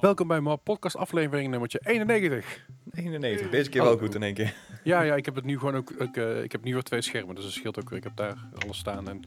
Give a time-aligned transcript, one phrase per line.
[0.00, 2.66] Welkom bij mijn podcast aflevering nummertje 91.
[2.92, 4.54] 91, deze keer wel goed in één keer.
[4.84, 7.02] Ja, ja, ik heb het nu gewoon ook, ook eh, ik heb nu weer twee
[7.02, 7.98] schermen, dus dat scheelt ook weer.
[7.98, 9.08] Ik heb daar alles staan.
[9.08, 9.22] En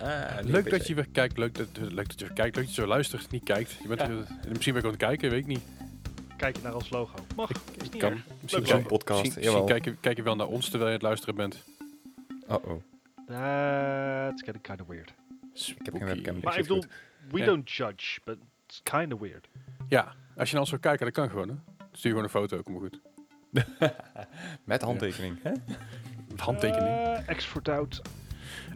[0.00, 2.74] Ah, leuk dat je weer kijkt, leuk dat, leuk dat je weer kijkt, leuk dat
[2.74, 3.72] je zo luistert, niet kijkt.
[3.82, 4.06] Je bent Ja.
[4.08, 5.62] er- misschien ben ik aan het kijken, weet ik niet.
[6.36, 7.14] Kijk naar ons logo.
[7.36, 8.10] Mag, is niet Kan.
[8.12, 8.20] erg.
[8.40, 9.60] Misschien, zo'n podcast, misschien, jawel.
[9.62, 11.64] misschien kijk, je, kijk je wel naar ons terwijl je het luisteren bent.
[12.48, 12.82] Oh oh,
[13.26, 15.12] That's getting kind of weird.
[15.54, 16.38] ik heb geen webcam.
[16.42, 16.84] Maar ik bedoel,
[17.30, 19.48] we don't judge, but it's kind of weird.
[19.88, 21.48] Ja, als je nou zou kijken, dat kan gewoon.
[21.48, 21.54] Hè?
[21.92, 23.00] Stuur gewoon een foto, kom maar goed.
[24.64, 25.38] Met handtekening.
[25.42, 25.52] Hè?
[26.30, 27.18] Met handtekening.
[27.28, 28.00] Uh, X for doubt.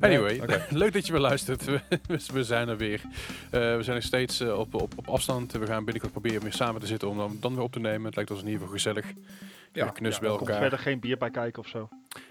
[0.01, 0.41] Anyway,
[0.71, 1.65] leuk dat je weer luistert.
[1.65, 1.81] We,
[2.33, 3.01] we zijn er weer.
[3.51, 5.53] Eh, we zijn nog steeds eh, op, op, op afstand.
[5.53, 8.07] We gaan binnenkort proberen weer samen te zitten om dan, dan weer op te nemen.
[8.07, 9.07] Het lijkt ons in ieder geval gezellig.
[9.73, 10.63] Ja, Ja, knus Ja, bij er komt elkaar.
[10.63, 11.89] verder geen bier bij kijken of zo.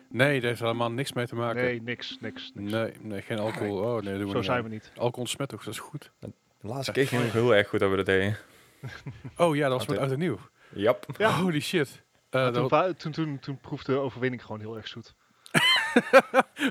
[0.09, 1.64] Nee, daar heeft helemaal niks mee te maken.
[1.64, 2.72] Nee, niks, niks, niks.
[2.72, 3.78] nee, nee, geen alcohol.
[3.78, 4.64] Oh nee, dat doen we zo niet zijn aan.
[4.64, 4.91] we niet.
[4.95, 6.12] Alcohol ontsmet toch, dat is goed.
[6.19, 8.38] De laatste keer ging het nog heel erg goed dat we dat deden.
[9.38, 10.40] Oh ja, dat was met oud en nieuw.
[10.70, 11.06] Jap.
[11.18, 11.32] Ja.
[11.32, 12.04] Holy shit.
[12.30, 15.16] Eh, toen, wa- toen, toen, toen proefde de overwinning gewoon heel erg zoet.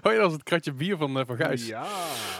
[0.03, 1.67] oh ja, dat was het kratje bier van, eh, van Gijs.
[1.67, 1.87] Ja.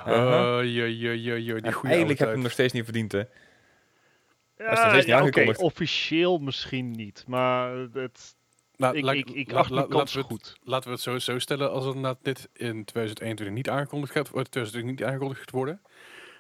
[0.07, 0.65] Uh-huh.
[0.75, 3.13] Jo, jo, jo, jo, die En goede eigenlijk heb ik hem nog steeds niet verdiend,
[3.13, 3.19] hè.
[3.19, 5.61] Ja, is nog steeds niet ja, aangekondigd.
[5.61, 8.37] officieel misschien niet, maar het.
[8.77, 10.57] Nou, ik, laat- ik, ik acht laten we het- goed.
[10.63, 14.29] Laten we het zo, zo stellen, als het na dit in 2021 niet aangekondigd gaat
[14.29, 15.81] worden, 2020 niet aangekondigd worden,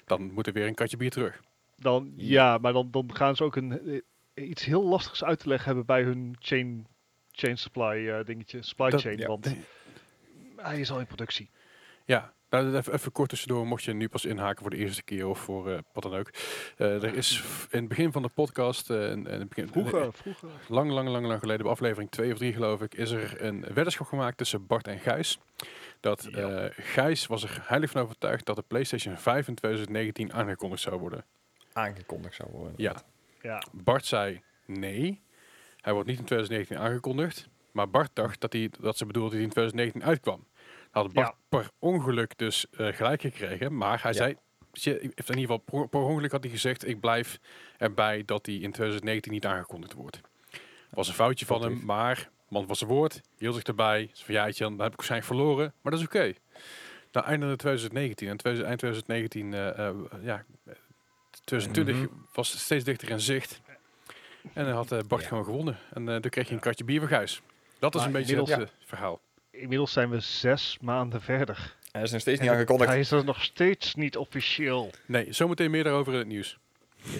[0.04, 1.40] dan moet er weer een katje bier terug.
[1.76, 4.02] Dan, ja, maar dan, dan gaan ze ook een,
[4.34, 6.86] eh, iets heel lastigs uit te leggen hebben bij hun chain,
[7.30, 9.26] chain supply eh, dingetje, supply Dat- chain, ja.
[9.26, 9.54] want
[10.56, 11.50] hij is al in productie.
[12.04, 15.26] Ja, nou, even, even kort tussendoor, mocht je nu pas inhaken voor de eerste keer
[15.26, 16.30] of voor eh, wat dan ook.
[16.76, 18.88] Er is in het begin van de podcast,
[19.48, 20.48] begin, Vroeger, vroeger.
[20.68, 23.60] lang, lang, lang, lang geleden, bij aflevering 2 of 3 geloof ik, is er een
[23.60, 25.38] weddenschap gemaakt tussen Bart en Gijs.
[26.00, 26.28] Dat
[26.70, 31.24] Gijs was er heilig van overtuigd dat de PlayStation 5 in 2019 aangekondigd zou worden.
[31.76, 32.74] Aangekondigd zou worden.
[32.76, 32.94] Ja,
[33.42, 35.20] Ja, Bart zei nee,
[35.80, 37.48] hij wordt niet in 2019 aangekondigd.
[37.72, 40.46] Maar Bart dacht dat, hij, dat ze bedoelde dat hij in 2019 uitkwam.
[40.90, 43.76] Had Bart per ongeluk dus eh, gelijk gekregen.
[43.76, 44.16] Maar hij Ja.
[44.16, 44.36] zei,
[44.72, 46.86] je- in ieder geval per, per ongeluk had hij gezegd...
[46.88, 47.38] ik blijf
[47.78, 50.20] erbij dat hij in 2019 niet aangekondigd wordt.
[50.90, 53.20] was een foutje van hem, maar man was zijn woord.
[53.38, 54.10] Hield zich erbij.
[54.12, 55.72] Zei van, ja, dan heb ik waarschijnlijk verloren.
[55.82, 56.32] Maar dat is oké.
[57.12, 60.44] Nou, einde 2019 en 2000 eind 2019, eh, eh, ja,
[61.46, 62.06] 2020 Mhm.
[62.32, 63.60] was steeds dichter in zicht.
[64.54, 65.28] En dan had eh, Bart Ja.
[65.28, 65.78] gewoon gewonnen.
[65.92, 67.40] En eh toen kreeg je een katje bier van Gijs.
[67.78, 69.20] Dat is een beetje het inmiddels- eh, verhaal.
[69.50, 71.76] inmiddels zijn we zes maanden verder.
[71.92, 72.90] Hij is nog steeds niet En aangekondigd.
[72.90, 74.90] Hij is er nog steeds niet officieel.
[75.06, 76.58] Nee, zometeen meer daarover in het nieuws.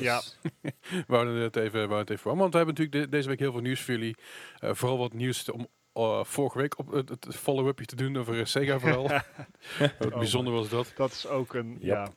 [0.00, 0.22] Ja,
[1.06, 2.36] We houden het even, we houden het even voor.
[2.36, 4.16] Want we hebben natuurlijk de- deze week heel veel nieuws voor jullie.
[4.58, 5.66] Eh, vooral wat nieuws om
[6.22, 9.08] vorige week op het, het follow-upje te doen over Sega vooral.
[9.98, 10.92] Wat Oh bijzonder was dat.
[10.96, 11.82] dat is ook een, Yep.
[11.82, 12.08] ja.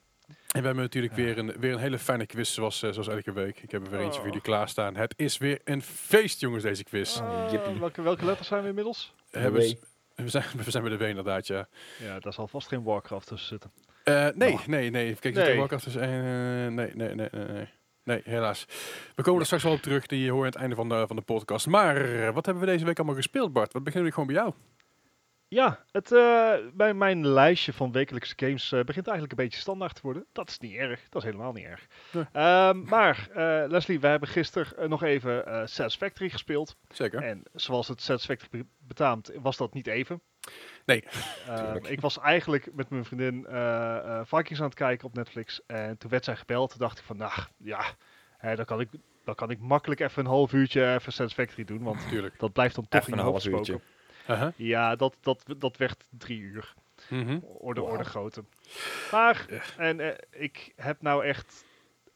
[0.50, 3.32] En we hebben natuurlijk weer, een, weer een hele fijne quiz zoals, eh, zoals elke
[3.34, 3.60] week.
[3.62, 4.96] Ik heb er weer eentje voor jullie klaarstaan.
[4.96, 7.18] Het is weer een feest jongens deze quiz.
[7.20, 7.80] Ah, jippie.
[7.80, 9.14] welke, welke letters zijn we inmiddels?
[9.32, 9.66] Hebben W.
[9.66, 9.76] s-
[10.16, 11.68] we, zijn, we zijn bij de W inderdaad, ja.
[12.04, 13.72] Ja, daar zal vast geen Warcraft tussen zitten.
[14.04, 14.66] Eh, nee, Oh.
[14.66, 15.16] nee, nee.
[15.16, 15.58] Kijk, Nee.
[15.58, 16.10] Warcraft is een, eh,
[16.74, 17.68] nee, nee, nee, nee, nee.
[18.04, 18.66] Nee, helaas.
[19.16, 20.06] We komen er straks wel op terug.
[20.06, 21.68] Die hoor je aan het einde van de, van de podcast.
[21.68, 23.74] Maar eh, wat hebben we deze week allemaal gespeeld, Bart?
[23.74, 24.54] Wat beginnen we gewoon bij jou?
[25.50, 29.96] Ja, het, eh, bij mijn lijstje van wekelijkse games eh, begint eigenlijk een beetje standaard
[29.96, 30.26] te worden.
[30.32, 31.10] Dat is niet erg.
[31.10, 31.88] Dat is helemaal niet erg.
[32.12, 32.26] Nee.
[32.32, 36.76] Ehm, maar, eh, Leslie, we hebben gisteren eh, nog even eh Satisfactory gespeeld.
[36.90, 37.24] Zeker.
[37.24, 40.22] En zoals het Satisfactory be- betaamt, was dat niet even.
[40.86, 41.04] Nee,
[41.48, 45.62] Ehm, ik was eigenlijk met mijn vriendin eh, eh, Vikings aan het kijken op Netflix.
[45.68, 46.70] En toen werd zij gebeld.
[46.70, 47.82] Toen dacht ik van, nou ja,
[48.38, 48.90] hè, dan, kan ik,
[49.24, 51.84] dan kan ik makkelijk even een half uurtje even Satisfactory doen.
[51.84, 52.40] Want natuurlijk.
[52.40, 53.80] dat blijft dan toch Even in een half uurtje.
[54.30, 54.54] Aha.
[54.56, 56.74] Ja, dat, dat, dat werd drie uur.
[57.10, 57.40] Mhm.
[57.42, 57.92] Orde, Wauw.
[57.92, 58.44] orde grootte.
[59.12, 59.46] Maar,
[59.78, 61.66] en eh, ik heb nou echt...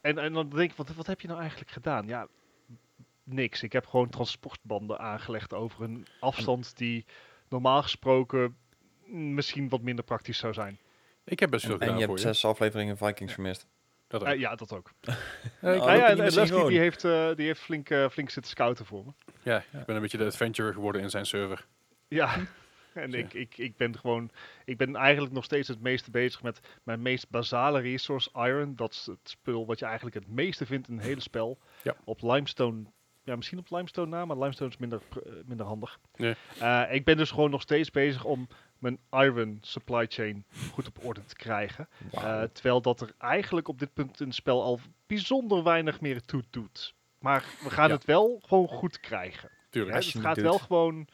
[0.02, 2.08] En, en dan denk ik, wat, wat heb je nou eigenlijk gedaan?
[2.08, 2.28] Ja,
[3.24, 3.64] niks.
[3.64, 7.06] Ik heb gewoon transportbanden aangelegd over een afstand die
[7.50, 8.58] normaal gesproken
[9.06, 10.80] mm, misschien wat minder praktisch zou zijn.
[11.26, 12.34] Ik heb best veel En, en gedaan je voor hebt je.
[12.34, 13.68] zes afleveringen Vikings vermist.
[14.08, 14.28] Dat ook.
[14.28, 14.92] Eh, ja, dat ook.
[15.62, 16.70] Eh, Nou ja, je en, Leslie gewoon.
[16.70, 19.12] die heeft, eh, die heeft flink, eh, flink zitten scouten voor me.
[19.42, 21.66] ja, ik ben een beetje de adventurer geworden in zijn server.
[22.08, 22.36] Ja.
[22.94, 23.18] En Ja.
[23.18, 24.32] ik, ik, ik ben gewoon,
[24.66, 28.76] ik ben eigenlijk nog steeds het meeste bezig met mijn meest basale resource, iron.
[28.76, 31.60] Dat is het spul wat je eigenlijk het meeste vindt in het hele spel.
[31.84, 31.96] Ja.
[32.04, 32.84] Op limestone,
[33.24, 36.00] ja misschien op limestone na, maar limestone is minder, eh, minder handig.
[36.16, 36.36] Ja.
[36.60, 38.48] Eh, ik ben dus gewoon nog steeds bezig om
[38.78, 41.88] mijn iron supply chain goed op orde te krijgen.
[42.12, 46.22] Eh, terwijl dat er eigenlijk op dit punt in het spel al bijzonder weinig meer
[46.22, 46.96] toe doet.
[47.20, 47.94] Maar we gaan Ja.
[47.96, 49.50] het wel gewoon goed krijgen.
[49.70, 49.96] Tuurlijk.
[49.96, 50.44] Het het gaat doet.
[50.44, 51.08] wel gewoon,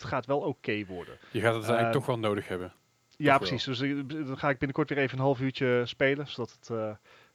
[0.00, 1.18] het gaat wel oké worden.
[1.30, 2.72] Je gaat het eigenlijk Eh, toch wel nodig hebben.
[3.16, 3.64] Ja, precies.
[3.64, 6.90] Dus ik- dan ga ik binnenkort weer even een half uurtje spelen, zodat het eh,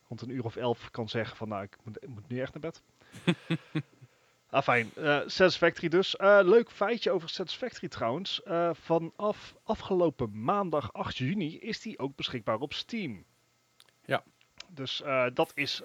[0.08, 2.54] rond een uur of elf kan zeggen van nou, ik moet, ik moet nu echt
[2.54, 2.82] naar bed.
[4.50, 4.92] ah, fijn.
[4.96, 6.16] Eh, Satisfactory dus.
[6.20, 8.42] Leuk feitje over Satisfactory trouwens.
[8.72, 13.24] Vanaf afgelopen maandag 8 juni is die ook beschikbaar op Steam.
[14.06, 14.24] Ja.
[14.70, 15.04] Dus
[15.34, 15.82] dat is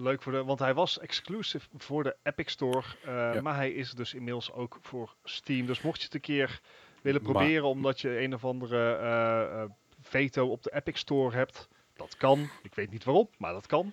[0.00, 0.44] leuk voor de...
[0.44, 2.82] Want hij was exclusive voor de Epic Store.
[3.04, 3.40] eh, Ja.
[3.40, 5.66] Maar hij is dus inmiddels ook voor Steam.
[5.66, 6.60] Dus mocht je het een keer
[7.02, 7.64] willen Maar- proberen...
[7.68, 11.68] omdat je een of andere eh, eh, veto op de Epic Store hebt...
[11.94, 12.48] Dat kan.
[12.62, 13.92] Ik weet niet waarom, maar dat kan.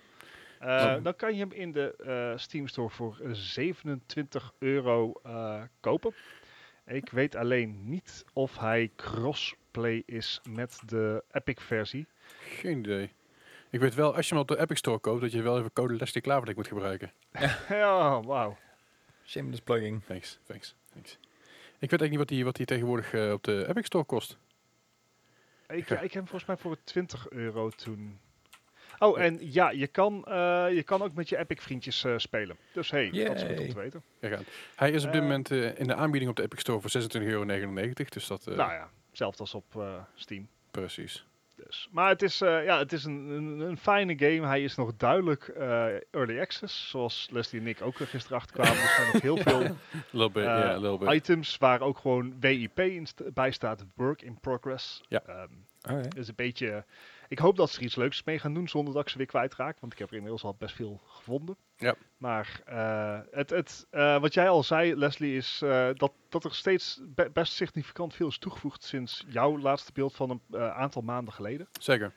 [1.02, 5.12] Dan kan je hem in de Steam Store voor eh, 27 euro
[5.80, 6.14] kopen.
[6.86, 12.06] Ik weet alleen niet of hij crossplay is met de Epic versie.
[12.40, 13.10] Geen idee.
[13.70, 15.72] Ik weet wel, als je hem op de Epic Store koopt, dat je wel even
[15.72, 17.12] code Leslie Klaverdik moet gebruiken.
[17.68, 18.56] ja, wauw.
[19.26, 20.04] Shameless plugging.
[20.04, 21.18] Thanks, thanks, thanks.
[21.78, 24.38] Ik weet eigenlijk niet wat die, wat die tegenwoordig eh, op de Epic Store kost.
[25.68, 25.94] Ik, Ja.
[25.94, 28.20] ik heb hem volgens mij voor 20 euro toen.
[28.98, 32.56] Oh, en ja, je kan, eh, je kan ook met je Epic vriendjes eh, spelen.
[32.72, 34.02] Dus hey, dat is goed om te weten.
[34.20, 34.44] Aan.
[34.76, 36.90] Hij is op dit moment eh, in de aanbieding op de Epic Store voor
[37.20, 37.44] 26,99 euro.
[38.08, 40.48] Dus dat, eh, nou ja, hetzelfde als op eh, Steam.
[40.70, 41.24] precies.
[41.64, 41.88] Dus.
[41.92, 44.46] Maar het is, eh, ja, het is een, een, een fijne game.
[44.46, 46.88] Hij is nog duidelijk eh, early access.
[46.90, 48.82] Zoals Leslie en ik ook er gisteren achter kwamen.
[48.82, 49.76] Er zijn nog heel veel
[50.10, 51.12] Little bit, Eh, ja, little bit.
[51.12, 53.84] items waar ook gewoon WIP st- bij staat.
[53.94, 55.00] Work in progress.
[55.08, 55.22] Ja.
[55.26, 55.48] Ehm,
[56.14, 56.84] een beetje...
[57.28, 59.26] Ik hoop dat ze er iets leuks mee gaan doen zonder dat ik ze weer
[59.26, 59.80] kwijtraak.
[59.80, 61.56] Want ik heb er inmiddels al best veel gevonden.
[61.80, 61.94] Ja.
[62.16, 66.54] Maar eh, het, het, eh, wat jij al zei, Leslie, is eh, dat, dat er
[66.54, 71.34] steeds be- best significant veel is toegevoegd sinds jouw laatste beeld van een aantal maanden
[71.34, 71.68] geleden.
[71.80, 72.12] Zeker.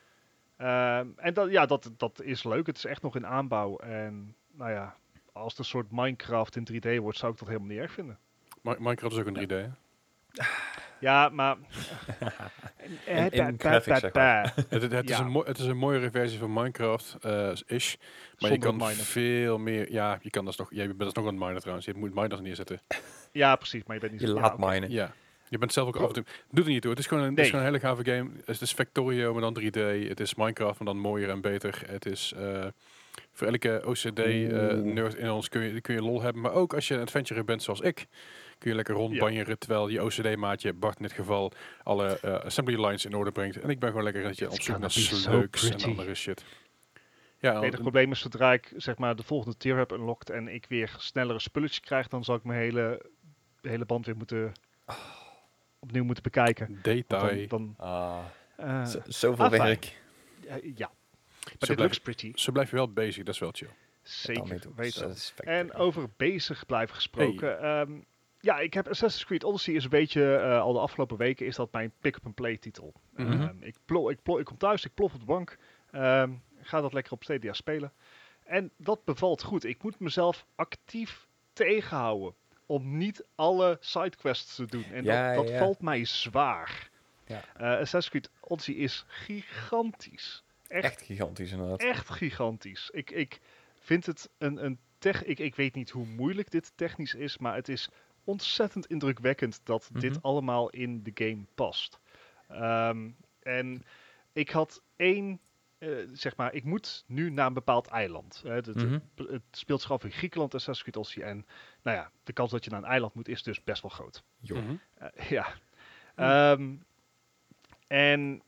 [0.57, 2.65] Ehm, en dat, ja, dat, dat is leuk.
[2.67, 3.77] Het is echt nog in aanbouw.
[3.77, 4.95] En nou ja,
[5.33, 8.17] als het een soort Minecraft in 3D wordt, zou ik dat helemaal niet erg vinden.
[8.61, 9.67] Mi- Minecraft is ook een 3D, hè?
[10.99, 11.55] Ja, maar...
[13.05, 14.53] In- in graphics, zeg maar.
[14.55, 15.23] Het, het, het is Ja.
[15.23, 17.97] een mooi- het is een mooiere versie van Minecraft, eh, is.
[18.39, 18.95] Maar je kan miner.
[18.95, 19.91] veel meer...
[19.91, 20.67] Ja, je kan dat nog...
[20.73, 21.85] Ja, je bent dat nog een miner trouwens.
[21.85, 22.81] Je moet miners neerzetten.
[23.31, 23.83] Ja, precies.
[23.85, 24.91] Maar je bent niet Je zo- laat ja, minen.
[24.91, 25.13] Ja.
[25.49, 26.23] Je bent zelf ook af en toe...
[26.51, 26.91] Doet er niet toe.
[26.91, 28.29] Het is gewoon een, het is gewoon een hele gave game.
[28.45, 30.07] Het is Factorio, maar dan 3D.
[30.07, 31.81] Het is Minecraft, maar dan mooier en beter.
[31.87, 32.33] Het is...
[32.37, 32.65] eh,
[33.31, 36.41] voor elke OCD-nerd in ons kun je, kun je lol hebben.
[36.41, 38.07] Maar ook als je een adventurer bent zoals ik...
[38.63, 39.59] kun je lekker rondbanjeren...
[39.59, 41.51] terwijl je OCD-maatje, Bart in dit geval...
[41.83, 43.59] alle eh, assembly lines in orde brengt.
[43.59, 46.43] En ik ben gewoon lekker een op zoek naar so slugs en andere shit.
[47.39, 50.47] Ja, Het enige probleem is zodra ik zeg maar de volgende tier heb unlocked en
[50.47, 53.05] ik weer snellere spulletjes krijg, dan zal ik mijn hele,
[53.61, 54.51] hele band weer moeten
[55.79, 56.79] opnieuw moeten bekijken.
[56.81, 57.47] Detail.
[57.47, 58.19] Dan, dan, Ah,
[58.55, 59.97] eh, zoveel ah, werk.
[60.47, 60.91] ja, ja.
[61.39, 62.31] Zo Maar dit looks pretty.
[62.35, 63.69] zo blijf je wel bezig, dat is wel chill.
[64.01, 64.73] Zeker weten.
[64.75, 65.15] weten.
[65.35, 67.61] En over bezig blijven gesproken.
[67.61, 67.91] ehm,
[68.43, 71.55] ja, ik heb Assassin's Creed Odyssey is een beetje, eh, al de afgelopen weken is
[71.55, 72.93] dat mijn pick-up-and-play titel.
[73.15, 73.41] Mhm.
[73.41, 75.57] Ehm, ik, plo ik, plo ik kom thuis, ik plof op de bank,
[75.91, 76.31] ehm,
[76.61, 77.91] ga dat lekker op Stadia spelen.
[78.43, 79.63] En dat bevalt goed.
[79.63, 82.33] Ik moet mezelf actief tegenhouden
[82.65, 84.83] om niet alle sidequests te doen.
[84.83, 85.59] En Ja, dat, dat ja.
[85.59, 86.89] valt mij zwaar.
[87.25, 87.41] Ja.
[87.57, 90.43] Eh, Assassin's Creed Odyssey is gigantisch.
[90.67, 91.81] Echt Echt gigantisch inderdaad.
[91.81, 92.89] echt gigantisch.
[92.93, 93.39] Ik, ik
[93.79, 95.23] vind het een, een tech.
[95.23, 97.89] Ik, ik weet niet hoe moeilijk dit technisch is, maar het is
[98.23, 99.99] ontzettend indrukwekkend dat Mhm.
[99.99, 101.99] dit allemaal in de game past.
[102.47, 103.83] Ehm, en
[104.33, 105.39] ik had één.
[105.77, 108.41] eh, zeg maar, ik moet nu naar een bepaald eiland.
[108.45, 108.99] Hè, het, het- Mhm.
[109.15, 111.23] het speelt zich af in Griekenland, Assassin's Creed Odyssey.
[111.23, 111.45] En
[111.81, 114.23] nou ja, de kans dat je naar een eiland moet is dus best wel groot.
[114.39, 114.75] Mhm.
[114.93, 115.47] Eh, ja.
[116.15, 116.75] Ehm,
[117.87, 118.41] en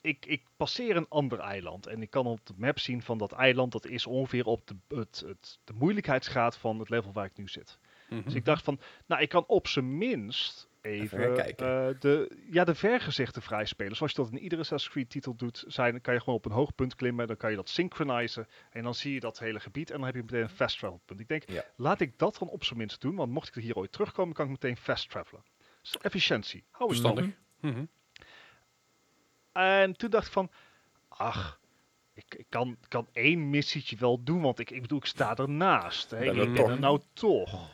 [0.00, 1.86] ik, ik passeer een ander eiland.
[1.86, 3.72] En ik kan op de map zien van dat eiland.
[3.72, 7.48] Dat is ongeveer op de, het, het, de moeilijkheidsgraad van het level waar ik nu
[7.48, 7.78] zit.
[8.08, 8.22] Mhm.
[8.22, 12.74] Dus ik dacht van, nou ik kan op zijn minst Even eh, de, ja, de
[12.74, 13.96] vergezichten vrijspelen.
[13.96, 16.52] Zoals je dat in iedere Assassin's Creed titel doet, zijn, kan je gewoon op een
[16.52, 17.26] hoog punt klimmen.
[17.26, 18.48] Dan kan je dat synchronizen.
[18.70, 19.90] En dan zie je dat hele gebied.
[19.90, 21.20] En dan heb je meteen een fast travel punt.
[21.20, 21.64] Ik denk, Ja.
[21.76, 23.14] laat ik dat dan op zijn minst doen.
[23.14, 25.42] Want mocht ik er hier ooit terugkomen, kan ik meteen fast travelen.
[25.82, 26.64] Dus efficiëntie.
[26.70, 27.34] Hou eens Verstandig.
[27.58, 27.74] stand.
[27.74, 27.84] Mhm.
[29.52, 30.50] En toen dacht ik van,
[31.08, 31.60] ach,
[32.12, 36.10] ik, ik kan, kan één missietje wel doen, want ik, ik bedoel, ik sta ernaast.
[36.10, 36.24] Hè.
[36.24, 37.70] Ik ben er nou toch.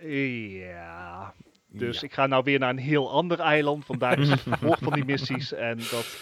[0.00, 1.34] Ja,
[1.68, 2.06] dus Ja.
[2.06, 4.92] ik ga nou weer naar een heel ander eiland, want daar is het vervolg van
[4.92, 5.52] die missies.
[5.52, 6.16] En dat,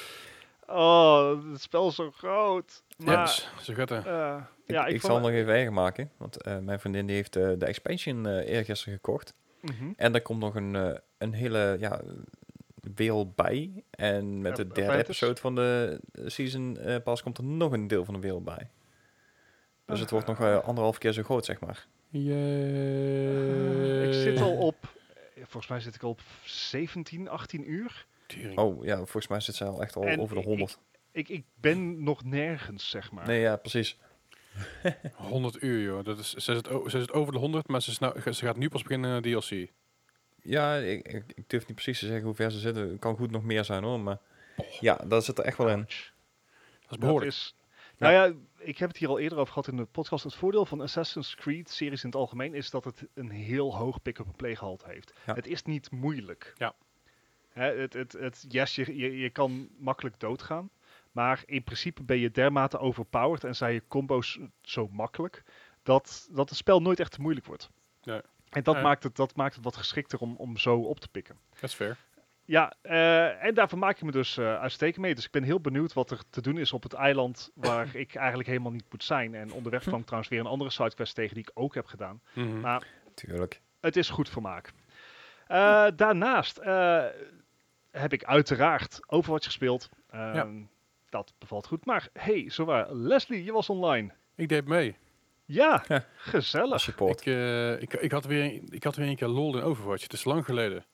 [0.66, 2.82] oh, het spel is zo groot.
[2.96, 4.06] Maar, Yes, zo gaat het.
[4.06, 7.06] eh, Ik, ja, ik, ik, zal vond- nog even eigen maken, want eh, mijn vriendin
[7.06, 9.34] die heeft eh, de expansion eh eergisteren gekocht.
[9.60, 9.92] Mhm.
[9.96, 12.00] En daar komt nog een, eh, een hele ja,
[12.94, 13.70] wereld bij.
[13.90, 18.04] En met de derde episode van de season eh, pas komt er nog een deel
[18.04, 18.70] van de wereld bij.
[19.88, 21.86] Dus het wordt nog eh, anderhalf keer zo groot, zeg maar.
[22.08, 24.06] Yay.
[24.06, 24.76] ik zit al op,
[25.36, 28.06] volgens mij zit ik al op 17, 18 uur.
[28.54, 30.78] Oh ja, volgens mij zit ze al echt al En over de ik- 100.
[31.12, 33.26] Ik, ik ben nog nergens, zeg maar.
[33.26, 33.98] Nee, ja, precies.
[35.14, 36.04] 100 uur, joh.
[36.04, 38.56] Dat is, ze, zit, ze zit over de 100, maar ze, is nou, ze gaat
[38.56, 39.70] nu pas beginnen aan DLC.
[40.42, 42.88] Ja, ik, ik, ik durf niet precies te zeggen hoe ver ze zitten.
[42.90, 44.18] Het kan goed nog meer zijn hoor, maar
[44.80, 45.78] ja, dat zit er echt wel in.
[45.78, 47.30] Dat is behoorlijk.
[47.30, 47.54] Dat is,
[47.98, 48.32] nou ja,
[48.68, 50.24] ik heb het hier al eerder over gehad in de podcast.
[50.24, 54.02] Het voordeel van Assassin's Creed series in het algemeen is dat het een heel hoog
[54.02, 55.12] pick-up-and-play gehalte heeft.
[55.26, 55.34] Ja.
[55.34, 56.52] Het is niet moeilijk.
[56.56, 56.74] Ja.
[57.48, 60.70] Hè, het, het, het, yes, je, je, je kan makkelijk doodgaan.
[61.12, 65.42] Maar in principe ben je dermate overpowered en zijn je combo's zo makkelijk
[65.82, 67.70] dat, dat het spel nooit echt te moeilijk wordt.
[68.02, 68.20] Nee.
[68.48, 71.38] En dat, maakt het, dat maakt het wat geschikter om, om zo op te pikken.
[71.50, 71.96] Dat is fair.
[72.48, 75.14] Ja, eh, en daarvoor maak ik me dus eh uitstekend mee.
[75.14, 78.14] Dus ik ben heel benieuwd wat er te doen is op het eiland waar ik
[78.14, 79.34] eigenlijk helemaal niet moet zijn.
[79.34, 82.20] En onderweg kwam ik trouwens weer een andere sidequest tegen die ik ook heb gedaan.
[82.32, 82.60] Mhm.
[82.60, 83.60] Maar Tuurlijk.
[83.80, 84.72] het is goed vermaak.
[85.46, 87.04] Eh, daarnaast eh,
[87.90, 89.88] heb ik uiteraard Overwatch gespeeld.
[90.10, 90.62] Ehm,
[91.10, 91.84] Dat bevalt goed.
[91.86, 94.12] Maar hey, zowaar, Leslie, je was online.
[94.34, 94.96] Ik deed mee.
[95.44, 96.04] Ja, Ja.
[96.16, 96.80] gezellig.
[96.80, 97.20] Support.
[97.20, 100.02] Ik, eh, ik, ik, had weer, ik had weer een keer lol in Overwatch.
[100.02, 100.84] Het is lang geleden.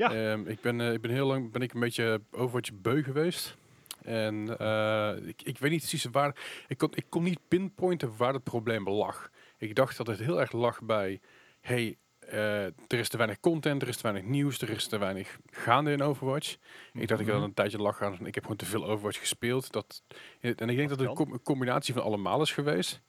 [0.00, 0.14] Ja.
[0.14, 3.56] Ehm, ik, ben, eh, ik ben heel lang ben ik een beetje Overwatch beu geweest.
[4.02, 6.36] En eh, ik, ik weet niet precies waar...
[6.68, 9.30] Ik kon, ik kon niet pinpointen waar het probleem lag.
[9.58, 11.20] Ik dacht dat het heel erg lag bij...
[11.60, 14.98] Hey, eh, er is te weinig content, er is te weinig nieuws, er is te
[14.98, 16.56] weinig gaande in Overwatch.
[16.92, 17.36] Ik dacht ik Mhm.
[17.36, 18.26] had een tijdje lag aan.
[18.26, 19.72] Ik heb gewoon te veel Overwatch gespeeld.
[19.72, 20.02] Dat,
[20.40, 21.24] en ik denk dat het een kan.
[21.24, 23.00] com- een combinatie van allemaal is geweest.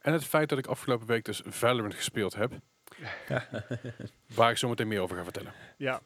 [0.00, 2.52] En het feit dat ik afgelopen week dus Valorant gespeeld heb.
[4.34, 5.52] waar ik zo meteen meer over ga vertellen.
[5.76, 6.00] Ja,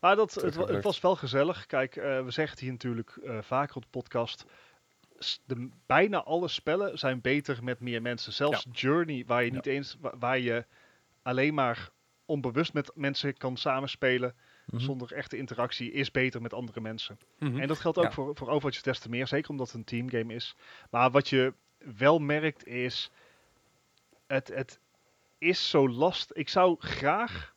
[0.00, 1.66] maar dat, het, het was wel gezellig.
[1.66, 4.44] Kijk, eh, we zeggen het hier natuurlijk eh, vaker op de podcast.
[5.44, 8.32] De, bijna alle spellen zijn beter met meer mensen.
[8.32, 9.54] Zelfs Journey, waar je Ja.
[9.54, 10.64] niet eens, wa- waar je
[11.22, 11.90] alleen maar
[12.24, 14.34] onbewust met mensen kan samenspelen,
[14.66, 14.80] Mhm.
[14.82, 17.18] zonder echte interactie, is beter met andere mensen.
[17.38, 17.58] Mhm.
[17.60, 18.10] En dat geldt ook Ja.
[18.12, 20.54] voor, voor Overwatch des te meer, zeker omdat het een teamgame is.
[20.90, 23.10] Maar wat je wel merkt is,
[24.26, 24.80] het, het
[25.38, 26.30] is zo last.
[26.34, 27.54] Ik zou graag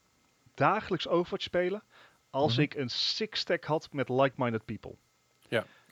[0.53, 1.83] dagelijks Overwatch spelen
[2.31, 2.61] als Mhm.
[2.61, 4.95] ik een six-stack had met like-minded people.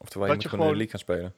[0.02, 1.36] Oftewel, je moet je gewoon in de league gaan spelen.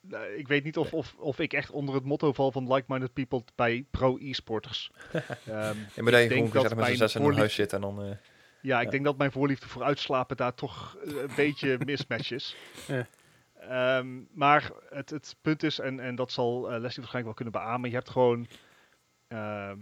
[0.00, 3.12] Nou, ik weet niet of, of, of ik echt onder het motto val van like-minded
[3.12, 4.90] people bij pro-e-sporters.
[4.92, 8.02] Ehm, maar denk gewoon dat gezellig met z'n mijn zes in huis zit en dan...
[8.02, 8.16] eh,
[8.60, 8.90] Ja, ik Ja.
[8.90, 12.56] denk dat mijn voorliefde voor uitslapen daar toch eh, een beetje mismatch is.
[12.86, 13.06] Ja.
[13.54, 17.52] Ehm, maar het, het punt is, en, en dat zal eh, Leslie waarschijnlijk wel kunnen
[17.52, 18.46] beamen, je hebt gewoon...
[19.28, 19.78] ehm,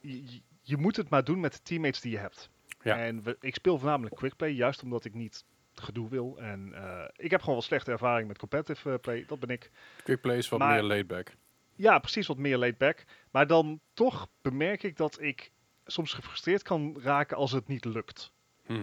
[0.00, 2.48] je, je- je moet het maar doen met de teammates die je hebt.
[2.86, 2.98] Ja.
[2.98, 6.38] En we, ik speel voornamelijk quickplay, juist omdat ik niet gedoe wil.
[6.38, 9.70] En eh, ik heb gewoon wel slechte ervaring met competitive eh, play, dat ben ik.
[10.02, 11.36] Quick play is wat Maar- meer laid back.
[11.74, 13.04] Ja, precies wat meer laid back.
[13.30, 15.50] Maar dan toch bemerk ik dat ik
[15.84, 18.34] soms gefrustreerd kan raken als het niet lukt.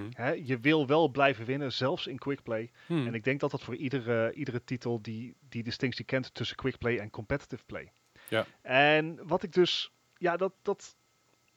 [0.10, 2.72] Hè, je wil wel blijven winnen, zelfs in quickplay.
[2.88, 3.08] Mhm.
[3.08, 6.98] En ik denk dat dat voor iedere, iedere titel die, die distinctie kent tussen quickplay
[6.98, 7.92] en competitive play.
[8.30, 8.46] Ja.
[8.62, 10.96] En wat ik dus, ja, dat, dat,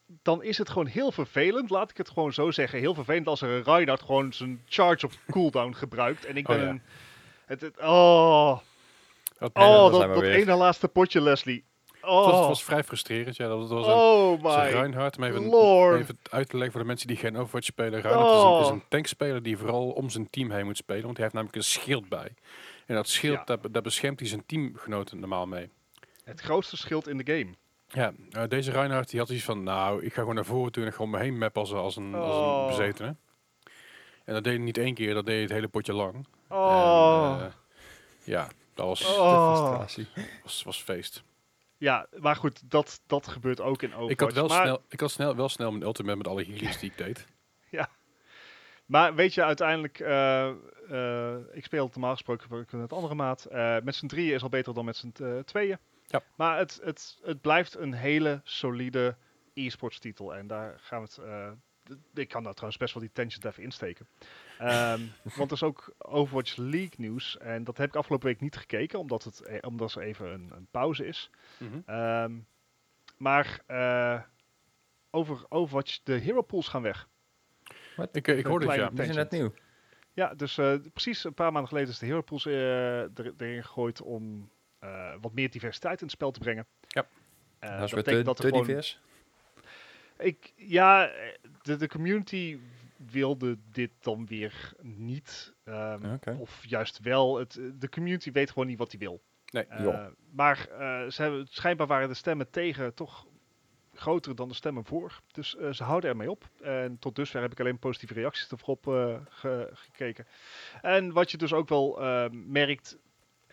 [0.07, 2.79] dan is het gewoon heel vervelend, laat ik het gewoon zo zeggen.
[2.79, 6.25] Heel vervelend als er een Reinhardt gewoon zijn charge op cooldown gebruikt.
[6.25, 6.71] En ik Oh, ben ja.
[6.71, 6.83] een,
[7.47, 8.59] het, het- oh,
[9.39, 11.65] Dat, En oh dat, dat ene laatste potje, Leslie.
[12.01, 13.37] was, Oh, was vrij frustrerend.
[13.37, 15.17] Ja, dat was een, oh my Reinhardt.
[15.17, 16.01] Om even, lord.
[16.01, 18.01] even uit te leggen voor de mensen die geen Overwatch spelen.
[18.01, 18.61] Reinhardt is, een, Oh.
[18.61, 21.03] is een tankspeler die vooral om zijn team heen moet spelen.
[21.03, 22.35] Want hij heeft namelijk een schild bij.
[22.87, 23.45] En dat schild, Ja.
[23.45, 25.71] daar, daar beschermt hij zijn teamgenoten normaal mee.
[26.25, 27.55] Het grootste schild in de game.
[27.97, 30.85] Ja, eh, deze Reinhardt die had iets van, nou, ik ga gewoon naar voren toe
[30.85, 32.61] en gewoon me heen mappen als, als, een, als Oh.
[32.61, 33.17] een bezetene.
[34.25, 36.27] En dat deed hij niet één keer, dat deed hij het hele potje lang.
[36.49, 37.37] Oh.
[37.39, 37.53] En, eh,
[38.25, 39.57] ja, dat was, Oh.
[39.57, 40.07] frustratie.
[40.43, 41.23] was, was feest.
[41.77, 44.13] Ja, maar goed, dat, dat gebeurt ook in Overwatch.
[44.13, 46.79] Ik had, wel maar, snel, ik had snel, wel snel mijn ultimate met alle healers
[46.79, 47.27] die ik deed.
[48.87, 50.49] maar weet je, uiteindelijk, eh,
[50.89, 53.45] eh, ik speel normaal gesproken met het andere maat.
[53.45, 55.79] Eh, met z'n drieën is al beter dan met z'n eh, tweeën.
[56.07, 56.23] Ja.
[56.35, 59.17] Maar het, het, het blijft een hele solide
[59.55, 60.35] e-sports titel.
[60.35, 61.19] En daar gaan we het...
[61.19, 61.51] eh,
[62.15, 64.09] ik kan daar trouwens best wel die tangent even insteken.
[64.59, 65.01] Ehm,
[65.37, 67.39] want er is ook Overwatch League nieuws.
[67.39, 70.51] En dat heb ik afgelopen week niet gekeken, omdat, het, eh, omdat er even een,
[70.55, 71.31] een pauze is.
[71.59, 71.79] Mhm.
[71.87, 72.33] Ehm,
[73.17, 74.21] maar eh,
[75.11, 77.09] over Overwatch, de hero pools gaan weg.
[78.13, 78.89] Ik, eh, ik hoorde het, ja.
[78.89, 79.53] Die zijn net nieuw.
[80.13, 84.51] Ja, dus eh, precies een paar maanden geleden is de hero pools erin gegooid om
[84.79, 86.67] eh, wat meer diversiteit in het spel te brengen.
[86.89, 87.07] Ja.
[87.59, 89.01] Eh, dat is weer betekent te, dat er te gewoon- divers.
[90.19, 91.11] Ik, ja,
[91.63, 92.59] de, de community
[93.11, 95.55] wilde dit dan weer niet.
[95.65, 96.17] ehm.
[96.39, 97.37] Of juist wel.
[97.39, 99.23] Het, de community weet gewoon niet wat hij wil.
[99.51, 99.65] Nee.
[99.67, 103.27] Eh, maar eh, ze hebben, schijnbaar waren de stemmen tegen toch
[103.95, 105.21] groter dan de stemmen voor.
[105.33, 106.49] Dus eh, ze houden ermee op.
[106.63, 110.27] En tot dusver heb ik alleen positieve reacties erop eh, ge- gekeken.
[110.83, 112.97] En wat je dus ook wel eh, merkt,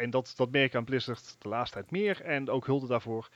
[0.04, 2.22] en dat, dat merk ik aan Blizzard de laatste tijd meer.
[2.22, 3.30] En ook hulde daarvoor.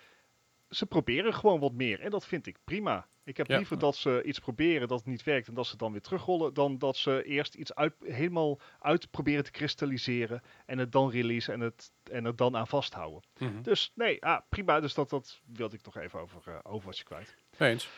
[0.70, 2.00] Ze proberen gewoon wat meer.
[2.00, 3.08] En dat vind ik prima.
[3.24, 3.58] Ik heb Ja.
[3.58, 6.02] liever dat ze iets proberen dat het niet werkt en dat ze het dan weer
[6.02, 6.54] terugrollen.
[6.54, 10.42] Dan dat ze eerst iets uit, helemaal uit proberen te kristalliseren.
[10.66, 13.22] En het dan releasen en het, en het dan aan vasthouden.
[13.38, 13.62] Mhm.
[13.62, 14.80] Dus nee, ah, prima.
[14.80, 17.38] Dus dat, dat wilde ik nog even over uh, Overwatch kwijt.
[17.58, 17.90] Eens.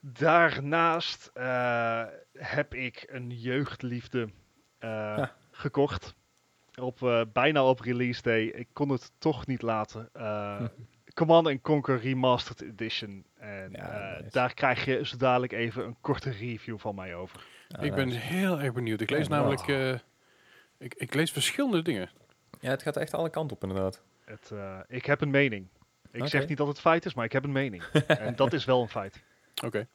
[0.00, 4.30] Daarnaast eh, heb ik een jeugdliefde
[4.78, 5.36] eh, Ja.
[5.50, 6.14] gekocht.
[6.74, 8.42] Op, eh, bijna op release day.
[8.44, 10.08] Ik kon het toch niet laten.
[10.12, 10.64] Eh,
[11.14, 13.24] Command Conquer Remastered Edition.
[13.38, 14.30] En Ja, eh, nice.
[14.30, 17.46] daar krijg je zo dadelijk even een korte review van mij over.
[17.68, 18.18] Ja, ik ben nice.
[18.18, 19.00] heel erg benieuwd.
[19.00, 19.68] Ik lees Ja, namelijk...
[19.68, 19.94] eh,
[20.78, 22.10] ik, ik lees verschillende dingen.
[22.60, 24.02] Ja, het gaat echt alle kanten op inderdaad.
[24.24, 25.68] Het, eh, ik heb een mening.
[26.10, 27.82] Ik zeg niet dat het feit is, maar ik heb een mening.
[28.06, 29.22] en dat is wel een feit.
[29.64, 29.86] Oké.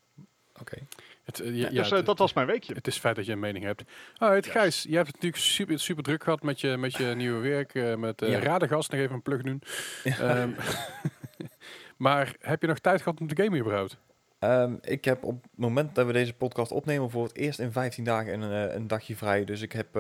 [0.60, 0.78] Oké.
[1.26, 2.74] Het, eh, ja, dus eh, dat was mijn weekje.
[2.74, 3.84] Het is feit dat je een mening hebt.
[4.20, 4.48] Yes.
[4.48, 7.76] Gijs, je hebt het natuurlijk super, super druk gehad met je, met je nieuwe werk.
[7.76, 8.40] eh, met uh, Ja.
[8.40, 9.62] Radagast, nog even een plug doen.
[10.04, 10.50] Ehm,
[11.98, 13.98] maar heb je nog tijd gehad om te gamen überhaupt?
[14.40, 17.72] Ehm, ik heb op het moment dat we deze podcast opnemen voor het eerst in
[17.72, 19.46] 15 dagen een, een dagje vrij.
[19.46, 19.94] Dus ik heb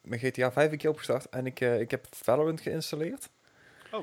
[0.00, 3.28] mijn GTA 5 een keer opgestart en ik, ik heb Valorant geïnstalleerd.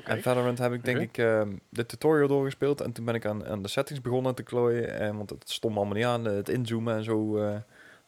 [0.04, 3.46] En Valorant heb ik denk ik ehm, de tutorial doorgespeeld en toen ben ik aan,
[3.46, 4.98] aan de settings begonnen te klooien.
[4.98, 7.56] En, want het stond me allemaal niet aan, eh, het inzoomen en zo eh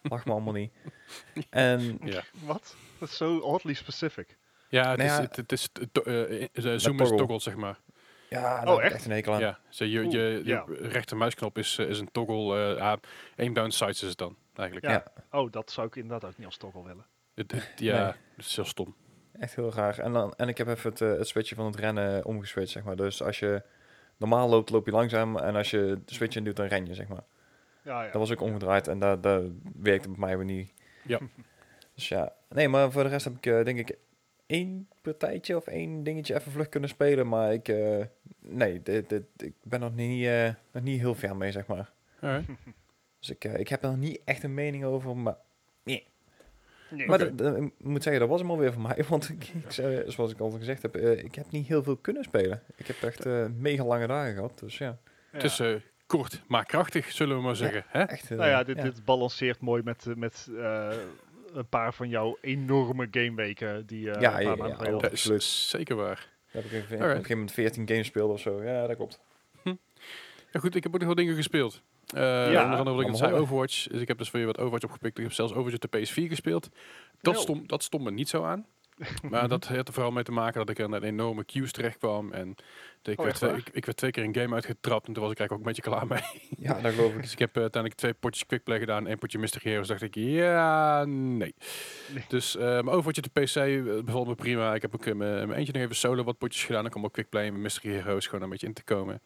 [0.02, 0.72] lag me allemaal niet.
[1.50, 2.76] En Ja, Wat?
[2.98, 4.36] Dat is zo oddly specific.
[4.68, 7.40] ja het Nou is, ja, het, het is to- eh, eh, zoom is toggle.
[7.40, 7.78] zeg maar.
[8.28, 8.94] ja, Oh, echt?
[8.94, 9.40] echt een hekel aan.
[9.40, 10.64] Ja, zo je, je, je ja.
[10.68, 12.76] rechtermuisknop is, eh, is een toggle.
[12.76, 12.92] eh
[13.36, 14.86] aim-down sights is het dan, eigenlijk.
[14.86, 14.92] Ja.
[15.30, 15.38] Ja.
[15.38, 17.06] Oh, dat zou ik inderdaad ook niet als toggle willen.
[17.34, 18.12] Het- het- ja, Nee.
[18.36, 18.94] dat is heel stom.
[19.38, 19.98] Echt heel raar.
[19.98, 22.84] En, dan, en ik heb even het, eh, het switchen van het rennen omgeswitcht, zeg
[22.84, 22.96] maar.
[22.96, 23.62] Dus als je
[24.16, 25.36] normaal loopt, loop je langzaam.
[25.36, 27.24] En als je de switch in doet, dan ren je, zeg maar.
[27.82, 28.10] Ja, ja.
[28.10, 29.42] Dat was ook omgedraaid en dat, dat
[29.82, 30.72] werkte bij mij weer niet.
[31.02, 31.20] Ja.
[31.94, 33.98] Dus ja, nee, maar voor de rest heb ik eh, denk ik
[34.46, 37.28] één partijtje of één dingetje even vlug kunnen spelen.
[37.28, 38.04] Maar ik, eh,
[38.38, 41.92] nee, dit, dit, ik ben nog niet, eh, nog niet heel ver mee, zeg maar.
[42.20, 42.48] Alright.
[43.18, 45.36] Dus ik, ik heb er nog niet echt een mening over, maar...
[45.82, 46.06] Nee.
[47.06, 49.04] Maar ik moet zeggen, dat was hem alweer voor mij.
[49.08, 51.96] Want ik, ik, zei, zoals ik al gezegd heb, eh, ik heb niet heel veel
[51.96, 52.62] kunnen spelen.
[52.76, 54.58] Ik heb echt eh, mega lange dagen gehad.
[54.58, 54.98] Dus ja, Ja.
[55.30, 55.74] Het is eh,
[56.06, 57.84] kort, maar krachtig, zullen we maar zeggen.
[57.88, 58.02] Hè?
[58.02, 58.30] echt...
[58.30, 58.82] nou ja, dit, ja.
[58.82, 60.96] dit balanceert mooi met, met eh,
[61.52, 65.42] een paar van jouw enorme gameweken die eh Ja, een ja, paar ja, absoluut.
[65.42, 66.28] zeker waar.
[66.46, 68.62] Heb ik even, op een gegeven moment 14 games gespeeld of zo.
[68.62, 69.20] Ja, dat klopt.
[70.52, 71.82] Ja, goed, ik heb ook nog wel dingen gespeeld.
[72.14, 73.32] Eh Ja, onder andere wat ik net zei.
[73.32, 73.86] Overwatch.
[73.86, 75.18] Dus ik heb dus voor je wat Overwatch opgepikt.
[75.18, 76.68] Ik heb zelfs Overwatch op de PS4 gespeeld.
[77.20, 78.66] Dat, stond, dat stond me niet zo aan.
[79.30, 81.98] Maar dat had er vooral mee te maken dat ik in een enorme queues terecht
[81.98, 82.32] kwam.
[82.32, 82.54] En
[83.02, 85.06] ik, Oh, werd twee, ik, ik werd twee keer een game uitgetrapt.
[85.06, 86.48] En toen was ik eigenlijk ook een beetje klaar mee.
[86.58, 87.22] Ja, dat geloof ik.
[87.26, 89.02] Dus ik heb eh, uiteindelijk twee potjes quickplay gedaan.
[89.02, 89.88] en één potje Mystery Heroes.
[89.88, 91.54] dacht ik, ja, nee.
[92.12, 92.24] Nee.
[92.28, 94.74] Dus, maar Overwatch op de PC bevalt me prima.
[94.74, 96.82] Ik heb ook in mijn mijn eentje nog even solo wat potjes gedaan.
[96.82, 99.20] Dan kwam ook quickplay en mijn Mystery Heroes gewoon een beetje in te komen.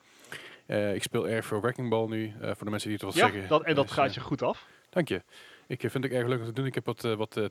[0.70, 2.34] Eh, ik speel erg voor Wrecking Ball nu.
[2.40, 3.48] eh, voor de mensen die het wat Ja, zeggen.
[3.48, 4.66] dat, en dat Dus, gaat eh, je goed af.
[4.90, 5.22] Dank je.
[5.66, 6.66] Ik vind het erg leuk om te doen.
[6.66, 7.44] Ik heb wat, wat, eh,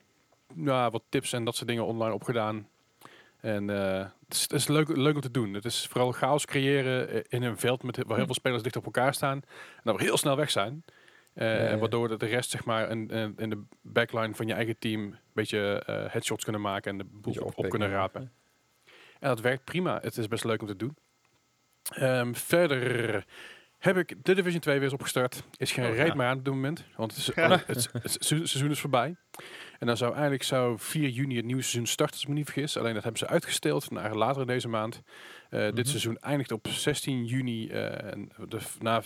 [0.53, 2.67] nou, wat tips en dat soort dingen online opgedaan.
[3.39, 5.53] En eh, het, is, het is leuk, leuk om te doen.
[5.53, 8.85] Het is vooral chaos creëren in een veld met, waar heel veel spelers dicht op
[8.85, 9.37] elkaar staan.
[9.75, 10.83] En dan heel snel weg zijn.
[11.33, 11.75] Eh.
[11.79, 15.17] Waardoor de rest zeg maar, in, in, in de backline van je eigen team een
[15.33, 18.31] beetje eh, headshots kunnen maken en de boel op, kunnen rapen.
[19.19, 19.99] En dat werkt prima.
[20.01, 20.95] Het is best leuk om te doen.
[21.89, 23.25] Ehm, verder
[23.77, 25.43] heb ik de Division 2 weer eens opgestart.
[25.57, 26.13] Is geen Oh, reet ja.
[26.15, 26.83] meer aan op dit moment.
[26.95, 27.49] Want het, is, Ja.
[27.65, 29.15] het, het, het seizoen is voorbij.
[29.79, 32.45] En dan zou eigenlijk zou 4 juni het nieuwe seizoen starten, als ik me niet
[32.49, 32.77] vergis.
[32.77, 35.01] Alleen dat hebben ze uitgesteld naar later deze maand.
[35.49, 35.85] Eh, Dit Mhm.
[35.85, 37.69] seizoen eindigt op 16 juni.
[37.69, 39.01] eh, en de, na,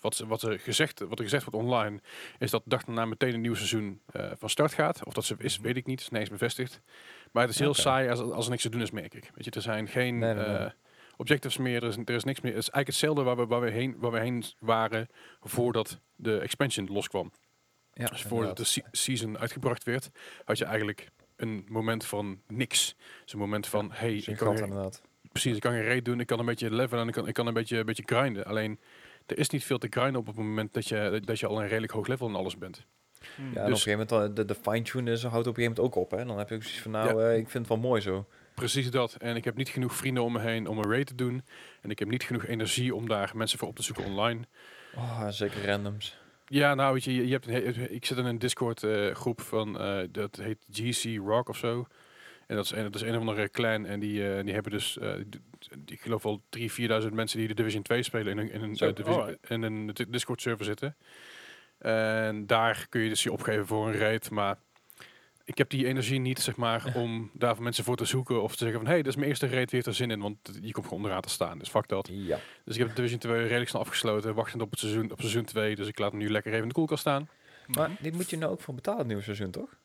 [0.00, 2.00] wat, ze- wat, er gezegd, wat er gezegd wordt online,
[2.38, 5.04] is dat de dag daarna meteen een nieuw seizoen eh, van start gaat.
[5.04, 6.00] Of dat ze is, weet ik niet.
[6.00, 6.80] is nergens bevestigd.
[7.32, 9.30] Maar het is heel saai als, als er niks te doen is, merk ik.
[9.34, 10.68] Weet je, er zijn geen Nee, nee, nee.
[11.16, 11.82] Objectives meer.
[11.82, 12.52] Er is, er is niks meer.
[12.54, 15.08] Het is eigenlijk hetzelfde waar we, waar we, heen, waar we heen waren
[15.40, 17.32] voordat de expansion loskwam.
[17.92, 20.10] Ja, Dus voordat de se- season uitgebracht werd,
[20.44, 22.96] had je eigenlijk een moment van niks.
[23.22, 24.68] Dus een moment van, hey, Dus ik kan, geen-
[25.32, 27.34] precies, ik kan geen raid doen, ik kan een beetje levelen en ik kan, ik
[27.34, 28.44] kan een, beetje, een beetje grinden.
[28.44, 28.80] Alleen,
[29.26, 31.68] er is niet veel te grinden op het moment dat je, dat je al een
[31.68, 32.86] redelijk hoog level en alles bent.
[33.36, 35.82] Ja, en Dus- op een gegeven moment, de, de fine-tune is, houdt op een gegeven
[35.82, 36.18] moment ook op.
[36.18, 36.24] Hè?
[36.24, 38.26] Dan heb je ook zoiets van, nou, eh, ik vind het wel mooi zo.
[38.54, 39.14] Precies dat.
[39.14, 41.42] En ik heb niet genoeg vrienden om me heen om een raid te doen.
[41.80, 44.40] En ik heb niet genoeg energie om daar mensen voor op te zoeken online.
[44.96, 46.16] Oh, zeker randoms.
[46.46, 49.80] Ja, nou weet je, je hebt een ik zit in een Discord eh, groep van,
[49.80, 51.86] eh, dat heet GC Rock of zo.
[52.46, 54.72] En dat is een, dat is een of andere clan en die, eh, die hebben
[54.72, 54.98] dus,
[55.86, 56.72] ik geloof al 3.000,
[57.06, 60.06] 4.000 mensen die de Division 2 spelen in een, in een, division- in een di-
[60.10, 60.96] Discord server zitten.
[61.78, 64.56] En daar kun je dus je opgeven voor een raid, maar
[65.44, 68.52] ik heb die energie niet, zeg maar, om daar voor mensen voor te zoeken of
[68.52, 70.20] te zeggen van, hé, hey, dit is mijn eerste raid, wie heeft er zin in?
[70.20, 72.08] Want je komt gewoon onderaan te staan, dus fuck dat.
[72.12, 72.38] Ja.
[72.64, 75.74] Dus ik heb Division 2 redelijk snel afgesloten, wachtend op het seizoen, op seizoen 2,
[75.74, 77.28] dus ik laat hem nu lekker even in de koelkast staan.
[77.66, 79.76] Maar dit moet je nou ook voor betalen, het nieuwe seizoen, toch?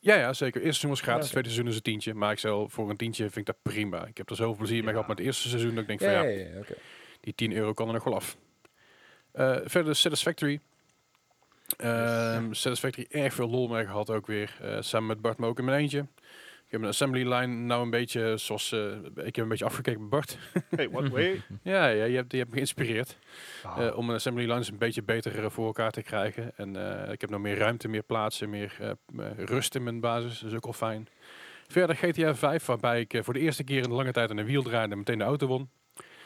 [0.00, 0.54] Ja, ja, zeker.
[0.62, 2.96] Eerste seizoen was gratis, Ja, tweede seizoen is een tientje, maar ik zal voor een
[2.96, 4.06] tientje vind ik dat prima.
[4.06, 4.90] Ik heb er zoveel plezier mee Ja.
[4.92, 6.74] gehad met het eerste seizoen, dat ik denk Ja, van, ja, ja, ja, oké.
[7.20, 8.36] die 10 euro kan er nog wel af.
[9.32, 10.60] Eh, verder Satisfactory.
[11.76, 14.56] Ehm, Satisfactory erg veel lol mee gehad ook weer.
[14.62, 16.06] Eh, samen met Bart, maar ook in mijn eentje.
[16.64, 18.72] Ik heb een assembly line nou een beetje zoals...
[18.72, 18.80] eh,
[19.14, 20.38] ik heb een beetje afgekeken bij Bart.
[20.76, 21.42] Hey, what way?
[21.62, 23.18] ja, ja je, hebt, je hebt me geïnspireerd
[23.62, 26.52] Ah, eh, om een assembly line eens een beetje beter voor elkaar te krijgen.
[26.56, 26.76] En
[27.06, 28.96] eh, ik heb nog meer ruimte, meer plaatsen, meer
[29.36, 30.38] rust in mijn basis.
[30.40, 31.08] Dat is ook al fijn.
[31.66, 34.62] Verder GTA 5, waarbij ik voor de eerste keer in lange tijd aan de wiel
[34.62, 35.70] draaide en meteen de auto won.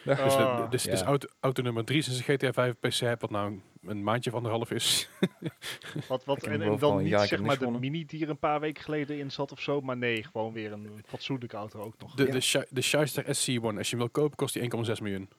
[0.03, 0.57] Dus, Ah.
[0.63, 1.05] de, dus, dus Ja.
[1.05, 4.35] auto, auto nummer 3 sinds ik GTA 5 PC heb, wat nou een, maandje of
[4.35, 5.09] anderhalf is.
[6.07, 8.83] wat, wat, en, dan niet jaar zeg maar de mini die er een paar weken
[8.83, 12.15] geleden in zat of zo, maar nee, gewoon weer een fatsoenlijke auto ook nog.
[12.15, 12.31] De, Ja.
[12.31, 15.29] de, de Shyster SC1, als je hem wil kopen, kost die 1,6 miljoen.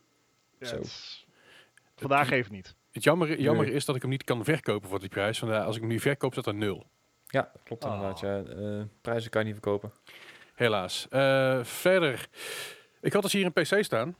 [0.58, 1.22] Ja, het
[1.96, 2.74] Vandaag even niet.
[2.92, 3.74] Het jammer, jammer Nee.
[3.74, 5.38] is dat ik hem niet kan verkopen voor die prijs.
[5.38, 6.86] Vandaar, als ik hem nu verkoop, staat er nul.
[7.26, 7.92] Ja, klopt Ah.
[7.94, 8.20] inderdaad.
[8.20, 8.42] Ja.
[8.42, 9.92] Eh, prijzen kan je niet verkopen.
[10.54, 11.06] Helaas.
[11.10, 12.28] Eh, verder,
[13.00, 14.16] ik had dus hier een PC staan.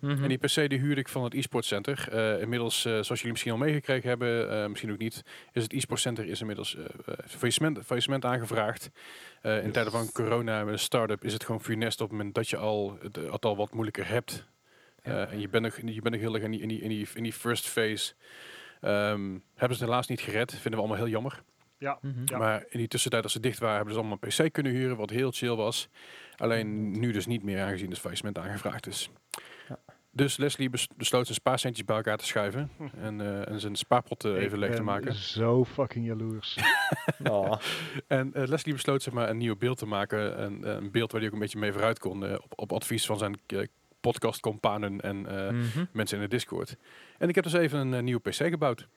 [0.00, 0.22] Mhm.
[0.22, 2.08] En die PC die huurde ik van het e-sport center.
[2.12, 5.72] Eh, inmiddels, eh, zoals jullie misschien al meegekregen hebben, eh, misschien ook niet, is het
[5.72, 6.76] e-sport center is inmiddels
[7.26, 8.90] faillissement, faillissement aangevraagd.
[9.42, 9.72] Eh, in Yes.
[9.72, 12.56] tijden van corona met een start-up is het gewoon funest op het moment dat je
[12.56, 14.46] al het, het al wat moeilijker hebt.
[15.02, 15.10] Ja.
[15.26, 16.88] Eh, en je bent nog, je bent nog heel erg in die, in die, in
[16.88, 18.14] die, in die first phase.
[18.80, 19.20] Ehm,
[19.54, 20.50] hebben ze het helaas niet gered.
[20.52, 21.42] Vinden we allemaal heel jammer.
[21.78, 22.20] Ja, Mhm.
[22.24, 22.38] Ja.
[22.38, 24.96] Maar in die tussentijd dat ze dicht waren, hebben ze allemaal een PC kunnen huren,
[24.96, 25.88] wat heel chill was.
[26.36, 29.10] Alleen nu dus niet meer, aangezien het faillissement aangevraagd is.
[30.10, 34.24] Dus Leslie bes- besloot zijn spaarcentjes bij elkaar te schuiven en, eh, en zijn spaarpot
[34.24, 35.14] eh, even leeg te ben maken.
[35.14, 36.56] Zo fucking jaloers.
[37.24, 37.52] Oh.
[38.06, 40.42] En eh, Leslie besloot zeg maar, een nieuw beeld te maken.
[40.42, 42.26] Een, een beeld waar hij ook een beetje mee vooruit kon.
[42.26, 43.60] eh, op, op advies van zijn eh,
[44.00, 45.84] podcast companen en eh, Mhm.
[45.92, 46.76] mensen in de Discord.
[47.18, 48.88] En ik heb dus even een eh, nieuwe PC gebouwd.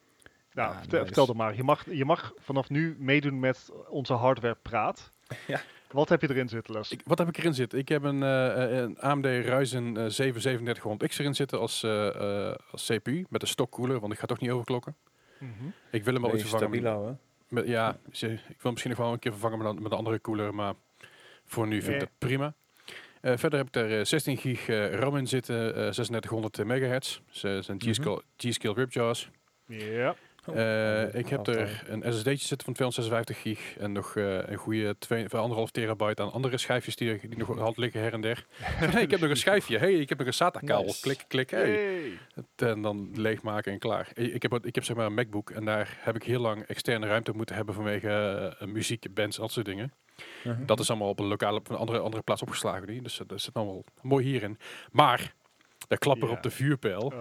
[0.52, 1.04] Nou, Ah, vertel, nice.
[1.04, 1.54] vertel dan maar.
[1.56, 5.12] Je mag, je mag vanaf nu meedoen met onze hardware praat.
[5.46, 5.60] Ja.
[5.92, 6.90] Wat heb je erin zitten, Les?
[6.90, 7.78] Ik, wat heb ik erin zitten?
[7.78, 12.86] Ik heb een, eh, een AMD Ryzen eh 73700X erin zitten als, eh, eh, als
[12.86, 13.26] CPU.
[13.28, 14.96] Met een stokkoeler, want ik ga toch niet overklokken.
[15.38, 15.50] Mhm.
[15.90, 16.74] Ik wil hem wel Beetje vervangen.
[16.74, 17.20] stabiel houden.
[17.48, 19.98] Met, ja, ze- ik wil misschien nog wel een keer vervangen met een, met een
[19.98, 20.54] andere koeler.
[20.54, 20.74] Maar
[21.44, 22.06] voor nu vind ik Ja.
[22.06, 22.54] dat prima.
[23.20, 27.20] Eh, verder heb ik er eh, 16 gig eh, RAM in zitten, eh 3600 megahertz.
[27.30, 27.90] Ze zijn Mhm.
[27.90, 29.30] G-Skill G-Skill Ripjaws.
[29.66, 30.14] Ja.
[30.46, 34.16] Oh, Eh, oh, ik heb oh, er een SSD'tje zitten van 256 gig en nog
[34.16, 38.20] eh, een goede 2,5 terabyte aan andere schijfjes die, die nog had liggen her en
[38.20, 38.46] der.
[38.58, 39.78] hey, ik heb nog een schijfje.
[39.78, 40.84] Hey, ik heb nog een SATA-kabel.
[40.84, 41.00] Nice.
[41.00, 41.50] Klik, klik.
[41.50, 42.18] Hey.
[42.56, 44.08] En dan leegmaken en klaar.
[44.14, 46.62] Ik heb, wat- ik heb zeg maar een MacBook en daar heb ik heel lang
[46.62, 48.08] externe ruimte moeten hebben vanwege
[48.58, 49.92] eh, muziek, bands en dat soort dingen.
[50.44, 50.66] Mhm.
[50.66, 52.86] Dat is allemaal op een lokale, op een andere, andere plaats opgeslagen.
[52.86, 53.02] Die.
[53.02, 54.58] Dus eh, dat zit allemaal mooi hierin.
[54.92, 55.34] Maar,
[55.88, 57.12] de klapper op de vuurpijl.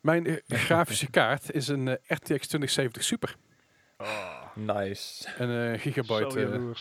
[0.00, 3.36] Mijn eh, grafische kaart is een eh, RTX 2070 Super.
[3.98, 4.36] Oh.
[4.54, 5.28] Nice.
[5.38, 6.74] Een eh, gigabyte,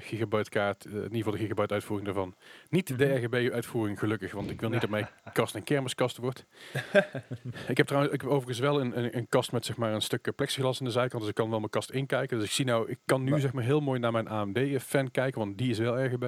[0.00, 2.34] gigabyte kaart, in ieder geval de gigabyte uitvoering daarvan.
[2.68, 3.14] Niet de Mhm.
[3.16, 6.44] RGB uitvoering gelukkig, want ik wil niet dat mijn kast een kermiskast wordt.
[7.68, 10.00] ik heb trouwens ik heb overigens wel een, een, een kast met zeg maar een
[10.02, 12.36] stuk plexiglas in de zijkant, dus ik kan wel mijn kast inkijken.
[12.38, 14.58] Dus ik zie nou, ik kan nu Maar- zeg maar heel mooi naar mijn AMD
[14.82, 16.22] fan kijken, want die is wel RGB.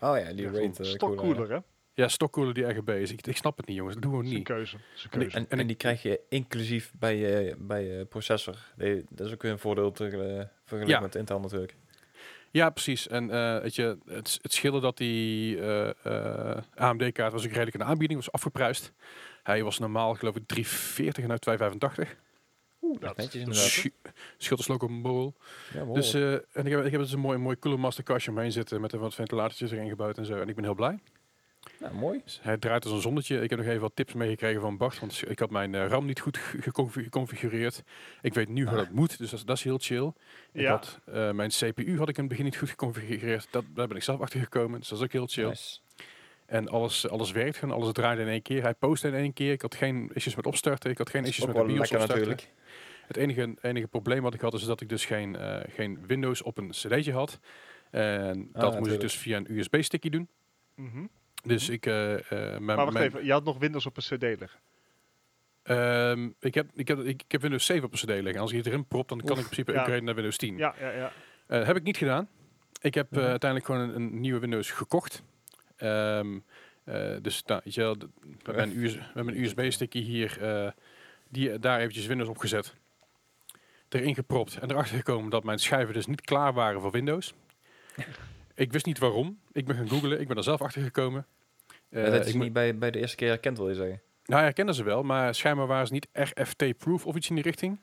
[0.00, 0.82] Oh ja, die Ja, rate.
[0.82, 1.58] eh, Stokkoeler, cooler, hè?
[1.94, 3.12] Ja, stokkoeler die RGB is.
[3.12, 4.44] Ik, ik snap het niet jongens, dat doen we is een niet.
[4.44, 4.76] keuze.
[4.76, 5.36] Een keuze.
[5.36, 8.56] En, En die krijg je inclusief bij je, bij je processor.
[8.76, 11.00] Die- dat is ook weer een voordeel te, eh, vergeleken Ja.
[11.00, 11.74] met Intel natuurlijk.
[12.50, 13.08] Ja, precies.
[13.08, 15.62] En eh weet je, het, het schillen dat die
[16.74, 18.92] AMD-kaart was ook redelijk in de aanbieding, was afgeprijsd.
[19.42, 22.16] Hij was normaal geloof ik 340 en nu 285.
[22.82, 23.52] Oeh, dat is een
[24.82, 25.34] een borrel.
[25.74, 26.00] Ja, mooi.
[26.00, 28.52] Dus, eh, en ik heb, ik heb dus een mooi, mooi Cooler Master kastje omheen
[28.52, 30.40] zitten met een wat ventilatortjes erin gebouwd en zo.
[30.40, 30.98] En ik ben heel blij.
[31.78, 32.20] Nou, mooi.
[32.24, 33.40] Dus hij draait als een zonnetje.
[33.40, 36.06] Ik heb nog even wat tips meegekregen van Bart, want ik had mijn eh, RAM
[36.06, 37.82] niet goed ge- geconfi- geconfigureerd.
[38.22, 38.76] Ik weet nu hoe Ah.
[38.78, 40.12] dat moet, dus dat, is- dat is heel chill.
[40.52, 40.70] Ik Ja.
[40.70, 43.48] had, eh, mijn CPU had ik in het begin niet goed geconfigureerd.
[43.50, 45.46] Dat, daar ben ik zelf achter gekomen, dus dat is ook heel chill.
[45.48, 45.78] Nice.
[46.46, 48.62] En alles, alles werkt gewoon, alles draaide in één keer.
[48.62, 49.52] Hij postte in één keer.
[49.52, 50.90] Ik had geen issues met opstarten.
[50.90, 52.08] Ik had geen issues met de BIOS opstarten.
[52.08, 52.48] natuurlijk.
[53.06, 56.42] Het enige, enige probleem wat ik had is dat ik dus geen, eh, geen Windows
[56.42, 57.38] op een cd'tje had.
[57.90, 60.28] En dat moest ik dus via een USB-stickje doen.
[60.74, 61.04] Mhm.
[61.42, 61.86] Dus ik...
[61.86, 64.60] eh, eh, mijn, Maar wacht mijn- even, je had nog Windows op een CD liggen.
[65.62, 68.40] ehm, ik, heb, ik, heb, ik, heb Windows 7 op een cd liggen.
[68.40, 69.78] Als ik het erin prop, dan kan ik in principe ja.
[69.78, 70.56] upgraden naar Windows 10.
[70.56, 71.12] Ja, ja, ja.
[71.46, 72.28] Eh, heb ik niet gedaan.
[72.80, 73.20] Ik heb Mhm.
[73.20, 75.22] uiteindelijk gewoon een, een nieuwe Windows gekocht.
[75.76, 76.38] Ehm,
[76.84, 77.96] eh, dus nou, weet je wel,
[78.76, 80.38] US met mijn USB-stickje hier,
[81.28, 82.74] die, daar eventjes Windows op gezet.
[83.88, 87.34] erin gepropt en erachter gekomen dat mijn schijven dus niet klaar waren voor Windows.
[88.60, 89.38] Ik wist niet waarom.
[89.52, 90.20] Ik ben gaan googlen.
[90.20, 91.26] Ik ben er zelf achter gekomen.
[91.90, 94.00] Ja, dat is ik moet- niet bij, bij de eerste keer herkend, wil je zeggen.
[94.24, 97.44] nou ja, kennen ze wel, maar schijnbaar waren ze niet RFT-proof of iets in die
[97.44, 97.80] richting.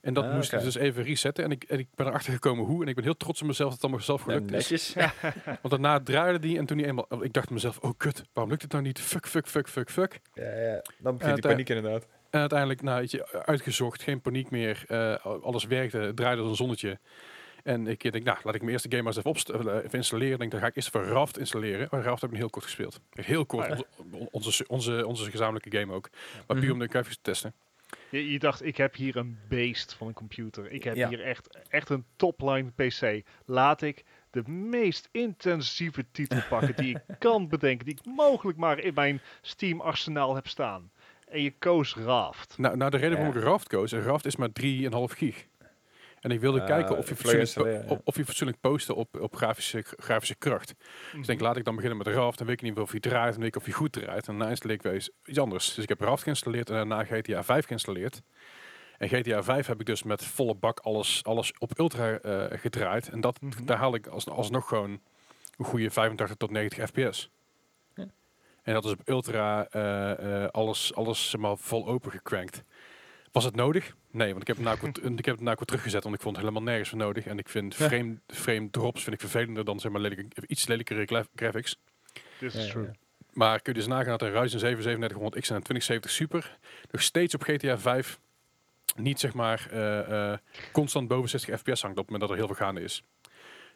[0.00, 0.62] En dat Ah, moest oké.
[0.64, 1.44] dus even resetten.
[1.44, 2.82] En ik, en ik ben erachter gekomen hoe.
[2.82, 4.70] En ik ben heel trots op mezelf dat het allemaal zelf Ja, gelukt is.
[4.70, 4.94] netjes.
[5.62, 7.06] Want daarna draaide die en toen die eenmaal...
[7.24, 9.00] Ik dacht mezelf, oh kut, waarom lukt het nou niet?
[9.00, 10.20] Fuck, fuck, fuck, fuck, fuck.
[10.34, 10.82] Ja, ja.
[10.98, 12.06] Dan begint Eh, die paniek inderdaad.
[12.30, 13.08] En uiteindelijk, nou,
[13.44, 14.84] uitgezocht, geen paniek meer.
[14.88, 16.98] eh, alles werkte, draaide als een zonnetje.
[17.64, 20.32] En ik denk, nou, laat ik mijn eerste game maar eens even, eh, even installeren.
[20.32, 21.88] Ik denk, dan ga ik eerst even Raft installeren.
[21.90, 23.00] Maar Raft heb ik heel kort gespeeld.
[23.10, 23.84] Heel kort, Ah, ja.
[24.10, 26.08] onze, onze, onze, onze gezamenlijke game ook.
[26.46, 26.72] Maar puur Mhm.
[26.72, 27.54] om de graphics te testen.
[28.10, 30.70] Je, je dacht, ik heb hier een beest van een computer.
[30.72, 31.08] Ik heb Ja.
[31.08, 33.22] hier echt, echt een topline PC.
[33.44, 37.84] Laat ik de meest intensieve titel pakken die ik kan bedenken.
[37.86, 40.90] Die ik mogelijk maar in mijn Steam arsenaal heb staan.
[41.28, 42.54] En je koos Raft.
[42.58, 45.46] Nou, nou de reden waarom ik Raft koos, Raft is maar 3,5 gig.
[46.20, 48.00] En ik wilde Ah, kijken of je, fatsoenlijk, ja.
[48.04, 50.66] of je fatsoenlijk postte op, op grafische, grafische kracht.
[50.78, 51.20] Dus Mhm.
[51.20, 52.38] ik denk, laat ik dan beginnen met Raft.
[52.38, 54.28] Dan weet ik niet of hij draait, dan weet ik of hij goed draait.
[54.28, 55.74] En daarna installeer ik weer iets anders.
[55.74, 58.22] Dus ik heb Raft geïnstalleerd en daarna GTA 5 geïnstalleerd.
[58.98, 63.08] En GTA 5 heb ik dus met volle bak alles, alles op ultra eh, gedraaid.
[63.08, 63.64] En dat, Mhm.
[63.64, 65.00] daar haal ik als, alsnog gewoon
[65.56, 67.30] een goede 85 tot 90 fps.
[67.94, 68.06] Ja.
[68.62, 72.64] En dat is op ultra eh, eh, alles, alles zeg maar, vol open gecrankt.
[73.32, 73.94] Was het nodig?
[74.10, 76.14] Nee, want ik heb het nou ook wat- ik heb het nou ook teruggezet, want
[76.14, 77.26] ik vond het helemaal nergens voor nodig.
[77.26, 77.88] En ik vind Ja.
[77.88, 81.76] frame, frame drops vind ik vervelender dan zeg maar lelijke, iets lelijkere gra- graphics.
[82.38, 82.90] This is true.
[83.32, 86.58] Maar kun je dus nagaan dat een Ryzen 7 3700X en een 2070 Super
[86.90, 88.20] nog steeds op GTA 5
[88.96, 90.38] niet zeg maar eh, eh,
[90.72, 93.02] constant boven 60 fps hangt op het moment dat er heel veel gaande is.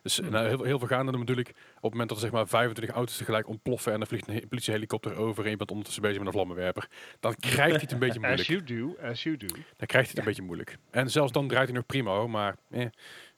[0.04, 0.30] Dus Hmm.
[0.30, 3.16] nou, heel, heel veel gaande ik op het moment dat er zeg maar 25 auto's
[3.16, 6.26] tegelijk ontploffen en er vliegt een he- politiehelikopter over en je bent ondertussen bezig met
[6.26, 6.88] een vlammenwerper.
[7.20, 8.48] Dan krijgt hij het een beetje As moeilijk.
[8.48, 9.46] you do, as you do.
[9.46, 10.76] Dan krijgt hij het een beetje moeilijk.
[10.90, 12.80] En zelfs dan draait hij nog prima hoor, maar eh,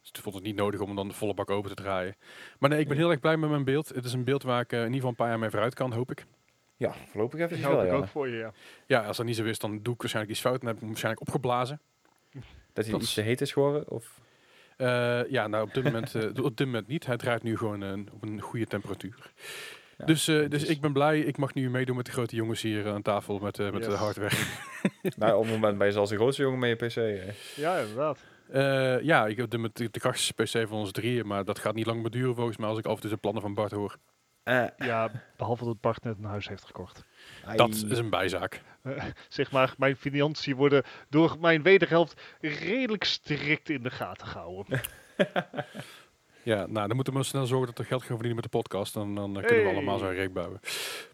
[0.00, 2.16] dus vond het niet nodig om hem dan de volle bak open te draaien.
[2.59, 3.88] Maar nee, ik ben heel erg blij met mijn beeld.
[3.88, 5.74] Het is een beeld waar ik eh, in ieder geval een paar jaar mee vooruit
[5.74, 6.26] kan, hoop ik.
[6.76, 7.96] Ja, voorlopig even Dat wel, hoop ik ja.
[7.96, 8.52] ook voor je, ja.
[8.87, 10.81] Ja, als dat niet zo is, dan doe ik waarschijnlijk iets fout en heb ik
[10.81, 11.81] hem waarschijnlijk opgeblazen.
[12.72, 13.90] Dat hij Dat iets te heet is geworden?
[13.90, 14.20] Of?
[14.76, 17.06] Eh, ja, nou op dit moment, eh, op dit moment niet.
[17.06, 19.32] Hij draait nu gewoon eh, op een goede temperatuur.
[19.98, 21.20] Ja, dus, eh, dus dus- ik ben blij.
[21.20, 23.90] Ik mag nu meedoen met de grote jongens hier aan tafel met, eh, met de
[23.90, 23.98] Yes.
[23.98, 24.36] hardware.
[25.16, 26.94] nou, op het moment ben je zelfs de grootste jongen met je PC.
[26.94, 27.32] hè.
[27.62, 28.18] Ja, inderdaad.
[28.50, 31.74] Eh, ja, ik heb de, de, de krachtigste PC van ons drieën, maar dat gaat
[31.74, 33.72] niet lang meer duren volgens mij als ik af en toe de plannen van Bart
[33.72, 33.96] hoor.
[34.46, 37.04] Eh, Ja, behalve dat Bart net een huis heeft gekocht.
[37.56, 38.61] Dat is een bijzaak.
[39.28, 44.80] Zeg maar, mijn financiën worden door mijn wederhelft redelijk strikt in de gaten gehouden.
[46.42, 48.59] Ja, nou, dan moeten we maar snel zorgen dat we geld gaan verdienen met de
[48.59, 48.94] podcast.
[48.94, 50.61] Dan, dan eh, kunnen we allemaal zo'n reek bouwen.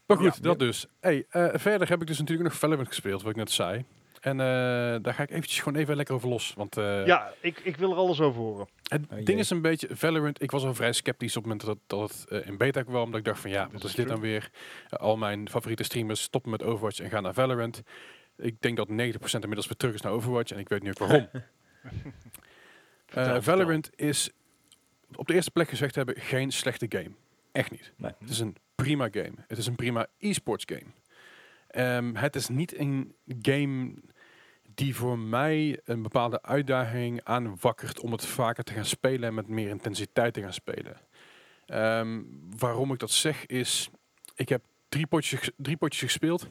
[0.07, 0.41] Maar goed, Ja.
[0.43, 0.87] dat dus.
[1.01, 3.85] Hey, eh, verder heb ik dus natuurlijk nog Valorant gespeeld, wat ik net zei.
[4.23, 4.47] En eh,
[5.03, 6.55] daar ga ik eventjes gewoon even lekker over los.
[6.57, 8.69] Want eh, Ja, ik, ik wil er alles over horen.
[8.83, 11.67] het Oh, ding is een beetje, Valorant, ik was al vrij sceptisch op het moment
[11.67, 13.11] dat, dat het eh, in beta kwam.
[13.11, 14.51] Dat ik dacht van ja, wat is is dit dan weer?
[14.89, 17.83] Al mijn favoriete streamers stoppen met Overwatch en gaan naar Valorant.
[18.37, 20.99] Ik denk dat 90% inmiddels weer terug is naar Overwatch en ik weet nu ook
[20.99, 21.29] waarom.
[23.07, 23.43] Eh, vertel.
[23.43, 24.31] Valorant is
[25.15, 27.11] op de eerste plek gezegd hebben geen slechte game.
[27.53, 27.93] Echt niet.
[27.97, 28.13] Nee.
[28.19, 29.33] Het is een prima game.
[29.49, 30.91] Het is een prima e-sports game.
[31.69, 33.95] Ehm, het is niet een game
[34.75, 39.49] die voor mij een bepaalde uitdaging aanwakkert om het vaker te gaan spelen en met
[39.49, 40.97] meer intensiteit te gaan spelen.
[41.67, 42.21] Ehm,
[42.59, 43.91] waarom ik dat zeg is,
[44.35, 46.49] ik heb drie potjes, drie potjes gespeeld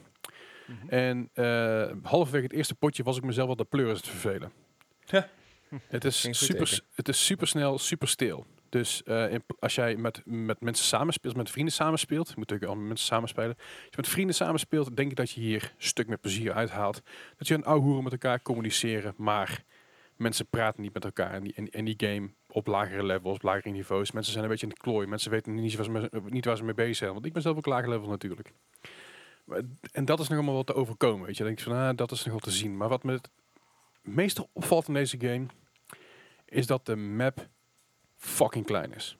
[0.66, 0.88] Mhm.
[0.88, 4.52] en eh halverwege het eerste potje was ik mezelf al de pleuris te vervelen.
[5.04, 5.28] Ja.
[5.86, 6.84] Het is, super, teken.
[6.94, 8.46] het is super snel, super stil.
[8.72, 12.70] Dus eh, in als jij met, met mensen samenspeelt, met vrienden samenspeelt, je moet natuurlijk
[12.70, 13.56] al met mensen samenspelen.
[13.56, 17.02] Als je met vrienden samenspeelt, denk ik dat je hier een stuk meer plezier uithaalt.
[17.36, 19.64] Dat je een ouwe hoeren met elkaar communiceren, maar
[20.16, 21.32] mensen praten niet met elkaar.
[21.32, 24.12] En die, en die game op lagere levels, op lagere niveaus.
[24.12, 25.06] Mensen zijn een beetje in de klooi.
[25.06, 27.12] Mensen weten niet, waar ze mee- niet waar ze mee bezig zijn.
[27.12, 28.52] Want ik ben zelf ook lager level natuurlijk.
[29.92, 31.26] En dat is nog allemaal wat te overkomen.
[31.26, 32.76] Weet je, dan denk je van, ah, dat is nog te zien.
[32.76, 33.30] Maar wat me het
[34.02, 35.46] meest opvalt in deze game,
[36.44, 37.48] is dat de map
[38.22, 39.16] fucking klein is.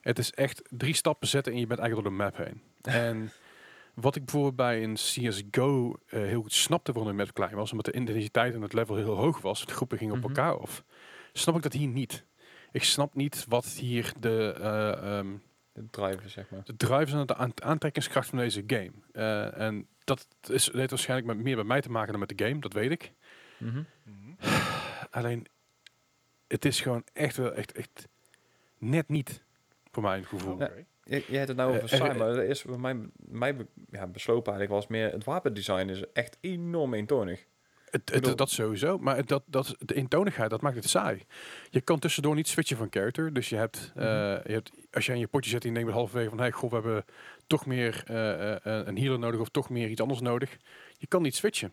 [0.00, 2.62] Het is echt drie stappen zetten en je bent eigenlijk door de map heen.
[3.06, 3.32] En
[3.94, 7.70] wat ik bijvoorbeeld bij een CSGO eh, heel goed snapte waarom de map klein was,
[7.70, 10.28] omdat de intensiteit en het level heel hoog was, de groepen gingen op Mhm.
[10.28, 10.84] elkaar af,
[11.32, 12.24] snap ik dat hier niet.
[12.72, 15.26] Ik snap niet wat hier de, eh, ehm,
[15.72, 16.60] De driver, zeg maar.
[16.64, 18.90] de drivers en de aant- aantrekkingskracht van deze game.
[19.12, 22.44] Eh, en dat is, heeft waarschijnlijk met, meer bij mij te maken dan met de
[22.44, 23.12] game, dat weet ik.
[23.58, 23.82] Mhm.
[25.10, 25.46] Alleen,
[26.52, 28.08] het is gewoon echt wel echt, echt
[28.78, 29.42] net niet,
[29.90, 30.58] voor mijn gevoel.
[31.04, 33.56] Je, je hebt het nou over Eh, eh, saai, maar er is bij mij, mij
[33.56, 37.46] be- ja, beslopen eigenlijk was meer het wapendesign is echt enorm eentonig.
[37.84, 41.22] Het, het- bedoel- dat sowieso, maar het- dat, dat, de eentonigheid, dat maakt het saai.
[41.70, 43.32] Je kan tussendoor niet switchen van character.
[43.32, 44.40] Dus je hebt, eh, Mhm.
[44.46, 46.38] je hebt als jij in je potje zet en je denkt halverwege van...
[46.38, 47.04] Hey, goh, we hebben
[47.46, 50.56] toch meer eh, eh, een healer nodig of toch meer iets anders nodig.
[50.98, 51.72] Je kan niet switchen.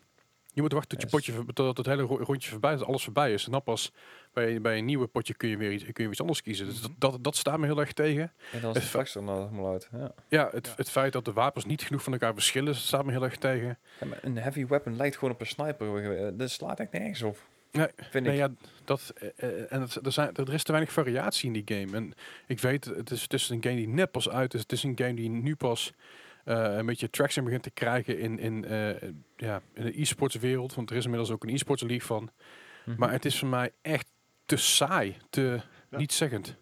[0.54, 1.26] Je moet wachten tot, je Yes.
[1.34, 3.44] potje, tot het hele ro- rondje voorbij is, dat alles voorbij is.
[3.44, 3.92] En dan pas
[4.32, 6.66] bij, bij een nieuwe potje kun je weer iets, kun je weer iets anders kiezen.
[6.66, 8.32] Dus dat, dat, dat staat me heel erg tegen.
[8.52, 9.88] En dan is Het er nou helemaal uit.
[9.92, 10.12] Ja.
[10.28, 10.72] Ja, het, Ja.
[10.76, 13.78] het feit dat de wapens niet genoeg van elkaar verschillen, staat me heel erg tegen.
[14.00, 16.16] Ja, maar een heavy weapon lijkt gewoon op een sniper.
[16.26, 17.38] eh, Dat slaat echt nergens op.
[17.72, 18.38] Nee, Vind Nee, ik.
[18.40, 18.50] ja,
[18.84, 21.96] dat, eh, eh, en het, er, zijn, er is te weinig variatie in die game.
[21.96, 22.12] En
[22.46, 24.60] ik weet, het is, het is een game die net pas uit is.
[24.60, 25.92] Het is een game die nu pas
[26.54, 30.74] een beetje traction begint te krijgen in, in, eh, ja, in de e-sports wereld.
[30.74, 32.30] Want er is inmiddels ook een e-sports league van.
[32.84, 32.98] Mhm.
[32.98, 34.08] Maar het is voor mij echt
[34.46, 35.60] te saai, te
[35.90, 35.98] Ja.
[35.98, 36.56] niet zeggend.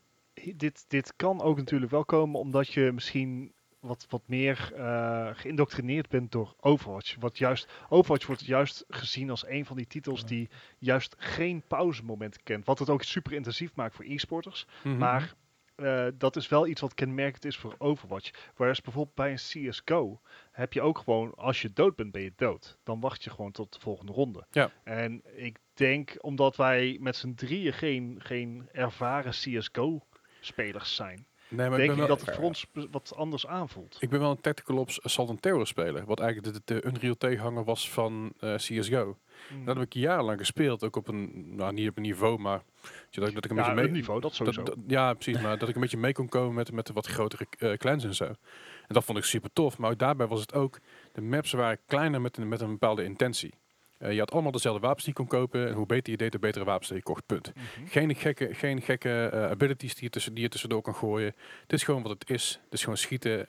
[0.56, 6.08] dit, dit kan ook natuurlijk wel komen omdat je misschien wat, wat meer eh, geïndoctrineerd
[6.08, 7.16] bent door Overwatch.
[7.20, 10.48] Wat juist, Overwatch wordt juist gezien als een van die titels die
[10.78, 12.66] juist geen pauzemomenten kent.
[12.66, 14.66] Wat het ook super intensief maakt voor e-sporters.
[14.82, 14.96] Mhm.
[14.96, 15.34] Maar
[15.78, 18.30] eh, dat is wel iets wat kenmerkend is voor Overwatch.
[18.54, 22.32] Whereas bijvoorbeeld bij een CSGO heb je ook gewoon, als je dood bent, ben je
[22.36, 22.78] dood.
[22.82, 24.46] Dan wacht je gewoon tot de volgende ronde.
[24.50, 24.70] Ja.
[24.84, 31.78] En ik denk, omdat wij met z'n drieën geen, geen ervaren CSGO-spelers zijn, nee, maar
[31.78, 33.96] ik denk ben, ik wel, dat het voor ons wat anders aanvoelt.
[34.00, 36.04] ik ben wel een Tactical Ops Assault and Terror speler.
[36.04, 39.16] Wat eigenlijk de, de Unreal tegenhanger was van eh, CSGO.
[39.52, 39.64] Mm.
[39.64, 40.84] Dat heb ik jarenlang gespeeld.
[40.84, 42.62] Ook op een, nou niet op een niveau, maar
[43.10, 43.90] dat, dat ik een ja, beetje mee...
[43.90, 44.62] niveau, dat sowieso.
[44.62, 45.42] Dat, dat- ja, precies.
[45.42, 48.04] Maar dat ik een beetje mee kon komen met, met de wat grotere eh, clans
[48.04, 48.24] en zo.
[48.24, 49.78] En dat vond ik super tof.
[49.78, 50.78] Maar ook daarbij was het ook...
[51.12, 53.54] De maps waren kleiner met met een bepaalde intentie.
[53.98, 55.68] Eh, je had allemaal dezelfde wapens die je kon kopen.
[55.68, 57.26] En hoe beter je deed, hoe betere wapens je kocht.
[57.26, 57.52] Punt.
[57.54, 57.86] Mhm.
[57.86, 61.34] Geen gekke, geen gekke eh, abilities die je, tussen, die je tussendoor kan gooien.
[61.62, 62.60] Het is gewoon wat het is.
[62.64, 63.46] Het is gewoon schieten,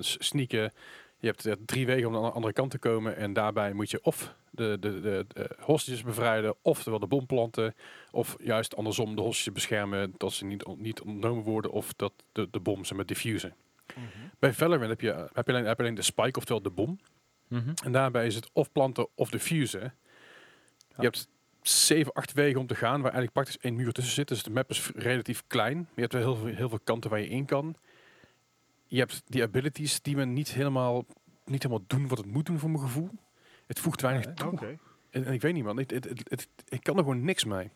[0.00, 0.72] s- sneaken.
[1.18, 3.16] Je hebt drie wegen om aan de andere kant te komen.
[3.16, 7.74] En daarbij moet je of de, de, de, de hostages bevrijden, oftewel de bom planten.
[8.10, 11.70] Of juist andersom de hostages beschermen dat ze niet, on- niet ontnomen worden.
[11.70, 13.54] Of dat de, de bom ze met diffusen.
[13.94, 14.04] Mhm.
[14.38, 16.98] Bij Valorant heb je, heb, je alleen, heb je alleen de spike, oftewel de bom.
[17.48, 17.72] Mhm.
[17.84, 19.80] En daarbij is het of planten of diffusen.
[19.80, 19.92] Ja.
[20.96, 21.28] Je hebt
[21.62, 24.28] zeven, acht wegen om te gaan, waar eigenlijk praktisch één muur tussen zit.
[24.28, 25.88] Dus de map is relatief klein.
[25.94, 27.76] Je hebt wel heel veel, heel veel kanten waar je in kan.
[28.86, 31.04] Je hebt die abilities die me niet helemaal,
[31.44, 33.10] niet helemaal doen wat het moet doen voor mijn gevoel.
[33.66, 34.78] Het voegt weinig toe.
[35.10, 37.70] En, en ik weet niet man, ik kan er gewoon niks mee.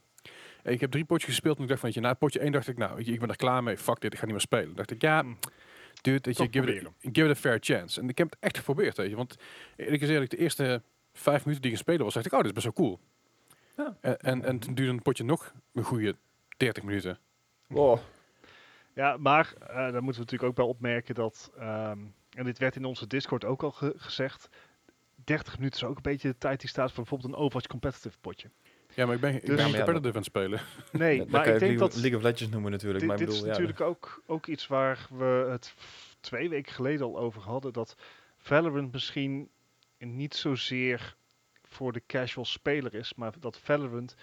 [0.63, 2.69] En Ik heb drie potjes gespeeld en ik dacht van, je, na potje één dacht
[2.69, 3.77] ik, nou, je, ik ben er klaar mee.
[3.79, 4.75] Fuck dit, ik ga niet meer spelen.
[4.77, 5.39] dacht ik, ja, Mm.
[6.01, 8.01] Dude, weet je, give it, a, give it a fair chance.
[8.01, 9.17] En ik heb het echt geprobeerd, weet je.
[9.17, 9.37] Want
[9.77, 10.83] eerlijk is eerlijk, de eerste
[11.13, 13.01] vijf minuten die ik spelen was, dacht ik, oh, dit is best wel cool.
[13.77, 13.97] Ja.
[14.01, 16.17] En, en, en toen duurde een potje nog een goede
[16.57, 17.19] 30 minuten.
[17.67, 17.99] Wow.
[18.95, 21.99] Ja, maar eh daar moeten we natuurlijk ook bij opmerken dat, ehm,
[22.31, 24.49] en dit werd in onze Discord ook al ge- gezegd,
[25.25, 28.19] 30 minuten is ook een beetje de tijd die staat voor bijvoorbeeld een Overwatch competitive
[28.21, 28.51] potje.
[28.99, 30.61] Ja, maar ik ben, ik Dus- ben competitive aan het spelen.
[30.93, 32.99] Nee, maar kan ik je denk League, dat League of Legends noemen natuurlijk.
[33.01, 35.75] dit, maar ik dit bedoel, is ja, natuurlijk ook, ook iets waar we het
[36.21, 37.97] twee weken geleden al over hadden, dat
[38.39, 39.49] Valorant misschien
[39.99, 41.17] niet zozeer
[41.65, 44.15] voor de casual speler is, maar dat Valorant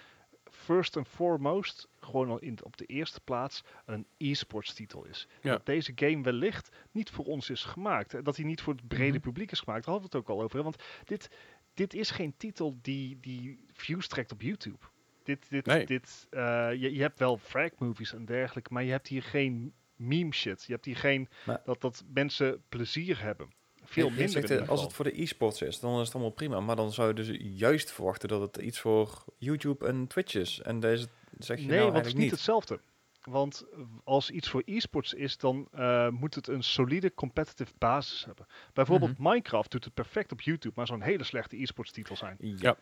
[0.51, 5.27] first and foremost gewoon al in, op de eerste plaats een e-sports titel is.
[5.41, 5.51] Ja.
[5.51, 8.25] Dat deze game wellicht niet voor ons is gemaakt.
[8.25, 9.19] Dat hij niet voor het brede Mhm.
[9.19, 9.85] publiek is gemaakt.
[9.85, 10.57] Daar hadden we het ook al over.
[10.57, 11.29] hè, Want dit,
[11.75, 14.77] dit is geen titel die, die views trekt op YouTube.
[15.23, 15.85] Dit, dit, Nee.
[15.85, 19.73] dit, eh, je, je hebt wel frag movies en dergelijke, maar je hebt hier geen
[19.95, 20.63] meme shit.
[20.63, 23.49] Je hebt hier geen Maar- dat, dat mensen plezier hebben.
[23.83, 24.29] Veel minder.
[24.29, 24.83] zegt, als geval.
[24.83, 26.59] het voor de e-sports is, dan is het allemaal prima.
[26.59, 30.61] Maar dan zou je dus juist verwachten dat het iets voor YouTube en Twitch is.
[30.61, 31.07] En deze
[31.37, 32.31] zeg je nee, nou want het is niet.
[32.31, 32.79] hetzelfde.
[33.25, 33.65] Want
[34.03, 38.47] als iets voor e-sports is, dan eh, moet het een solide competitive basis hebben.
[38.73, 39.21] Bijvoorbeeld Mhm.
[39.23, 42.35] Minecraft doet het perfect op YouTube, maar zou een hele slechte e-sports titel zijn.
[42.39, 42.75] Ja.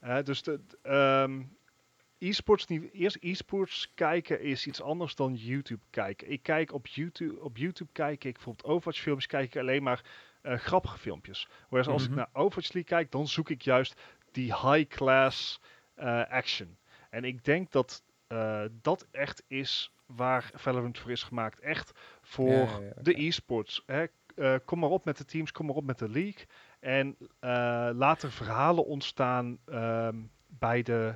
[0.00, 1.42] Eh, dus de, ehm,
[2.18, 6.30] e-sports, niet- eerst e-sports kijken is iets anders dan YouTube kijken.
[6.30, 10.02] Ik kijk op YouTube, op YouTube kijk ik bijvoorbeeld Overwatch films, kijk ik alleen maar
[10.42, 11.48] eh, grappige filmpjes.
[11.68, 12.10] Whereas als Mhm.
[12.10, 14.00] ik naar Overwatch League kijk, dan zoek ik juist
[14.32, 15.60] die high class
[15.94, 16.76] eh, action.
[17.10, 21.60] En ik denk dat eh, dat echt is waar Valorant voor is gemaakt.
[21.60, 21.92] Echt
[22.22, 23.82] voor Ja, ja, de e-sports.
[23.86, 24.04] Hè.
[24.36, 26.46] Eh, kom maar op met de teams, kom maar op met de league.
[26.80, 27.50] En eh,
[27.94, 31.14] laat er verhalen ontstaan ehm, bij, de,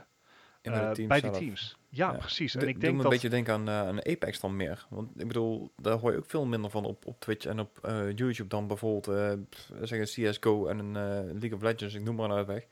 [0.62, 1.78] En bij de eh, teams bij die teams.
[1.88, 2.18] Ja, Ja.
[2.18, 2.54] precies.
[2.54, 3.04] En ik denk me dat...
[3.04, 4.86] een beetje denken aan, eh, aan Apex dan meer.
[4.90, 7.78] Want ik bedoel, daar hoor je ook veel minder van op, op Twitch en op
[8.14, 10.92] YouTube dan bijvoorbeeld pff, zeggen CSGO en een
[11.32, 11.94] League of Legends.
[11.94, 12.66] Ik noem maar een uitweg.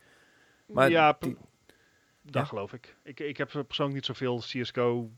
[0.66, 1.36] Maar ja, die-
[2.22, 2.44] dat ja?
[2.44, 2.96] geloof ik.
[3.02, 3.20] ik.
[3.20, 5.10] Ik heb persoonlijk niet zoveel CSGO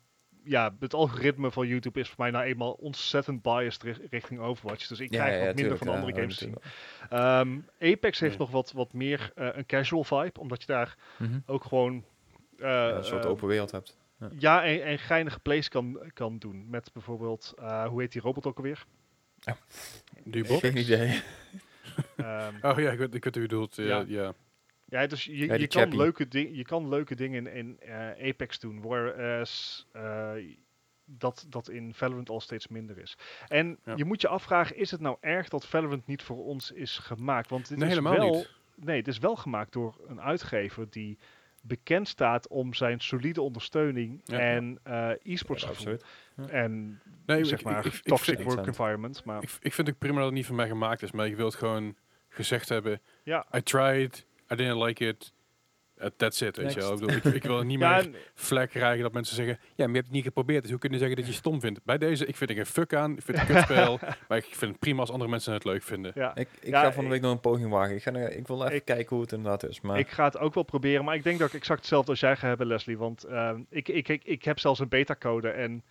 [0.47, 4.87] ja, het algoritme van YouTube is voor mij nou eenmaal ontzettend biased ri- richting Overwatch.
[4.87, 6.57] Dus ik Ja, krijg ja, wat minder tuurlijk, van andere ja, games te zien.
[7.11, 11.39] Ehm, Apex heeft nog wat, wat meer eh, een casual vibe, omdat je daar Mhm.
[11.47, 12.05] ook gewoon...
[12.59, 13.97] eh, Ja, een soort eh, open wereld hebt.
[14.39, 16.71] Ja, en, en geinige plays kan, kan doen.
[16.71, 18.85] Met bijvoorbeeld, eh, hoe heet die robot ook alweer?
[20.25, 20.59] Die bot?
[20.61, 21.23] Geen idee.
[22.17, 23.77] Ehm, Oh ja, ik weet, ik weet je bedoelt.
[23.77, 24.05] Ja, Ja.
[24.07, 24.35] ja.
[24.89, 28.29] Ja, dus je, Ja, je, kan leuke ding, je kan leuke dingen in, in eh,
[28.29, 30.33] Apex doen, whereas eh,
[31.05, 33.17] dat, dat in Valorant al steeds minder is.
[33.49, 33.93] En Ja.
[33.97, 37.51] je moet je afvragen, is het nou erg dat Valorant niet voor ons is gemaakt?
[37.51, 38.51] Want dit Nee, is helemaal wel, niet.
[38.75, 41.19] Nee, het is wel gemaakt door een uitgever die
[41.61, 44.39] bekend staat om zijn solide ondersteuning Ja.
[44.39, 45.97] en eh e-sports Ja, gevoel.
[46.49, 49.25] En Nee, zeg ik- maar, ik, toxic work environment.
[49.25, 51.37] Maar ik, ik vind het prima dat het niet van mij gemaakt is, maar ik
[51.37, 51.97] wil het gewoon
[52.29, 53.01] gezegd hebben.
[53.23, 55.35] ja, I tried, I didn't like it.
[55.99, 56.93] Uh, that's it, weet je wel.
[56.93, 59.59] Ik, bedoel, ik, ik wil niet ja, meer vlek krijgen dat mensen zeggen...
[59.61, 61.61] Ja, maar je hebt het niet geprobeerd, dus hoe kun je zeggen dat je stom
[61.61, 61.85] vindt?
[61.85, 63.13] Bij deze, ik vind er geen fuck aan.
[63.17, 63.99] Ik vind het een kutspel.
[64.29, 66.13] maar ik vind het prima als andere mensen het leuk vinden.
[66.15, 66.37] ja.
[66.37, 67.95] Ik, ik Ja, ga van de ik- week nog een poging wagen.
[67.95, 69.81] Ik, ga, ik wil even Ik- kijken hoe het inderdaad is.
[69.81, 72.21] Maar Ik ga het ook wel proberen, maar ik denk dat ik exact hetzelfde als
[72.21, 72.99] jij ga hebben, Leslie.
[72.99, 75.83] Want ehm, ik, ik, ik, ik heb zelfs een beta-code en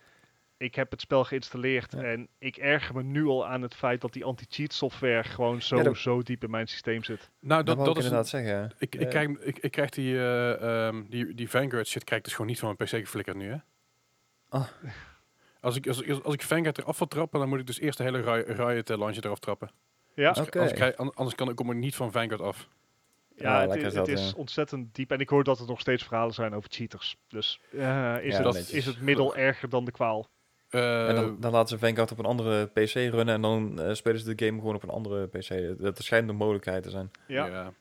[0.56, 1.92] ik heb het spel geïnstalleerd.
[1.92, 2.02] Ja.
[2.02, 5.76] En ik erger me nu al aan het feit dat die anti-cheat software gewoon zo,
[5.76, 7.30] Ja, dat- zo diep in mijn systeem zit.
[7.40, 8.04] Nou, dat, dat, wil dat ik is...
[8.04, 8.50] inderdaad zeggen.
[8.52, 8.70] ja.
[8.78, 12.24] Ik, ik, krijg, ik, ik krijg die, eh, ehm, die, die Vanguard shit krijg ik
[12.26, 13.56] dus gewoon niet van mijn PC geflikkerd nu, hè?
[14.48, 14.66] Ah.
[15.60, 17.98] Als ik, als, ik- als ik Vanguard eraf wil trappen, dan moet ik dus eerst
[17.98, 19.70] de hele Ri- Riot launcher eraf trappen.
[20.14, 20.58] Ja, Anders, Oké.
[20.58, 22.68] anders, krijg- an- anders kan ik kom ik niet van Vanguard af.
[23.36, 24.36] ja, Ja, het, is, dat, het is ja.
[24.36, 25.10] ontzettend diep.
[25.12, 27.16] En ik hoor dat er nog steeds verhalen zijn over cheaters.
[27.28, 27.78] Dus eh,
[28.22, 30.28] is, Ja, het, is het middel erger dan de kwaal?
[30.76, 33.94] Eh, en dan, dan laten ze Vanguard op een andere PC runnen en dan eh,
[33.94, 35.78] spelen ze de game gewoon op een andere PC.
[35.78, 37.10] Dat schijnt een mogelijkheid te zijn.
[37.26, 37.72] Ja.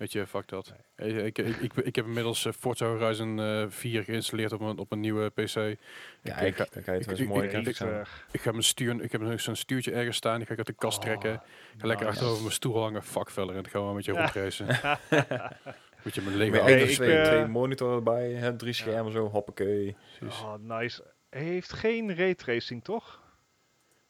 [0.00, 0.72] Weet je, fuck dat.
[0.96, 4.78] Ik, ik, ik, ik, ik heb inmiddels eh, Forza Horizon eh 4 geïnstalleerd op een,
[4.78, 5.54] op een nieuwe PC.
[5.54, 8.00] Ja, ik, ik, ga, het ik- mooi ik- eh,
[8.30, 10.36] ik ga mijn stuur, ik heb nog zo'n stuurtje ergens staan.
[10.36, 11.32] Die ga ik uit de kast oh, trekken.
[11.32, 11.40] Ik
[11.78, 12.18] ga lekker nice.
[12.18, 13.02] achterover mijn stoel hangen.
[13.02, 13.56] Fuck veller.
[13.56, 14.66] En dan gaan we met je rondracen.
[16.04, 19.96] Moet je mijn leven ik, twee, eh, twee monitoren erbij, hè, drie schermen zo, hoppakee.
[20.18, 20.40] Precies.
[20.40, 21.02] Oh, nice.
[21.30, 23.20] Hij heeft geen raytracing, toch?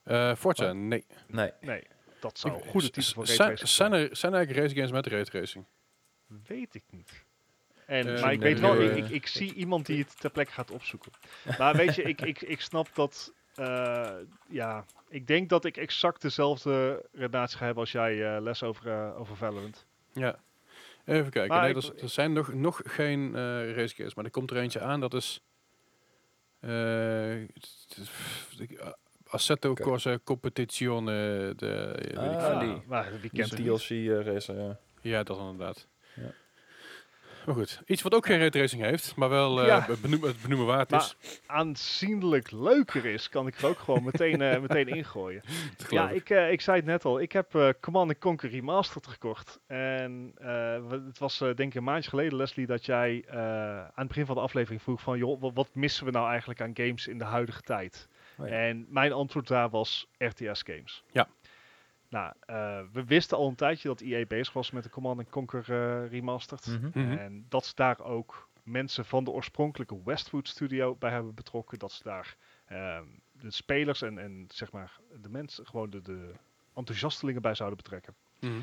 [0.03, 1.05] Eh, Forza, nee.
[1.27, 1.83] Nee, Nee,
[2.21, 4.09] dat zou een goede titel voor zijn, raytracing zijn, zijn.
[4.11, 5.65] er, zijn er eigenlijk race games met raytracing?
[6.47, 7.25] Weet ik niet.
[7.87, 10.53] En, Eh, maar ik weet wel, ik, ik, ik zie iemand die het ter plekke
[10.53, 11.13] gaat opzoeken.
[11.59, 13.33] Maar weet je, ik, ik, ik snap dat...
[13.55, 14.11] eh,
[14.49, 18.89] ja, ik denk dat ik exact dezelfde redenatie ga hebben als jij eh, les over,
[18.91, 19.87] eh, over Valorant.
[20.13, 20.39] Ja.
[21.05, 21.61] Even kijken.
[21.61, 24.81] Nee, er, er zijn nog, nog geen eh race games, maar er komt er eentje
[24.81, 25.01] aan.
[25.01, 25.43] Dat is...
[26.61, 28.11] eh, t-
[29.29, 29.83] Assetto Oké.
[29.83, 31.53] Corsa Competizione.
[31.57, 32.83] De, weet ik Ah, die.
[32.87, 33.65] Maar wie die kent die?
[33.67, 34.79] DLC eh, racer, ja.
[35.01, 35.87] Ja, dat inderdaad.
[37.47, 39.81] Maar goed, iets wat ook geen raytracing heeft, maar wel eh, Ja.
[39.87, 41.41] het, benoemen, benoemen waard Maar- is.
[41.47, 45.43] Aanzienlijk leuker is, kan ik er ook gewoon meteen, eh, meteen ingooien.
[45.89, 46.31] Ja, ik.
[46.31, 47.21] eh, ik zei het net al.
[47.21, 49.61] Ik heb eh, Command Conquer Remastered gekocht.
[49.67, 53.39] En eh, het was eh, denk ik een maandje geleden, Leslie, dat jij eh,
[53.81, 55.19] aan het begin van de aflevering vroeg van...
[55.19, 58.09] joh, wat, wat missen we nou eigenlijk aan games in de huidige tijd?
[58.39, 58.53] Oh ja.
[58.55, 61.05] En mijn antwoord daar was RTS games.
[61.11, 61.29] Ja.
[62.11, 65.65] Nou, eh, we wisten al een tijdje dat EA bezig was met de Command Conquer
[65.71, 66.67] eh, Remastered.
[66.67, 66.87] Mhm.
[67.07, 67.19] Mhm.
[67.19, 71.79] En dat ze daar ook mensen van de oorspronkelijke Westwood Studio bij hebben betrokken.
[71.79, 72.37] Dat ze daar
[72.67, 76.33] ehm, de spelers en, en zeg maar de mensen, gewoon de, de
[76.75, 78.15] enthousiastelingen bij zouden betrekken.
[78.41, 78.55] Mhm.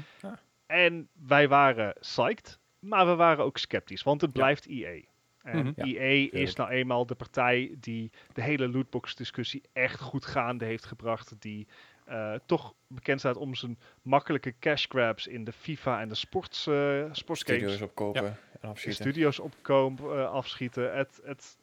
[0.65, 4.39] En wij waren psyched, maar we waren ook sceptisch, want het Ja.
[4.39, 5.01] blijft EA.
[5.41, 5.71] En Mhm.
[5.75, 10.65] Ja, EA is nou eenmaal de partij die de hele lootbox discussie echt goed gaande
[10.65, 11.41] heeft gebracht.
[11.41, 11.67] Die
[12.07, 16.67] eh, toch bekend staat om zijn makkelijke cash grabs in de FIFA en de sports,
[16.67, 19.03] eh sportsgames Studio's opkopen en afschieten.
[19.05, 20.95] studio's opkomen, eh, afschieten.
[20.95, 21.57] Het, het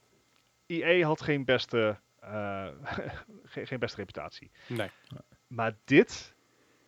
[0.66, 2.66] EA had geen beste, eh,
[3.44, 4.50] geen, geen beste reputatie.
[4.66, 4.90] Nee.
[5.46, 6.34] Maar dit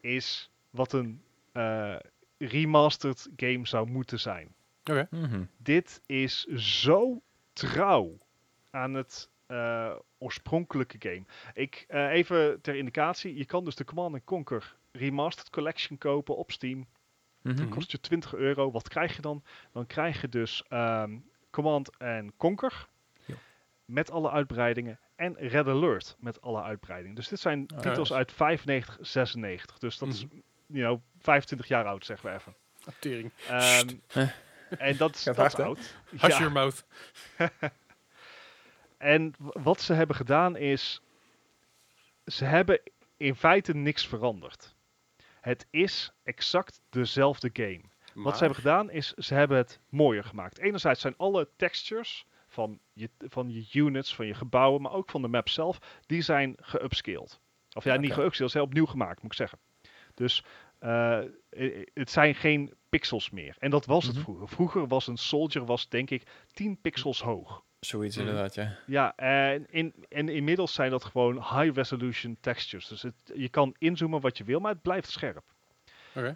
[0.00, 1.96] is wat een eh,
[2.38, 4.54] remastered game zou moeten zijn.
[4.80, 5.06] Oké.
[5.10, 5.44] Mhm.
[5.56, 8.18] Dit is zo trouw
[8.70, 11.22] aan het eh, oorspronkelijke game.
[11.54, 16.50] Ik, eh, even ter indicatie, je kan dus de Command Conquer Remastered Collection kopen op
[16.52, 16.86] Steam.
[17.42, 17.54] Mhm.
[17.62, 17.68] Mhm.
[17.68, 18.70] Kost je 20 euro.
[18.70, 19.42] Wat krijg je dan?
[19.72, 21.16] Dan krijg je dus ehm,
[21.50, 21.90] Command
[22.36, 22.86] Conquer.
[23.24, 23.34] Ja.
[23.84, 24.98] Met alle uitbreidingen.
[25.16, 27.16] En Red Alert met alle uitbreidingen.
[27.16, 29.78] Dus dit zijn Ah, titels uit 95, 96.
[29.78, 30.34] Dus dat is, Mhm.
[30.66, 32.54] you know, 25 jaar oud, zeggen we even.
[32.98, 33.32] Tering.
[33.48, 33.88] Ehm,
[34.78, 35.94] en dat is, dat oud.
[36.10, 36.38] Hush Ja.
[36.38, 36.84] your mouth.
[38.96, 41.00] En wat ze hebben gedaan is,
[42.24, 42.80] ze hebben
[43.16, 44.74] in feite niks veranderd.
[45.40, 47.80] Het is exact dezelfde game.
[48.14, 50.58] Wat ze hebben gedaan is, ze hebben het mooier gemaakt.
[50.58, 55.22] Enerzijds zijn alle textures van je, van je units, van je gebouwen, maar ook van
[55.22, 57.40] de map zelf, die zijn geupscaled.
[57.72, 59.58] Of ja, niet geupscaled, ze zijn opnieuw gemaakt, moet ik zeggen.
[60.14, 60.44] Dus
[60.78, 61.20] eh,
[61.94, 63.56] het zijn geen pixels meer.
[63.58, 64.24] En dat was het Mhm.
[64.24, 64.48] vroeger.
[64.48, 66.22] Vroeger was een soldier, was denk ik
[66.52, 67.64] 10 pixels hoog.
[67.80, 68.26] Zoiets Mhm.
[68.26, 68.76] inderdaad, ja.
[68.86, 72.88] Ja, en, in, en inmiddels zijn dat gewoon high resolution textures.
[72.88, 75.54] Dus het, je kan inzoomen wat je wil, maar het blijft scherp.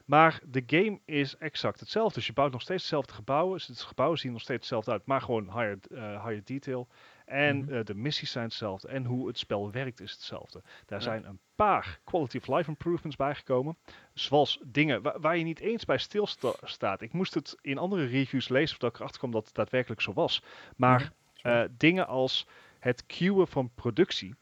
[0.04, 2.14] Maar de game is exact hetzelfde.
[2.14, 3.58] Dus je bouwt nog steeds hetzelfde gebouwen.
[3.58, 6.88] Dus het gebouwen zien nog steeds hetzelfde uit, maar gewoon higher, eh, higher detail.
[7.24, 7.72] En Mhm.
[7.74, 8.88] eh, de missies zijn hetzelfde.
[8.88, 10.62] En hoe het spel werkt is hetzelfde.
[10.86, 11.04] Daar Ja.
[11.04, 13.76] zijn een paar quality of life improvements bijgekomen.
[14.14, 17.00] Zoals dingen wa- waar je niet eens bij stilstaat.
[17.00, 20.12] Ik moest het in andere reviews lezen voordat ik erachter kwam dat het daadwerkelijk zo
[20.12, 20.42] was.
[20.76, 21.12] Maar
[21.42, 22.46] eh, dingen als
[22.78, 24.34] het queuen van productie.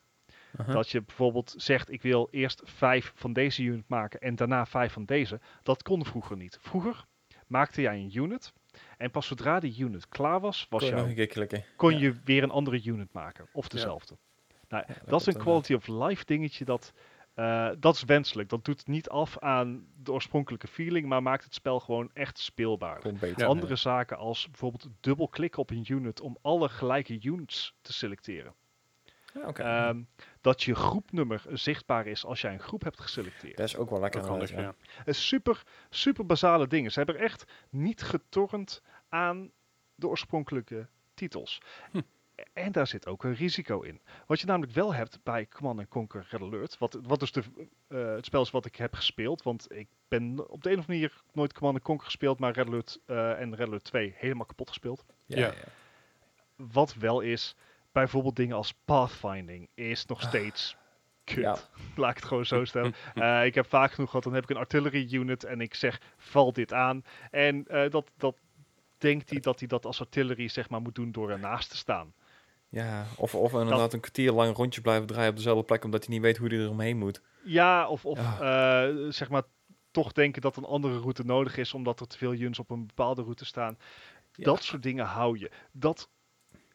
[0.67, 4.93] Dat je bijvoorbeeld zegt, ik wil eerst vijf van deze unit maken en daarna vijf
[4.93, 5.41] van deze.
[5.63, 6.59] Dat kon vroeger niet.
[6.61, 7.05] Vroeger
[7.47, 8.53] maakte jij een unit
[8.97, 10.95] en pas zodra die unit klaar was, was Kon je
[11.77, 11.99] kon Ja.
[11.99, 13.49] je weer een andere unit maken.
[13.53, 14.17] Of dezelfde.
[14.69, 16.93] Nou, Ja, dat is een quality of life dingetje dat,
[17.39, 18.49] eh, dat is wenselijk.
[18.49, 23.03] Dat doet niet af aan de oorspronkelijke feeling, maar maakt het spel gewoon echt speelbaar.
[23.37, 23.47] Ja.
[23.47, 28.55] Andere zaken als bijvoorbeeld dubbel klikken op een unit om alle gelijke units te selecteren.
[29.35, 29.63] Ja, oké.
[29.63, 30.03] Ehm,
[30.41, 33.57] dat je groepnummer zichtbaar is als jij een groep hebt geselecteerd.
[33.57, 34.27] dat is ook wel lekker.
[34.27, 34.75] Handig, ja.
[35.07, 36.91] Super, super basale dingen.
[36.91, 39.51] Ze hebben er echt niet getornd aan
[39.95, 41.61] de oorspronkelijke titels.
[41.91, 42.01] Hm.
[42.53, 44.01] En daar zit ook een risico in.
[44.27, 47.43] Wat je namelijk wel hebt bij Command Conquer Red Alert, wat, wat dus de,
[47.89, 50.85] eh, het spel is wat ik heb gespeeld, want ik ben op de een of
[50.85, 54.47] andere manier nooit Command Conquer gespeeld, maar Red Alert eh, en Red Alert 2 helemaal
[54.47, 55.05] kapot gespeeld.
[55.27, 55.47] Ja, Ja.
[55.47, 55.55] ja.
[56.57, 57.57] Wat wel is,
[57.93, 60.77] bijvoorbeeld dingen als pathfinding is nog steeds
[61.25, 61.43] kut.
[61.43, 61.57] Ja.
[62.03, 62.95] Laat ik het gewoon zo stellen.
[63.15, 66.01] Eh, ik heb vaak genoeg gehad, dan heb ik een artillery unit en ik zeg,
[66.17, 67.05] val dit aan.
[67.31, 68.37] En eh, dat, dat
[68.99, 72.15] denkt hij dat hij dat als artillery zeg maar moet doen door ernaast te staan.
[72.69, 76.05] Ja, of, of inderdaad een kwartier lang een rondje blijven draaien op dezelfde plek, omdat
[76.05, 77.23] hij niet weet hoe hij er omheen moet.
[77.45, 79.43] Ja, of, of eh, zeg maar
[79.91, 82.87] toch denken dat een andere route nodig is, omdat er te veel units op een
[82.87, 83.79] bepaalde route staan.
[84.33, 84.45] Ja.
[84.45, 85.51] Dat soort dingen hou je.
[85.73, 86.11] Dat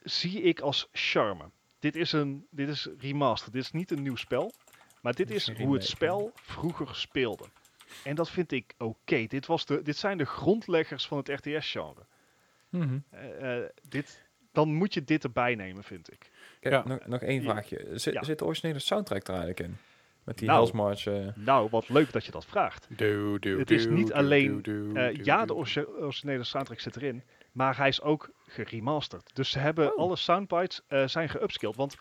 [0.04, 1.52] zie ik als charme.
[1.80, 3.54] Dit is een dit is remastered.
[3.54, 4.54] Dit is niet een nieuw spel,
[5.02, 7.46] maar dit Dit is hoe het spel vroeger speelde.
[8.04, 9.26] En dat vind ik oké.
[9.28, 12.06] Dit was de Dit zijn de grondleggers van het RTS-genre.
[12.70, 14.24] Eh, eh, dit,
[14.54, 16.30] dan moet je dit erbij nemen, vind ik.
[16.60, 16.84] Kijk, Ja.
[16.88, 17.88] nog, nog één vraagje.
[17.94, 18.24] Zit, Ja.
[18.24, 19.78] zit de originele soundtrack er eigenlijk in?
[20.24, 20.60] Met die Nou.
[20.60, 22.88] Hell's March, eh, Nou, wat leuk dat je dat vraagt.
[22.90, 24.64] Doe, doe, Het is niet alleen,
[24.96, 27.24] Eh, ja, de originele soundtrack zit erin.
[27.52, 29.36] Maar hij is ook geremasterd.
[29.36, 29.98] Dus ze hebben Oh.
[30.00, 31.76] alle soundbites eh, zijn geupscaled.
[31.76, 31.96] Want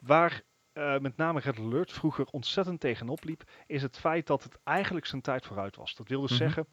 [0.00, 0.42] waar
[0.72, 5.06] eh, met name Red Alert vroeger ontzettend tegenop liep, is het feit dat het eigenlijk
[5.06, 5.94] zijn tijd vooruit was.
[5.94, 6.38] Dat wil dus Mhm.
[6.38, 6.66] zeggen,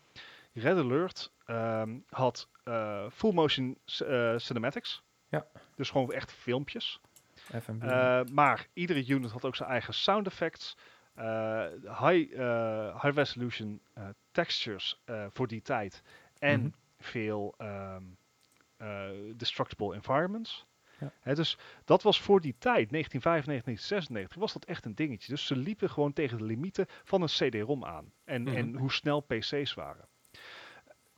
[0.54, 3.78] Red Alert ehm, had eh, full motion
[4.08, 5.04] eh, cinematics.
[5.32, 5.46] Ja.
[5.76, 7.02] Dus gewoon echt filmpjes.
[7.82, 10.78] Eh, maar iedere unit had ook zijn eigen sound effects.
[11.16, 13.82] eh, high, eh, high resolution
[14.32, 16.02] textures voor die tijd.
[16.40, 16.70] En Mhm.
[17.00, 18.04] veel ehm,
[18.78, 20.66] eh, destructible environments.
[21.00, 21.12] Ja.
[21.22, 25.32] Hè, dus dat was voor die tijd, 1995, 1996, was dat echt een dingetje.
[25.32, 28.12] Dus ze liepen gewoon tegen de limieten van een CD-ROM aan.
[28.24, 28.56] En, Mhm.
[28.56, 30.06] en hoe snel PC's waren.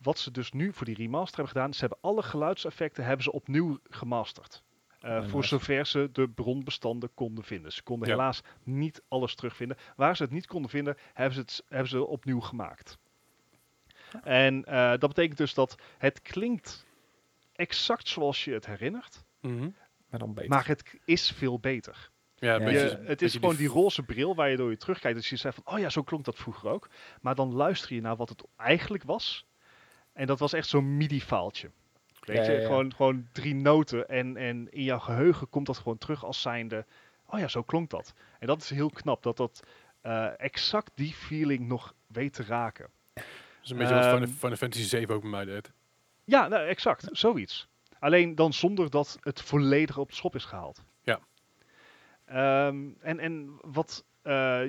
[0.04, 3.32] Wat ze dus nu voor die remaster hebben gedaan, ze hebben alle geluidseffecten hebben ze
[3.32, 4.62] opnieuw gemasterd.
[5.00, 7.72] Eh, voor zover ze de bronbestanden konden vinden.
[7.72, 8.14] Ze konden Ja.
[8.14, 9.76] helaas niet alles terugvinden.
[9.96, 12.98] Waar ze het niet konden vinden, hebben ze het hebben ze opnieuw gemaakt.
[14.22, 16.86] En eh, dat betekent dus dat het klinkt
[17.52, 19.68] exact zoals je het herinnert, Mhm.
[20.10, 20.50] maar dan beter.
[20.50, 22.10] maar het is veel beter.
[22.34, 22.66] Ja, een Ja.
[22.68, 25.16] Je- beetje, het beetje is gewoon die roze bril waar je door je terugkijkt.
[25.16, 26.88] Dus je zegt van, oh ja, zo klonk dat vroeger ook.
[27.20, 29.46] Maar dan luister je naar wat het eigenlijk was.
[30.14, 31.70] En dat was echt zo'n MIDI-faaltje.
[32.20, 32.66] Weet je, ja, ja.
[32.66, 34.08] Gewoon, gewoon drie noten.
[34.08, 36.84] En, en in jouw geheugen komt dat gewoon terug als zijnde,
[37.26, 38.14] oh ja, zo klonk dat.
[38.38, 39.62] En dat is heel knap, dat dat
[40.00, 42.88] eh, exact die feeling nog weet te raken.
[43.14, 43.24] Dat
[43.62, 45.72] is een beetje wat Ehm, Final, Final Fantasy 7 ook bij mij deed.
[46.24, 47.08] Ja, nou, exact.
[47.12, 47.68] Zoiets.
[47.98, 50.82] Alleen dan zonder dat het volledig op de schop is gehaald.
[51.02, 51.20] Ja.
[52.24, 54.62] Ehm, en, en wat eh,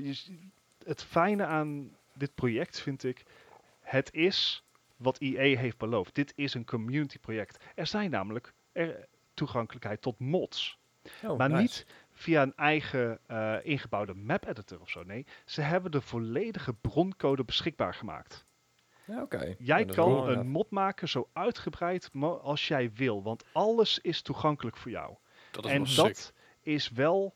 [0.85, 3.23] het fijne aan dit project vind ik,
[3.81, 4.64] het is
[4.97, 6.15] wat EA heeft beloofd.
[6.15, 7.63] Dit is een community project.
[7.75, 10.79] Er zijn namelijk er, toegankelijkheid tot mods.
[11.23, 11.61] Oh, maar nice.
[11.61, 15.03] niet via een eigen eh, ingebouwde map editor of zo.
[15.03, 18.45] Nee, ze hebben de volledige broncode beschikbaar gemaakt.
[19.05, 19.55] Ja, oké.
[19.59, 22.09] Jij kan een mod maken zo uitgebreid
[22.41, 25.15] als jij wil, want alles is toegankelijk voor jou.
[25.51, 26.05] Dat is en sick.
[26.05, 27.35] dat is wel.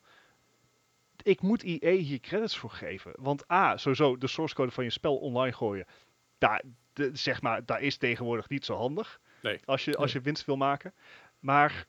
[1.21, 3.11] Ik moet EA hier credits voor geven.
[3.15, 5.85] Want A, sowieso de source code van je spel online gooien.
[6.37, 6.63] Daar,
[6.93, 9.19] de, zeg maar, daar is tegenwoordig niet zo handig.
[9.41, 9.59] Nee.
[9.65, 10.93] Als je, als je winst wil maken.
[11.39, 11.85] Maar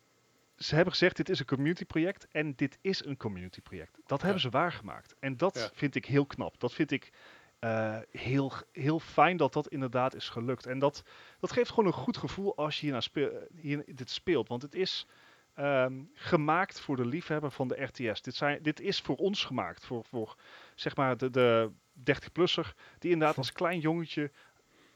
[0.57, 3.99] ze hebben gezegd, dit is een community project en dit is een community project.
[4.07, 5.15] Dat hebben ze waargemaakt.
[5.21, 5.71] En dat Ja.
[5.75, 6.61] vind ik heel knap.
[6.61, 7.11] Dat vind ik
[7.59, 10.67] eh, heel, heel fijn dat dat inderdaad is gelukt.
[10.67, 11.03] En dat,
[11.41, 14.49] dat geeft gewoon een goed gevoel als je speel, hier, dit speelt.
[14.49, 15.07] Want het is
[15.55, 18.23] ehm, gemaakt voor de liefhebber van de RTS.
[18.23, 19.87] Dit, zijn, dit is voor ons gemaakt.
[19.87, 20.37] Voor, voor
[20.75, 22.75] zeg maar de, de 30-plusser.
[22.99, 24.31] Die inderdaad als klein jongetje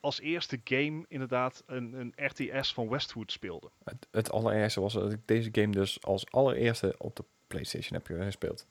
[0.05, 3.71] als eerste game inderdaad een, een RTS van Westwood speelde.
[3.85, 8.21] Het, het allereerste was dat ik deze game dus als allereerste op de PlayStation heb
[8.23, 8.67] gespeeld.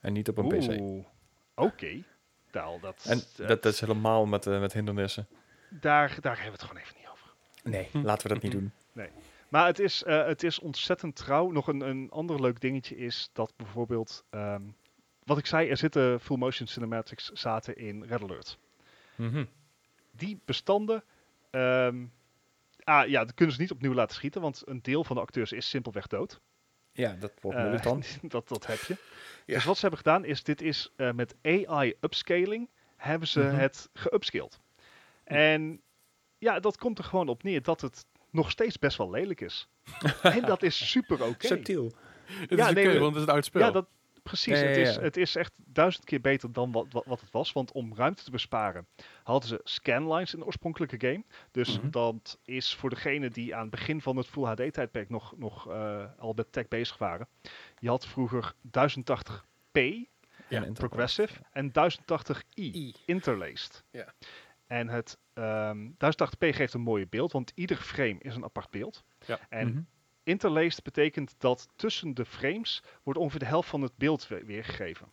[0.00, 0.80] En niet op een PC.
[0.80, 1.04] Oeh,
[1.54, 2.02] Oké.
[2.52, 5.26] Nou, dat, En dat- dat, dat is helemaal met, eh, met hindernissen.
[5.68, 7.32] daar, daar hebben we het gewoon even niet over.
[7.64, 8.72] Nee, laten we dat niet doen.
[9.48, 11.50] Maar het is, eh, het is ontzettend trouw.
[11.50, 14.24] Nog een, een ander leuk dingetje is dat bijvoorbeeld...
[14.30, 14.62] ehm,
[15.24, 18.58] wat ik zei, er zitten full motion cinematics zaten in Red Alert.
[19.14, 19.44] Mhm.
[20.20, 21.04] Die bestanden...
[21.50, 22.04] ehm,
[22.84, 25.52] ah, ja, dat kunnen ze niet opnieuw laten schieten, want een deel van de acteurs
[25.52, 26.40] is simpelweg dood.
[26.92, 28.02] Ja, dat wordt Eh, moeilijk dan.
[28.34, 28.96] dat, dat heb je.
[29.46, 29.54] Ja.
[29.54, 33.54] Dus wat ze hebben gedaan is, dit is eh, met AI upscaling, hebben ze Mhm.
[33.54, 34.58] het geupscaled.
[35.24, 35.80] En
[36.38, 39.68] ja, dat komt er gewoon op neer dat het nog steeds best wel lelijk is.
[40.22, 41.46] en dat is super oké.
[41.46, 41.92] Subtiel.
[42.24, 43.62] Het Ja, is nee, want het is een oud spel.
[43.62, 43.86] Ja, dat,
[44.30, 44.60] precies.
[44.60, 47.30] Ja, ja, Het, is, het is echt duizend keer beter dan wat, wat, wat het
[47.30, 47.52] was.
[47.52, 48.86] Want om ruimte te besparen
[49.22, 51.24] hadden ze scanlines in de oorspronkelijke game.
[51.50, 51.90] Dus Mhm.
[51.90, 56.04] dat is voor degene die aan het begin van het Full HD-tijdperk nog, nog eh,
[56.18, 57.28] al met tech bezig waren.
[57.78, 60.08] Je had vroeger 1080p
[60.48, 63.84] Ja, progressive en 1080i interlaced.
[63.90, 64.14] Ja.
[64.66, 69.04] En het ehm 1080p geeft een mooie beeld, want ieder frame is een apart beeld.
[69.26, 69.38] Ja.
[69.48, 69.80] En Mhm.
[70.22, 75.06] Interlaced betekent dat tussen de frames wordt ongeveer de helft van het beeld we- weergegeven.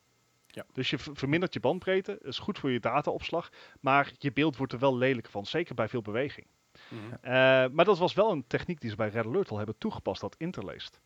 [0.47, 0.65] Ja.
[0.73, 3.49] Dus je vermindert je bandbreedte, is goed voor je dataopslag,
[3.79, 6.47] maar je beeld wordt er wel lelijk van, zeker bij veel beweging.
[6.89, 7.13] Mhm.
[7.21, 7.31] Eh,
[7.71, 10.35] maar dat was wel een techniek die ze bij Red Alert al hebben toegepast, dat
[10.37, 10.99] interlaced.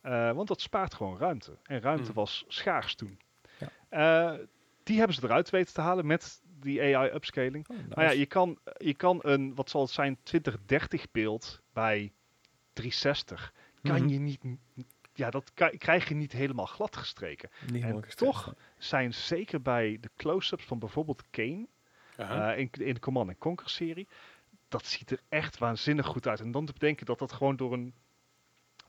[0.00, 1.56] Eh, want dat spaart gewoon ruimte.
[1.62, 2.12] En ruimte Mhm.
[2.12, 3.18] was schaars toen.
[3.58, 3.68] Ja.
[3.88, 4.38] Eh,
[4.82, 7.68] die hebben ze eruit weten te halen met die AI upscaling.
[7.68, 12.12] Oh, Maar ja, je kan, je kan een, wat zal het zijn, 2030 beeld bij
[12.82, 13.52] 360.
[13.82, 14.08] Kan Mhm.
[14.08, 14.40] je niet,
[15.14, 17.50] ja, dat krijg je niet helemaal glad gestreken.
[17.72, 18.54] Niet en toch-.
[18.78, 21.66] Zijn zeker bij de close-ups van bijvoorbeeld Kane,
[22.16, 24.08] eh, in, in de Command Conquer serie,
[24.68, 26.40] dat ziet er echt waanzinnig goed uit.
[26.40, 27.94] En dan te bedenken dat dat gewoon door een,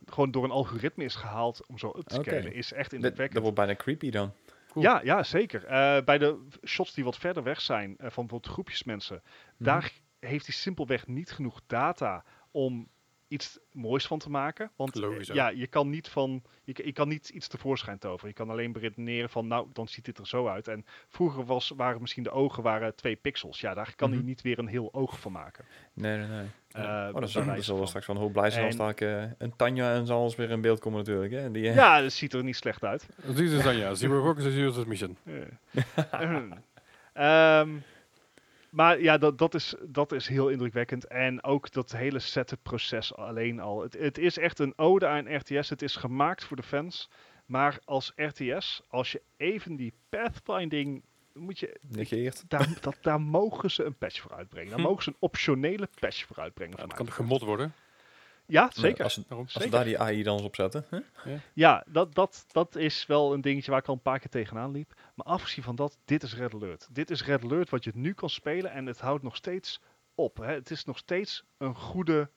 [0.06, 2.94] gewoon door een algoritme is gehaald om zo up te scalen, is echt Dat, dat
[2.94, 3.42] indrukwekkend.
[3.42, 4.34] wordt bijna creepy dan.
[4.72, 4.86] Cool.
[4.86, 5.66] Ja, ja, zeker.
[5.66, 9.64] Eh, bij de shots die wat verder weg zijn, eh, van bijvoorbeeld groepjes mensen, Mhm.
[9.64, 12.88] daar heeft hij simpelweg niet genoeg data om
[13.30, 14.72] iets moois van te maken.
[14.76, 15.36] Want eh, Logisch ook.
[15.36, 18.28] ja, je kan niet van je, kan niet iets tevoorschijn toveren.
[18.30, 20.68] Je kan alleen beredeneren van nou, dan ziet dit er zo uit.
[20.68, 23.60] En vroeger was, waren misschien de ogen waren twee pixels.
[23.60, 24.18] Ja, daar kan Mhm.
[24.18, 25.66] hij niet weer een heel oog van maken.
[25.94, 26.46] Nee, nee, nee.
[26.72, 27.88] Eh, oh, dat dat zal wel van.
[27.88, 30.62] straks van een hoop blij zijn als daar eh, een Tanja en zal weer in
[30.62, 31.32] beeld komen natuurlijk.
[31.34, 31.52] Hè?
[31.52, 33.08] Die, Ja, dat ziet er niet slecht uit.
[33.26, 33.94] Dit is dan ja.
[33.94, 35.18] Zero Focus is Zero Mission.
[38.70, 41.08] Maar ja, dat, dat, is, dat is heel indrukwekkend.
[41.08, 43.82] En ook dat hele setup proces alleen al.
[43.82, 45.70] Het, het is echt een ode aan RTS.
[45.70, 47.10] Het is gemaakt voor de fans.
[47.46, 51.04] Maar als RTS, als je even die pathfinding...
[51.34, 52.44] Moet je, negeert.
[52.48, 54.70] daar, dat, daar mogen ze een patch voor uitbrengen.
[54.70, 54.86] Daar Hm.
[54.90, 56.78] mogen ze een optionele patch voor uitbrengen.
[56.78, 57.74] Ja, dat kan gemod worden?
[58.50, 59.04] Ja, zeker.
[59.04, 59.70] Als, Zeker.
[59.70, 60.86] daar die AI dan eens op zetten.
[60.90, 61.00] Hè?
[61.54, 64.72] Ja, dat, dat, dat is wel een dingetje waar ik al een paar keer tegenaan
[64.72, 64.94] liep.
[65.16, 66.88] Maar afgezien van dat, dit is Red Alert.
[66.92, 69.82] Dit is Red Alert wat je nu kan spelen en het houdt nog steeds
[70.16, 70.38] op.
[70.38, 70.54] Hè.
[70.54, 72.30] Het is nog steeds een goede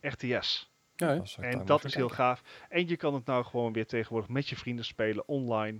[0.00, 0.70] RTS.
[0.96, 1.48] Ja, hè?
[1.48, 2.42] En dat is heel gaaf.
[2.68, 5.78] En je kan het nou gewoon weer tegenwoordig met je vrienden spelen, online,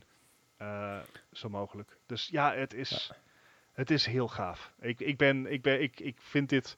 [0.56, 0.98] eh,
[1.32, 1.96] zo mogelijk.
[2.06, 3.12] Dus ja, het is,
[3.72, 4.72] het is heel gaaf.
[4.80, 6.76] Ik, ik, ben, ik, ben, ik, ik vind dit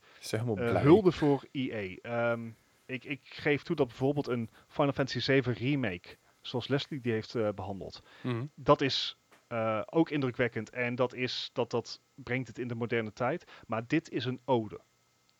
[0.55, 0.81] blij.
[0.81, 1.95] hulde voor EA.
[2.01, 2.49] Ehm,
[2.85, 7.35] ik, ik geef toe dat bijvoorbeeld een Final Fantasy 7 remake, zoals Leslie die heeft
[7.35, 8.45] eh, behandeld, Mhm.
[8.55, 9.17] dat is
[9.47, 13.51] eh, ook indrukwekkend en dat, is, dat, dat brengt het in de moderne tijd.
[13.67, 14.79] Maar dit is een ode.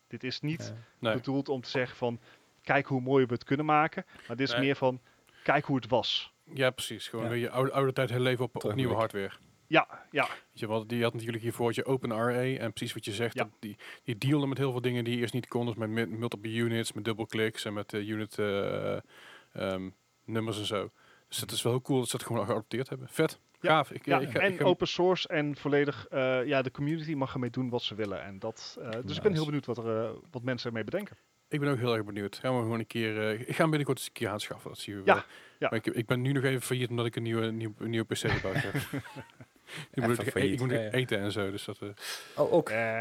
[0.06, 0.74] Dit is niet.
[0.98, 1.14] Nee.
[1.14, 2.20] bedoeld om te zeggen van,
[2.62, 4.04] kijk hoe mooi we het kunnen maken.
[4.28, 4.62] Maar dit is Nee.
[4.64, 5.00] meer van,
[5.42, 6.32] kijk hoe het was.
[6.54, 7.08] Ja, precies.
[7.08, 7.30] Gewoon Ja.
[7.30, 9.32] weer je oude, oude tijd herleven op, op nieuwe hardware.
[9.68, 13.34] Ja, ja, je, wat, die had natuurlijk hiervoor je OpenRA en precies wat je zegt,
[13.34, 13.42] Ja.
[13.42, 16.08] dat die, die dealde met heel veel dingen die je eerst niet kon, dus met
[16.10, 18.96] multiple units, met dubbelkliks en met eh, unit eh,
[19.52, 19.90] ehm,
[20.24, 20.90] nummers en zo.
[21.28, 23.08] Dus het is wel heel cool dat ze het gewoon geadopteerd hebben.
[23.08, 23.68] Vet, Ja.
[23.70, 23.90] gaaf.
[23.90, 24.18] Ik, ja.
[24.20, 27.82] ik, en ik open source en volledig, eh, ja, de community mag ermee doen wat
[27.82, 28.22] ze willen.
[28.22, 31.16] En dat, eh, dus ik ben heel benieuwd wat, er, eh, wat mensen ermee bedenken.
[31.48, 32.36] ik ben ook heel erg benieuwd.
[32.36, 34.78] Gaan we gewoon een keer, eh, ik ga hem binnenkort eens een keer aanschaffen, dat
[34.78, 35.22] zien we Ja, wel.
[35.58, 35.68] ja.
[35.70, 38.18] Maar ik, ik ben nu nog even failliet omdat ik een nieuwe, nieuwe, nieuwe PC
[38.30, 38.74] gebouwd heb.
[39.90, 40.90] ik moet, Even ik, failliet, ik moet ja, ja.
[40.90, 41.50] eten en zo.
[41.50, 41.88] Dus dat, eh,
[42.36, 42.68] Oh, ook.
[42.70, 43.00] Eh,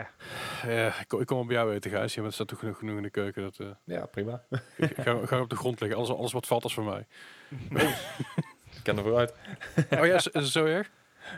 [0.67, 2.13] ja, ik, kom, ik kom op jou eten, Gijs.
[2.13, 3.41] Ja, want er staat toch genoeg, genoeg in de keuken.
[3.41, 4.43] Dat, eh, Ja, prima.
[5.03, 5.97] ga, ga op de grond liggen.
[5.97, 7.05] Alles, alles wat valt is voor mij.
[8.75, 9.33] Ik ken er vooruit.
[9.99, 10.89] Oh ja, is, is het zo erg?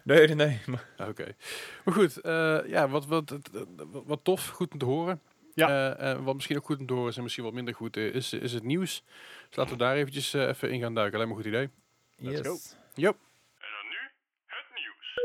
[0.03, 0.59] Nee, nee,
[0.97, 1.35] Ah, Oké.
[1.85, 5.21] Maar goed, eh, ja, wat, wat, wat, wat tof, goed om te horen.
[5.53, 5.95] Ja.
[5.97, 7.97] Eh, eh, wat misschien ook goed om te horen is en misschien wat minder goed
[7.97, 9.03] eh, is, is het nieuws.
[9.47, 11.15] Dus laten we daar eventjes eh, even in gaan duiken.
[11.15, 11.69] Alleen maar een goed idee.
[12.15, 12.57] Let's go.
[12.93, 13.15] Yep.
[13.57, 14.11] En dan nu
[14.45, 15.15] het nieuws.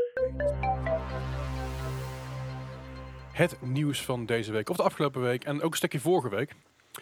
[3.31, 6.53] Het nieuws van deze week, of de afgelopen week en ook een stukje vorige week.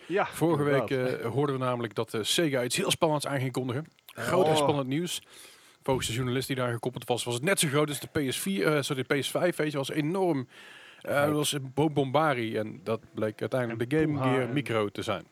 [0.08, 3.52] ja, Vorige week eh, hoorden we namelijk dat eh, Sega iets heel spannends aan ging
[3.52, 3.86] kondigen.
[4.06, 4.58] Groot en Oh.
[4.58, 5.22] spannend nieuws.
[5.84, 8.66] Volgens de journalist die daar gekoppeld was, was het net zo groot als de PS4,
[8.66, 10.48] eh sorry, de PS5, weet je, was enorm.
[11.02, 14.54] Eh dat was een bo- bombari en dat bleek uiteindelijk En de Game Gear en-
[14.54, 15.26] Micro te zijn.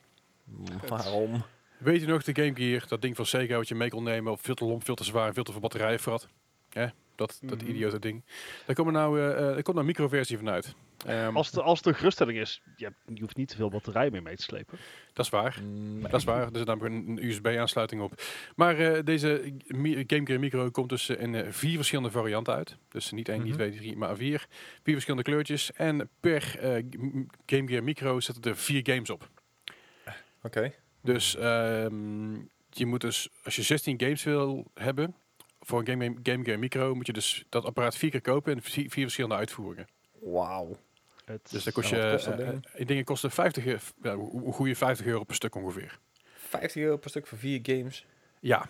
[0.87, 1.43] Waarom?
[1.77, 4.31] Weet je nog, de Game Gear, dat ding van Sega wat je mee kon nemen,
[4.31, 6.27] of veel te lomp, veel te zwaar, veel te veel batterijen verrat.
[6.69, 6.85] Hè?
[7.19, 7.69] Dat, dat Mhm.
[7.69, 8.23] idiote ding.
[8.65, 10.75] Daar komt er nou, eh, eh, er komt nou een microversie van uit.
[11.05, 13.69] Ehm, als, de, als het een geruststelling is, je, hebt- je hoeft niet te veel
[13.69, 14.77] batterij meer mee te slepen.
[15.13, 15.59] dat is waar.
[15.63, 18.21] Mm, Dat is waar, er zit namelijk een, een USB-aansluiting op.
[18.55, 19.53] Maar eh, deze
[20.07, 22.77] Game Gear Micro komt dus eh, in eh, vier verschillende varianten uit.
[22.89, 23.57] Dus niet één, niet Mhm.
[23.57, 24.47] twee, drie, maar vier.
[24.83, 25.71] Vier verschillende kleurtjes.
[25.73, 29.29] En per eh, M- Game Gear Micro zitten er vier games op.
[30.43, 30.73] Oké.
[31.01, 32.33] Dus ehm,
[32.69, 35.15] je moet dus, als je 16 games wil hebben
[35.69, 38.61] voor een Game, Game Gear Micro, moet je dus dat apparaat vier keer kopen in
[38.61, 39.87] vier, vier verschillende uitvoeringen.
[40.21, 40.77] Wauw.
[41.25, 43.93] Het, Dus dan kost je, kost dat eh, eh, die dingen kosten 50, eh, f-
[44.03, 45.99] ja, een goede 50 euro per stuk ongeveer.
[46.35, 48.05] 50 euro per stuk voor vier games.
[48.39, 48.65] Ja.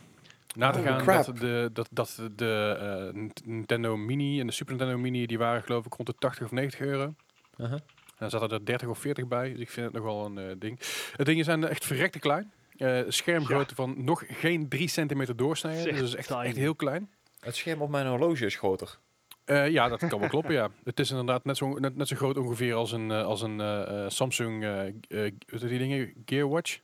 [0.55, 1.25] Na te gaan crap.
[1.25, 5.37] dat de, dat, dat de eh, Nint- Nintendo Mini en de Super Nintendo Mini, die
[5.37, 7.15] waren geloof ik rond de 80 of 90 euro.
[7.57, 7.73] Uh-huh.
[7.73, 10.55] En dan zaten er 30 of 40 bij, dus ik vind het nogal een eh,
[10.57, 10.79] ding.
[11.15, 12.51] Het dingen zijn echt verrekte klein.
[12.79, 16.75] Eh schermgrootte van nog geen 3 centimeter doorsnijden, Zeg, dus dat is echt, echt heel
[16.75, 17.09] klein.
[17.39, 18.97] Het scherm op mijn horloge is groter.
[19.45, 20.69] Eh, ja, dat kan wel kloppen, ja.
[20.83, 23.59] Het is inderdaad net zo, net, net zo groot ongeveer als een, eh, als een
[23.61, 24.93] eh, eh, Samsung, eh eh,
[25.47, 26.79] die dingen, Gearwatch.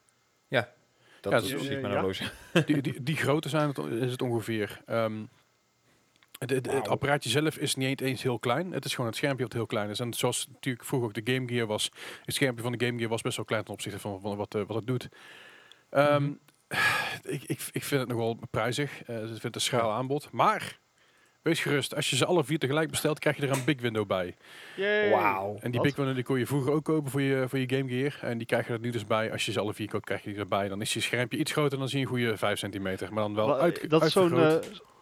[1.22, 1.90] Dat Ja, is dus- mijn ja.
[1.94, 2.24] horloge.
[2.66, 4.82] die, die, die grootte zijn het, is het ongeveer.
[4.86, 5.20] Ehm,
[6.40, 6.82] het, het, het Wauw.
[6.84, 8.72] apparaatje zelf is niet eens heel klein.
[8.72, 10.00] Het is gewoon het schermpje wat heel klein is.
[10.00, 11.92] En zoals natuurlijk vroeger ook de Game Gear was,
[12.26, 14.54] het schermpje van de Game Gear was best wel klein ten opzichte van, van wat,
[14.68, 15.10] wat het doet.
[15.96, 16.34] Ehm, Mhm.
[17.24, 19.04] ik, ik, ik vind het nog wel prijzig.
[19.04, 20.32] Eh, ik vind het een schraal aanbod.
[20.32, 20.78] Maar
[21.42, 24.08] wees gerust, als je ze alle vier tegelijk bestelt, krijg je er een big window
[24.08, 24.36] bij.
[24.76, 25.10] Yay.
[25.10, 25.58] Wauw.
[25.60, 25.88] En die Wat?
[25.90, 28.18] big window die kon je vroeger ook kopen voor je, voor je Game Gear.
[28.22, 29.32] En die krijg je er nu dus bij.
[29.32, 30.68] Als je ze alle vier koopt, krijg je die erbij.
[30.68, 33.14] Dan is je schermpje iets groter, dan zie je een goede 5 centimeter.
[33.14, 34.58] Maar dan wel Wa- uit, dat is zo'n eh,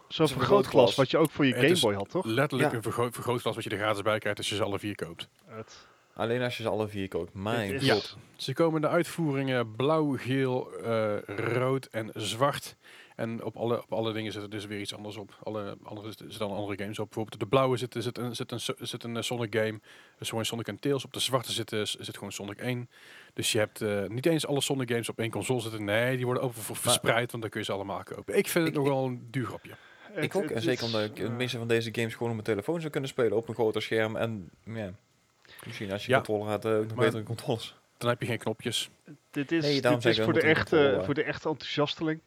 [0.08, 2.24] vergrootglas wat je ook voor je Game Boy had, toch?
[2.24, 2.76] Letterlijk Ja.
[2.76, 5.28] een vergro vergrootglas wat je er gratis bij krijgt als je ze alle vier koopt.
[5.46, 7.34] Het, Alleen als je ze alle vier koopt.
[7.34, 8.16] Mijn god.
[8.36, 12.76] Ze komen in de uitvoeringen blauw, geel, eh, rood en zwart.
[13.16, 15.38] En op alle, op alle dingen zit er dus weer iets anders op.
[15.42, 17.04] Alle andere zit- zitten dan andere games op.
[17.04, 19.80] Bijvoorbeeld op de blauwe zit, zit, een, zit, een, zit een eh, Sonic game.
[20.18, 21.04] Dus gewoon Sonic en Tails.
[21.04, 22.88] Op de zwarte zit, eh, zit gewoon Sonic 1.
[23.34, 25.84] Dus je hebt eh, niet eens alle Sonic games op één console zitten.
[25.84, 28.36] Nee, die worden ook ver- verspreid, want dan kun je ze allemaal kopen.
[28.36, 29.72] Ik vind het Ik- nog wel een duur grapje.
[30.14, 30.44] Ik ook.
[30.50, 33.10] En zeker omdat ik de meeste van deze games gewoon op mijn telefoon zou kunnen
[33.10, 33.36] spelen.
[33.36, 34.16] Op een groter scherm.
[34.16, 34.92] En ja,
[35.66, 36.16] misschien als je Ja.
[36.16, 37.74] controle had, eh, ook nog betere controles.
[37.98, 38.90] Dan heb je geen knopjes.
[39.30, 42.20] Dit is, Nee, dit is voor, de echte, voor de echte enthousiasteling.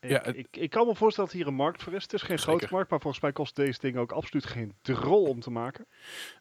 [0.00, 2.02] Ik, Ja, ik, ik kan me voorstellen dat hier een markt voor is.
[2.02, 2.52] Het is geen Zeker.
[2.58, 5.86] grote markt, maar volgens mij kost deze ding ook absoluut geen drol om te maken.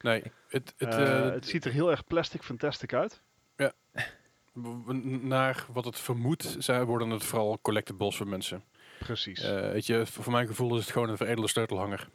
[0.01, 3.21] Nee, het, het, Eh, eh, het ziet er heel erg plastic fantastic uit.
[4.53, 4.91] w-
[5.21, 8.63] naar wat het vermoedt, zijn, worden het vooral collectibles voor mensen.
[8.99, 9.39] Precies.
[9.41, 12.09] Eh, weet je, voor voor mijn gevoel is het gewoon een veredelde sleutelhanger.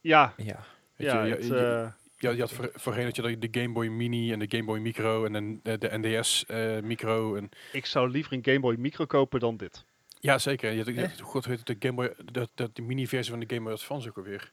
[0.00, 0.64] ja, Ja.
[0.96, 1.92] Weet ja, je, het, je, je,
[2.24, 4.64] eh, je, je had voor, voorheen had je de Game Boy Mini en de Game
[4.64, 7.34] Boy Micro en dan de, de NDS eh, Micro.
[7.36, 9.84] En, ik zou liever een Game Boy Micro kopen dan dit.
[10.20, 10.70] ja, zeker.
[10.72, 11.08] Je, had- Eh.
[11.10, 13.72] had- God weet het, de Game Boy, de, de, de mini-versie van de Game Boy
[13.72, 14.50] Advance ook alweer.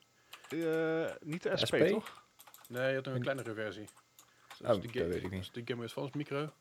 [0.49, 1.75] Eh, niet de SP, SP?
[1.87, 2.23] toch?
[2.67, 3.87] Nee, je had nog een kleinere versie.
[4.59, 5.53] Dat Oh, is de dat Game- weet ik dat niet.
[5.53, 6.51] de Game Boy Advance Micro.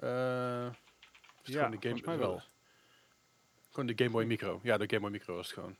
[0.00, 0.08] Eh,
[1.42, 2.42] Ja, gewoon de volgens mij wel.
[3.70, 4.60] Gewoon de Game Boy Micro.
[4.62, 5.76] Ja, de Game Boy Micro was het gewoon.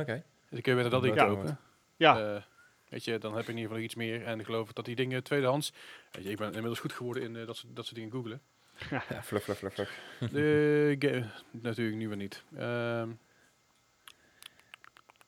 [0.00, 0.04] Oké.
[0.14, 1.26] Dus dan kun je weer dat ding Ja.
[1.26, 1.58] kopen.
[1.96, 2.42] Ja, Eh,
[2.90, 4.24] weet je, dan heb je in ieder geval iets meer.
[4.24, 5.72] En ik geloof dat die dingen tweedehands...
[6.10, 8.40] Weet je, ik ben inmiddels goed geworden in eh, dat, soort, dat soort dingen googlen.
[8.90, 9.98] Ja, fluff, fluff, fluff.
[10.32, 12.44] De natuurlijk nu weer niet.
[12.56, 13.08] Ehm,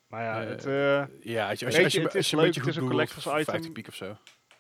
[0.07, 2.31] maar ja, eh, het, eh, ja, als je, als je, als je, het als is
[2.31, 3.45] je leuk, een beetje het is goed een googelt, collectors item.
[3.45, 4.17] 50 piek of zo.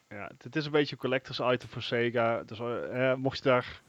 [0.08, 2.42] ja, het is een beetje een collectors item voor Sega.
[2.42, 2.58] Dus
[3.16, 3.82] mocht je daar...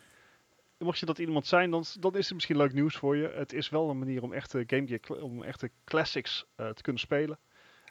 [0.77, 3.27] Mocht je dat iemand zijn, dan, dan is het misschien leuk nieuws voor je.
[3.27, 7.01] Het is wel een manier om echte Game Gear, om echte classics eh, te kunnen
[7.01, 7.39] spelen.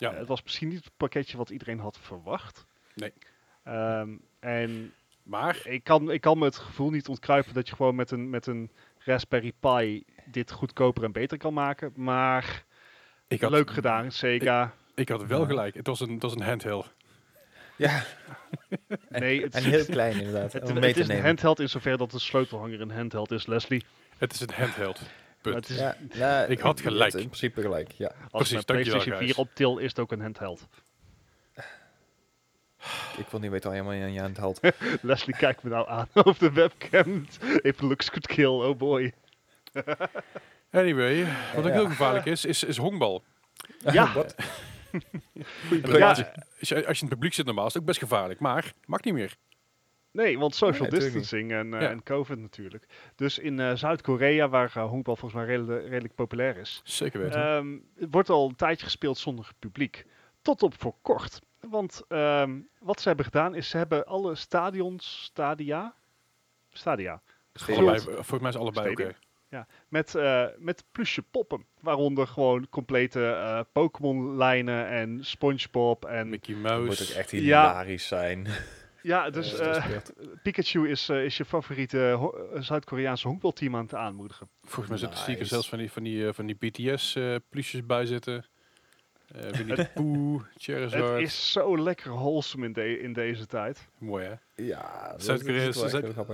[0.02, 0.12] Ja.
[0.12, 2.66] Eh, het was misschien niet het pakketje wat iedereen had verwacht.
[2.94, 3.12] Nee.
[3.64, 4.08] Ehm,
[4.40, 4.92] en
[5.22, 8.30] Maar, ik kan, ik kan me het gevoel niet ontkruipen dat je gewoon met een,
[8.30, 11.92] met een Raspberry Pi dit goedkoper en beter kan maken.
[11.94, 12.64] Maar
[13.28, 14.74] Ik had, Leuk gedaan, Sega.
[14.94, 15.46] Ik had wel Ja.
[15.46, 15.74] gelijk.
[15.74, 16.92] Het was een, het was een handheld.
[17.76, 18.04] Ja,
[19.08, 20.52] en, Nee, het, en heel klein inderdaad.
[20.82, 23.84] het, is een handheld in zover dat de sleutelhanger een handheld is, Leslie.
[24.18, 25.00] Het is een handheld.
[25.42, 25.68] Punt.
[25.68, 27.12] is, Ja, nou, Ik had gelijk.
[27.14, 28.06] In principe gelijk, ja.
[28.06, 29.34] als precies, je PlayStation 4 Gijs.
[29.34, 30.68] op til, is het ook een handheld.
[33.18, 34.60] Ik wil niet weten waar je helemaal aan je houdt.
[35.02, 37.26] Leslie kijkt me nou aan op de webcam.
[37.62, 39.12] If looks could kill, oh boy.
[40.70, 41.24] Anyway,
[41.54, 41.72] wat ook Ja.
[41.72, 43.22] heel gevaarlijk is, is, is honkbal.
[43.78, 43.92] Ja.
[43.92, 44.12] Ja.
[46.08, 46.18] als,
[46.58, 48.40] je, als je in het publiek zit normaal is het ook best gevaarlijk.
[48.40, 49.36] Maar, mag niet meer.
[50.12, 51.90] Nee, want social Nee, distancing en, eh, Ja.
[51.90, 52.86] en COVID natuurlijk.
[53.16, 57.40] Dus in eh, Zuid-Korea, waar eh, honkbal volgens mij redelijk, redelijk populair is, Zeker weten.
[57.42, 57.78] ehm,
[58.10, 60.06] wordt al een tijdje gespeeld zonder publiek.
[60.42, 61.40] Tot op voor kort.
[61.60, 65.94] Want ehm, wat ze hebben gedaan is, ze hebben alle stadions, stadia,
[66.72, 67.22] stadia,
[67.66, 69.02] allebei, volgens mij is allebei oké.
[69.02, 69.66] Stadium.
[69.88, 71.64] met, eh, met plusje poppen.
[71.80, 76.28] Waaronder gewoon complete eh, Pokémon-lijnen en Spongebob en...
[76.28, 77.14] Mickey Dat moet ook Mouse.
[77.18, 77.38] echt Ja.
[77.38, 78.46] hilarisch zijn.
[79.02, 80.02] Ja, dus Eh, eh,
[80.42, 84.48] Pikachu is, eh, is je favoriete Zuid-Koreaanse honkbalteam aan het aanmoedigen.
[84.62, 85.44] Volgens mij zitten Nice.
[85.44, 88.44] zelfs van die, van die, van die BTS-plusjes bij zitten.
[89.34, 91.12] Eh Winnie de Pooh, Charizard.
[91.12, 93.88] Het is zo lekker wholesome in, de, in deze tijd.
[93.98, 94.64] Mooi hè?
[94.64, 95.76] Ja, dat- Zuid-Korea is,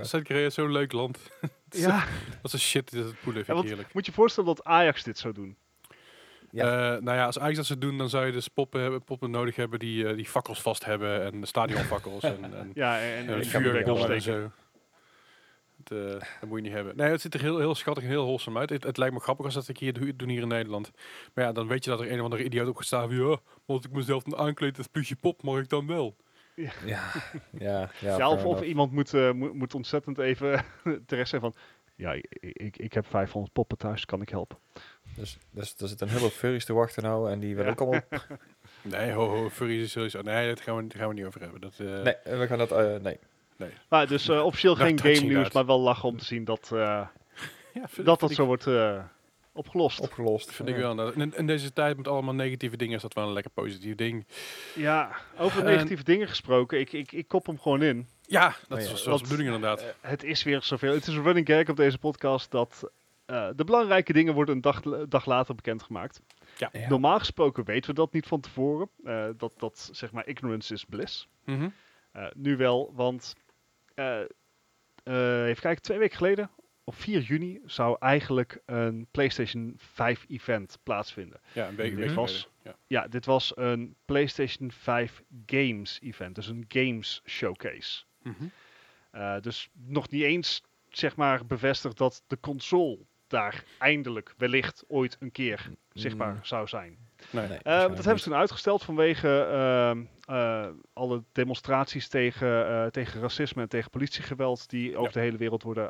[0.09, 1.19] Zuid- is zo'n leuk land.
[1.69, 2.03] Ja,
[2.41, 3.93] Wat een shit is het poelen, Ja, vind ik want heerlijk.
[3.93, 5.57] moet je je voorstellen dat Ajax dit zou doen.
[6.51, 6.95] Ja.
[6.95, 9.31] Eh, nou ja, als Ajax dat ze doen, dan zou je dus poppen, hebben, poppen
[9.31, 11.23] nodig hebben die, eh, die fakkels vast hebben.
[11.23, 13.25] En stadionfakkels en, en, Ja, en,
[14.21, 14.51] zo.
[15.77, 16.95] Het, eh, dat moet je niet hebben.
[16.97, 18.69] Nee, het ziet er heel, heel schattig en heel wholesome uit.
[18.69, 20.91] Het, het lijkt me grappig als dat ik hier doe, doen hier in Nederland.
[21.33, 23.07] Maar ja, dan weet je dat er een of andere idioot op gaat staan.
[23.07, 26.15] van, Ja, maar als ik mezelf dan aankleed als plusje pop, mag ik dan wel.
[26.55, 28.17] Ja, ja, ja.
[28.17, 30.65] Ja, of, iemand moet, eh, moet, moet ontzettend even
[31.05, 31.53] terecht zijn van...
[31.95, 34.57] Ja, ik, ik, ik heb 500 poppen thuis, kan ik helpen?
[35.19, 38.01] Dus, dus er zitten een hele furries te wachten nou en die willen ook allemaal...
[38.81, 40.21] Nee, ho, ho, furries is sowieso...
[40.21, 41.61] Nee, daar gaan we, daar gaan we niet over hebben.
[41.61, 42.71] Dat, eh, Nee, we gaan dat...
[42.71, 43.17] eh, nee.
[43.89, 46.79] Maar dus eh, officieel geen game nieuws, maar wel lachen om te zien dat, eh,
[47.73, 49.03] ja, vind- dat dat zo wordt eh,
[49.53, 49.99] opgelost.
[49.99, 50.51] Opgelost.
[50.51, 51.11] Vind ik wel.
[51.11, 54.25] In, in deze tijd met allemaal negatieve dingen is dat wel een lekker positief ding.
[54.75, 58.07] Ja, over En- negatieve dingen gesproken, ik, ik, ik kop hem gewoon in.
[58.21, 59.93] Ja, dat Oh is ja, zoals de bedoeling inderdaad.
[60.01, 60.93] Het is weer zoveel.
[60.93, 62.89] Het is een running gag op deze podcast dat
[63.29, 66.21] eh, de belangrijke dingen worden een dag, dag later bekendgemaakt.
[66.57, 66.69] Ja.
[66.71, 66.89] Ja.
[66.89, 68.89] Normaal gesproken weten we dat niet van tevoren.
[69.03, 71.27] Eh, dat, dat zeg maar ignorance is bliss.
[71.45, 71.69] Mhm.
[72.11, 73.35] Eh, nu wel, want
[73.95, 74.21] eh,
[75.03, 76.49] eh, even kijken, twee weken geleden,
[76.83, 81.39] op 4 juni, zou eigenlijk een PlayStation 5 event plaatsvinden.
[81.53, 82.49] Ja, een week, Dit week was- geleden.
[82.63, 82.75] Ja.
[83.01, 88.03] Ja, dit was een PlayStation 5 Games event, dus een games showcase.
[88.21, 88.33] Mhm.
[89.11, 92.99] Eh, dus nog niet eens zeg maar bevestigd dat de console
[93.29, 96.43] daar eindelijk wellicht ooit een keer zichtbaar Mm.
[96.43, 96.97] zou zijn.
[97.31, 97.47] Nee.
[97.47, 100.03] Nee, Eh, dat hebben ze toen uitgesteld vanwege ehm,
[100.35, 105.63] eh, alle demonstraties tegen, eh, tegen racisme en tegen politiegeweld die over de hele wereld
[105.63, 105.89] worden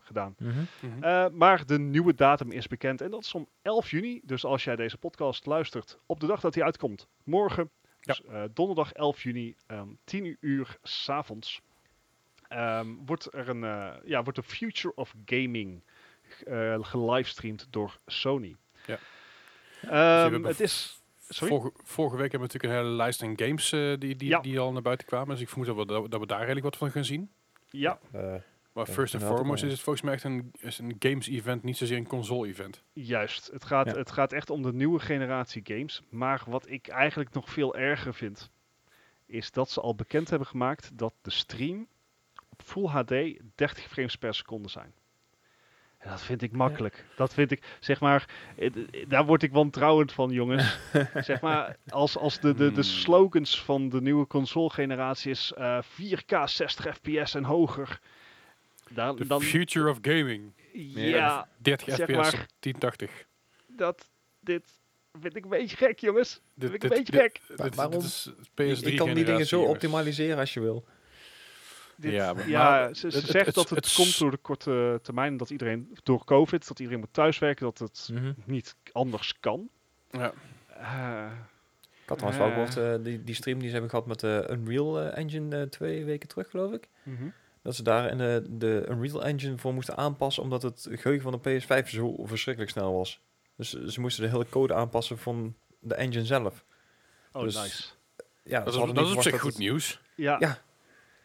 [0.00, 0.34] gedaan.
[0.38, 0.50] Mhm.
[0.80, 1.02] Mhm.
[1.04, 4.20] Eh, maar de nieuwe datum is bekend en dat is om 11 juni.
[4.24, 7.70] Dus als jij deze podcast luistert op de dag dat hij uitkomt, morgen,
[8.00, 11.60] dus, eh, donderdag 11 juni, ehm 10 uur s'avonds,
[12.48, 15.82] ehm wordt er een, eh, ja, wordt de Future of Gaming
[16.46, 18.56] eh gelivestreamd door Sony.
[18.86, 18.98] Ja.
[19.82, 19.92] Ehm,
[20.32, 21.00] hebben het is...
[21.28, 21.54] Sorry?
[21.54, 24.40] Vorige, vorige week hebben we natuurlijk een hele lijst aan games eh, die, die, Ja.
[24.40, 25.28] die al naar buiten kwamen.
[25.28, 27.30] Dus ik vermoed dat we, dat we- dat we daar redelijk wat van gaan zien.
[27.70, 28.34] Ja, Eh,
[28.72, 31.76] Maar first and foremost is het volgens mij echt een, is een games event, niet
[31.76, 32.82] zozeer een console event.
[32.92, 33.96] Juist, het gaat, Ja.
[33.96, 36.02] het gaat echt om de nieuwe generatie games.
[36.08, 38.50] Maar wat ik eigenlijk nog veel erger vind,
[39.26, 41.86] is dat ze al bekend hebben gemaakt dat de stream
[42.48, 43.08] op Full HD
[43.54, 44.92] 30 frames per seconde zijn.
[46.02, 47.04] En dat vind ik makkelijk.
[47.16, 48.28] Dat vind ik, zeg maar,
[49.08, 50.78] daar word ik wantrouwend van, jongens.
[51.14, 52.82] zeg maar, als, als de, de, de Hmm.
[52.82, 58.00] slogans van de nieuwe console generatie is eh, 4K 60 fps en hoger.
[58.90, 60.52] Dan, The dan future of gaming.
[60.94, 63.26] ja, 30 Zeg fps maar- op 1080.
[63.66, 64.64] dat, dit
[65.20, 66.40] vind ik een beetje gek, jongens.
[66.54, 67.40] Dit, vind ik een beetje gek.
[67.56, 68.00] Dit, waarom?
[68.02, 68.24] is
[68.54, 70.84] je, PS3 je kan die dingen zo optimaliseren als je wil.
[71.96, 74.36] Dit, Ja, ja, maar- ze, ze het- zegt het- dat het, het- komt door de
[74.36, 78.32] korte termijn, dat iedereen door COVID, dat iedereen moet thuiswerken, dat het Mhm.
[78.44, 79.68] niet anders kan.
[80.10, 80.32] Ja.
[80.68, 81.30] Eh,
[82.02, 82.70] Ik had trouwens wel Eh.
[82.70, 85.62] gehoord, eh, die, die stream die ze hebben gehad met de Unreal eh, Engine eh,
[85.68, 86.88] twee weken terug, geloof ik.
[87.02, 87.28] mhm.
[87.62, 91.40] Dat ze daar in de, de Unreal Engine voor moesten aanpassen, omdat het geheugen van
[91.42, 93.20] de PS5 zo verschrikkelijk snel was.
[93.56, 96.64] Dus ze moesten de hele code aanpassen van de engine zelf.
[97.32, 97.82] Oh, Dus- nice.
[98.44, 100.00] Ja, Dat is, dat is op zich goed het- nieuws.
[100.14, 100.58] Ja, Ja.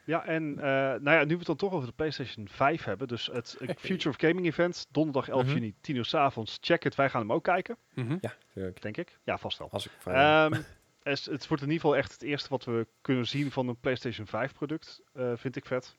[0.07, 3.07] Ja, en eh, nou ja, nu we het dan toch over de PlayStation 5 hebben.
[3.07, 5.53] Dus het Future of Gaming Event, donderdag 11 Mhm.
[5.53, 6.57] juni, 10 uur s avonds.
[6.61, 8.17] Check het, wij gaan hem ook kijken, Mhm.
[8.21, 8.81] Ja, tuurlijk.
[8.81, 9.17] denk ik.
[9.23, 9.69] Ja, vast wel.
[9.71, 10.61] Als ik vrij Ehm,
[11.03, 13.79] es- het wordt in ieder geval echt het eerste wat we kunnen zien van een
[13.79, 15.01] PlayStation 5 product.
[15.13, 15.95] eh, vind ik vet.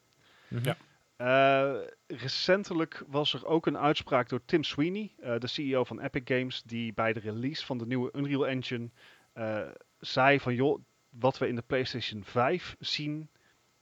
[0.49, 0.65] Mhm.
[0.65, 0.77] Ja.
[1.17, 6.23] Eh, recentelijk was er ook een uitspraak door Tim Sweeney, eh, de CEO van Epic
[6.25, 8.91] Games, die bij de release van de nieuwe Unreal Engine
[9.33, 9.67] eh,
[9.99, 10.81] zei van joh,
[11.11, 13.31] wat we in de PlayStation 5 zien,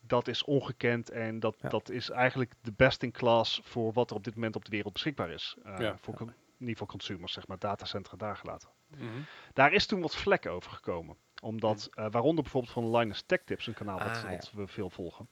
[0.07, 1.69] dat is ongekend en dat, Ja.
[1.69, 4.71] dat is eigenlijk de best in class voor wat er op dit moment op de
[4.71, 5.57] wereld beschikbaar is.
[5.65, 5.97] Eh, Ja.
[5.99, 8.69] voor con- in ieder geval consumers, zeg maar, datacentra daar gelaten.
[8.87, 9.05] Mhm.
[9.53, 11.17] Daar is toen wat vlek over gekomen.
[11.43, 15.29] Omdat, eh, waaronder bijvoorbeeld van Linus Tech Tips, een kanaal wat, Ah, we veel volgen.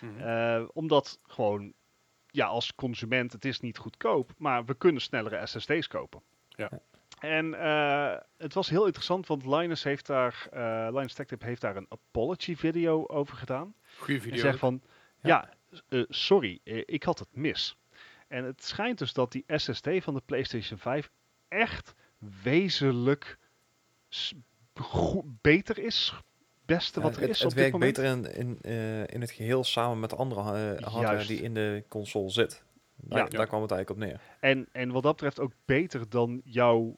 [0.00, 0.20] Mhm.
[0.20, 1.72] Eh, omdat gewoon,
[2.26, 6.22] ja, als consument, het is niet goedkoop, maar we kunnen snellere SSD's kopen.
[6.48, 6.70] Ja.
[7.20, 11.60] En eh, het was heel interessant, want Linus heeft daar, eh Linus Tech Tip heeft
[11.60, 13.74] daar een apology video over gedaan.
[13.98, 14.40] Goeie En video.
[14.40, 14.82] zegt van,
[15.22, 15.48] ja,
[15.88, 17.76] eh, sorry, ik had het mis.
[18.28, 21.10] En het schijnt dus dat die SSD van de PlayStation 5
[21.48, 21.94] echt
[22.42, 23.38] wezenlijk
[25.40, 26.14] beter is.
[26.66, 27.96] Beste Ja, wat er het, is het op dit werkt moment.
[27.96, 30.40] beter in, in, eh, in het geheel samen met de andere
[30.80, 32.62] hardware die in de console zit.
[32.96, 33.28] Daar, Ja.
[33.28, 34.20] daar kwam het eigenlijk op neer.
[34.40, 36.96] En, en wat dat betreft ook beter dan jouw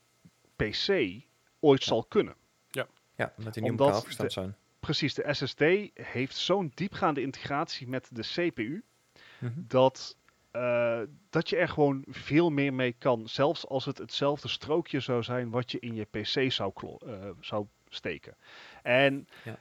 [0.70, 1.22] PC
[1.60, 2.34] ooit zal kunnen.
[3.16, 4.56] Ja, omdat die niet Omdat de- zijn.
[4.80, 5.60] Precies, de SSD
[5.94, 8.82] heeft zo'n diepgaande integratie met de CPU
[9.38, 9.52] Mhm.
[9.56, 10.16] dat,
[10.50, 11.00] eh,
[11.30, 13.28] dat je er gewoon veel meer mee kan.
[13.28, 17.30] Zelfs als het hetzelfde strookje zou zijn wat je in je PC zou, klo- eh,
[17.40, 18.36] zou steken.
[18.82, 19.58] En Ja.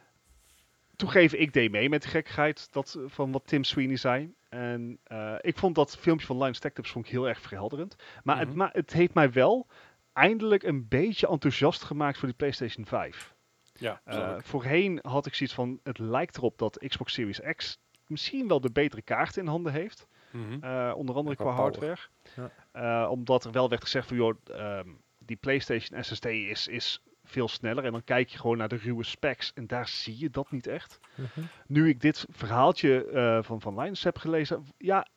[0.96, 4.34] toegeven, ik deed mee met de gekkigheid dat, eh, van wat Tim Sweeney zei.
[4.50, 7.96] En eh, ik vond dat filmpje van Line Stack Tips vond ik heel erg verhelderend.
[8.24, 8.58] Maar, het, Mhm.
[8.58, 9.68] ma het heeft mij wel
[10.14, 13.34] eindelijk een beetje enthousiast gemaakt voor die PlayStation 5.
[13.74, 18.48] Ja, Eh, voorheen had ik zoiets van, het lijkt erop dat Xbox Series X misschien
[18.48, 20.08] wel de betere kaart in handen heeft.
[20.32, 20.64] Mhm.
[20.64, 21.98] Eh, onder andere Qua hardware.
[22.36, 22.52] Ja.
[22.72, 24.88] Eh, omdat er wel werd gezegd van, joh, ehm,
[25.18, 27.84] die PlayStation SSD is, is veel sneller.
[27.86, 30.68] En dan kijk je gewoon naar de ruwe specs en daar zie je dat niet
[30.68, 31.00] echt.
[31.16, 31.42] Mhm.
[31.68, 35.08] Nu ik dit verhaaltje eh, van, van Linus heb gelezen, ja,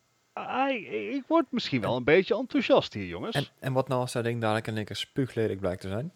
[1.14, 3.36] ik word misschien wel een beetje enthousiast hier, jongens.
[3.36, 6.12] En, en wat nou als dat ding dadelijk in één keer spuugledig blijkt te zijn?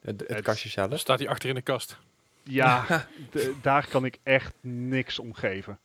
[0.00, 0.98] Het, het, Het- kastje zelf.
[0.98, 1.98] Staat hij achter in de kast.
[2.42, 2.84] Ja,
[3.62, 5.78] daar kan ik echt niks om geven.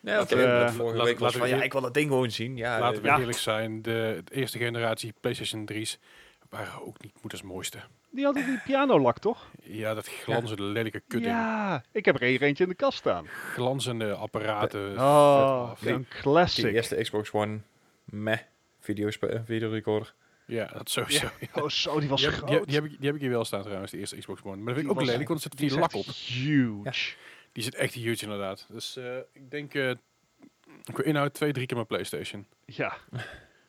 [0.00, 0.46] Ja, Dat, oké.
[0.60, 2.56] dat vorige laat- week was van, ja, ik wil dat ding gewoon zien.
[2.56, 3.20] Ja, Laten we eh, ja.
[3.20, 5.98] eerlijk zijn, de, de eerste generatie PlayStation 3's
[6.48, 7.78] waren ook niet moeders mooiste.
[8.16, 9.50] Die hadden die pianolak, toch?
[9.62, 11.32] Ja, dat glanzende lelijke kudding.
[11.32, 13.26] Ja, ik heb er hier eentje in de kast staan.
[13.26, 14.98] Glanzende apparaten.
[14.98, 15.96] Oh, vet af.
[15.98, 16.64] een classic.
[16.64, 17.60] die eerste Xbox One,
[18.04, 18.38] meh,
[18.80, 20.14] videospe- eh, videorecorder.
[20.46, 21.28] Ja, dat sowieso.
[21.40, 21.62] Ja.
[21.62, 22.48] Oh zo, die was Die, groot.
[22.48, 24.42] die, heb, die, heb ik, die heb ik hier wel staan trouwens, de eerste Xbox
[24.42, 24.56] One.
[24.56, 26.04] Maar dat vind ik ook was- lelijk, want er zit Die lak op.
[26.06, 27.14] huge.
[27.52, 28.66] Die zit echt huge inderdaad.
[28.70, 29.90] Dus eh, ik denk, eh
[30.92, 32.46] qua inhoud twee, drie keer mijn PlayStation.
[32.64, 32.96] Ja.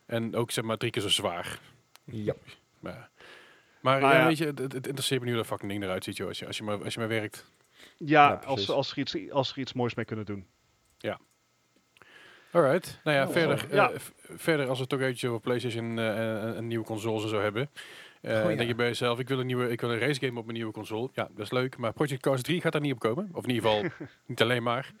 [0.06, 1.58] En ook zeg maar drie keer zo zwaar.
[2.04, 2.34] Ja.
[2.80, 3.10] Maar,
[3.80, 4.26] maar Nou ja, ja.
[4.26, 6.28] weet je, het, het interesseert me nu hoe dat fucking ding eruit ziet, joh.
[6.28, 7.44] Als je, als je, maar, als je maar werkt.
[7.96, 10.46] Ja, Ja, als, als, er iets, als er iets moois mee kunnen doen.
[12.52, 13.00] Alright.
[13.04, 13.90] Nou ja, Oh, verder, eh, Ja.
[14.36, 17.40] verder als we het toch eventjes over PlayStation eh, en, en nieuwe consoles en zo
[17.40, 17.70] hebben.
[18.20, 18.56] eh, Oh, ja.
[18.56, 20.56] denk je bij jezelf, ik wil een nieuwe, ik wil een race game op mijn
[20.56, 21.08] nieuwe console.
[21.12, 21.76] Ja, dat is leuk.
[21.76, 23.28] Maar Project Cars 3 gaat daar niet op komen.
[23.32, 23.90] Of in ieder geval
[24.26, 24.92] niet alleen maar.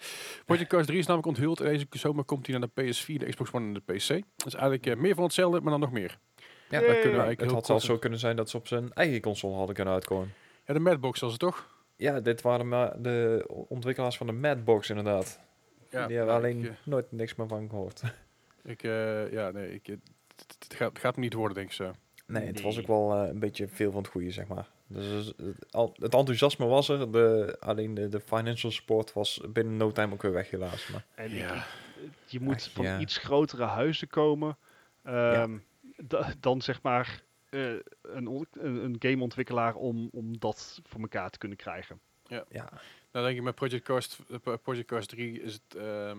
[0.46, 1.58] Project Cars 3 is namelijk onthuld.
[1.58, 4.08] Deze zomer komt hij naar de PS4, de Xbox One en de PC.
[4.36, 6.18] Dat is eigenlijk eh, meer van hetzelfde, maar dan nog meer.
[6.70, 8.92] Ja, dat kunnen we, eigenlijk het had zelfs zo kunnen zijn dat ze op zijn
[8.92, 10.32] eigen console hadden kunnen uitkomen.
[10.66, 11.76] Ja, de Madbox was het toch?
[11.96, 15.40] Ja, dit waren maar de ontwikkelaars van de Madbox inderdaad.
[15.90, 18.02] Ja, Die hebben nou, alleen Ik, eh, nooit niks meer van gehoord.
[18.64, 20.00] ik, eh, ja, nee, ik, het,
[20.58, 21.92] het- gaat, het gaat hem niet worden, denk ik zo.
[22.26, 24.68] Nee, het was ook wel eh, een beetje veel van het goede, zeg maar.
[24.86, 25.34] Dus
[25.70, 30.12] eh, het enthousiasme was er, de, alleen de, de financial support was binnen no time
[30.12, 30.88] ook weer weg helaas.
[30.88, 31.54] Maar En Ja.
[31.54, 31.62] ik-
[32.26, 32.98] je moet Ach, van ja.
[32.98, 34.56] iets grotere huizen komen.
[35.02, 35.56] ehm,
[36.40, 37.72] dan zeg maar eh,
[38.02, 42.00] een, een, gameontwikkelaar om, om dat voor elkaar te kunnen krijgen.
[42.26, 42.44] ja,
[43.12, 45.74] Nou denk ik met Project Cars, eh, Project Cars 3 is het...
[45.74, 46.18] ehm,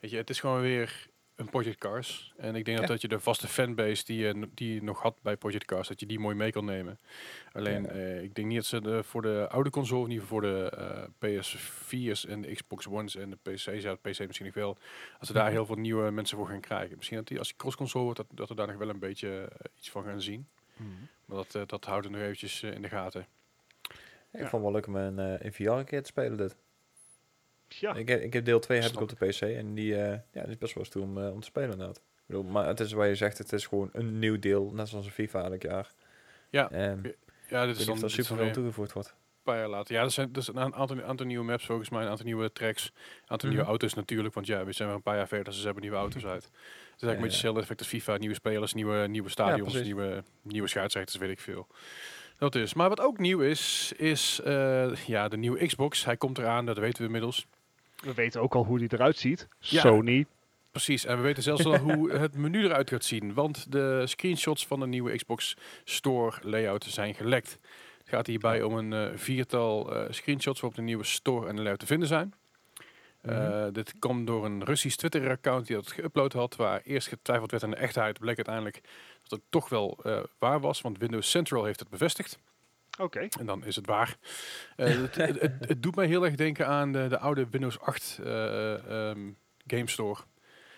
[0.00, 1.08] weet je, het is gewoon weer
[1.40, 2.32] een Project Cars.
[2.36, 2.92] En ik denk dat, Ja.
[2.92, 6.00] dat je de vaste fanbase die je, die je nog had bij Project Cars, dat
[6.00, 6.98] je die mooi mee kan nemen.
[7.52, 7.88] Alleen, Ja.
[7.88, 10.48] eh, ik denk niet dat ze de, voor de oude console, in ieder geval voor
[10.50, 10.70] de
[11.20, 14.76] eh, PS4's en de Xbox One's en de PC's, ja, de PC misschien niet veel,
[15.18, 15.52] als ze daar Mhm.
[15.52, 16.96] heel veel nieuwe mensen voor gaan krijgen.
[16.96, 19.40] Misschien dat die, als die cross-console wordt, dat, dat we daar nog wel een beetje
[19.58, 20.48] eh, iets van gaan zien.
[21.24, 23.26] Maar dat, dat houden we nog eventjes in de gaten.
[24.32, 26.56] ik vond het wel leuk om eh, in VR een keer te spelen dit.
[27.72, 30.18] Ja, Ik, heb, ik heb deel 2 heb ik op de PC en die, eh,
[30.32, 31.96] ja, die is best wel stoer om, eh, om te spelen inderdaad.
[31.96, 34.88] Ik bedoel, maar het is waar je zegt, het is gewoon een nieuw deel, net
[34.88, 35.90] zoals een FIFA elk jaar.
[36.50, 36.68] Ja,
[37.48, 39.08] Ja, dit is dan, er super veel toegevoegd wordt.
[39.08, 39.94] een paar jaar later.
[39.94, 42.52] Ja, er zijn, er zijn een aantal, aantal nieuwe maps volgens mij, een aantal nieuwe
[42.52, 42.92] tracks, een
[43.26, 43.48] aantal Mhm.
[43.56, 44.34] nieuwe auto's natuurlijk.
[44.34, 46.42] Want ja, we zijn weer een paar jaar verder, dus ze hebben nieuwe auto's uit.
[46.44, 48.16] Het is eigenlijk een beetje hetzelfde effect als FIFA.
[48.16, 51.66] Nieuwe spelers, nieuwe, nieuwe stadions, nieuwe, nieuwe scheidsrechters, weet ik veel.
[52.38, 52.74] Dat is.
[52.74, 56.04] Maar wat ook nieuw is, is eh, ja, de nieuwe Xbox.
[56.04, 57.46] Hij komt eraan, dat weten we inmiddels.
[58.02, 59.48] We weten ook al hoe die eruit ziet.
[59.58, 59.80] Ja.
[59.80, 60.26] Sony.
[60.70, 63.34] Precies, en we weten zelfs al hoe het menu eruit gaat zien.
[63.34, 67.58] Want de screenshots van de nieuwe Xbox Store layout zijn gelekt.
[67.98, 71.62] Het gaat hierbij om een eh, viertal eh, screenshots waarop de nieuwe store en de
[71.62, 72.34] layout te vinden zijn.
[73.20, 73.72] Eh, Mhm.
[73.72, 77.70] dit kwam door een Russisch Twitter-account die dat geüpload had, waar eerst getwijfeld werd aan
[77.70, 78.18] de echtheid.
[78.18, 78.80] Bleek uiteindelijk
[79.22, 82.38] dat het toch wel eh, waar was, want Windows Central heeft het bevestigd.
[82.98, 83.28] Oké.
[83.38, 84.16] En dan is het waar.
[84.76, 87.80] Eh, het, het, het, het doet mij heel erg denken aan de, de oude Windows
[87.80, 89.30] 8 eh, ehm,
[89.66, 90.20] Game Store.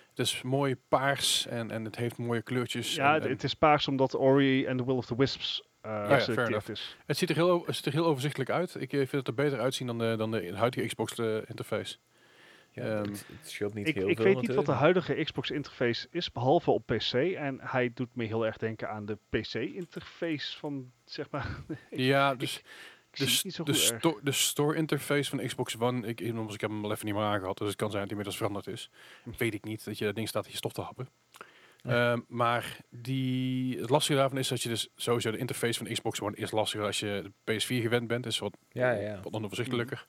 [0.08, 2.94] Het is mooi paars en, en het heeft mooie kleurtjes.
[2.94, 5.92] Ja, en, en het is paars omdat Ori and the Will of the Wisps uh,
[5.92, 6.70] ja, fair selecteerd enough.
[6.70, 6.96] is.
[7.06, 8.74] het, ziet er heel, het ziet er heel overzichtelijk uit.
[8.80, 11.96] Ik vind het er beter uitzien dan de, dan de huidige Xbox eh, interface.
[12.72, 15.24] Ja, Ehm, het, het scheelt niet Ik, heel ik veel weet niet wat de huidige
[15.24, 17.12] Xbox interface is, behalve op PC.
[17.12, 21.48] En hij doet me heel erg denken aan de PC interface van, zeg maar...
[21.90, 22.62] ja, dus
[23.12, 26.92] ik de, de, sto- store interface van Xbox One, ik, ik, ik heb hem al
[26.92, 28.90] even niet meer aangehad, dus het kan zijn dat hij inmiddels veranderd is.
[29.38, 31.08] Weet ik niet, dat je dat ding staat hier stof te happen.
[31.82, 36.20] Ehm, maar die, het lastige daarvan is dat je dus sowieso de interface van Xbox
[36.20, 38.26] One is lastiger als je de PS4 gewend bent.
[38.26, 39.20] is wat, Ja, ja.
[39.22, 40.06] wat onoverzichtelijker.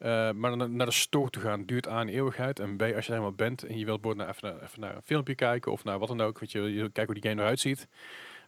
[0.00, 2.60] Maar dan naar de store te gaan duurt A een eeuwigheid.
[2.60, 4.80] En B, als je er helemaal bent en je wilt bijvoorbeeld naar, even, naar, even
[4.80, 6.38] naar een filmpje kijken of naar wat dan ook.
[6.38, 7.88] Weet je, je kijkt hoe die game eruit ziet.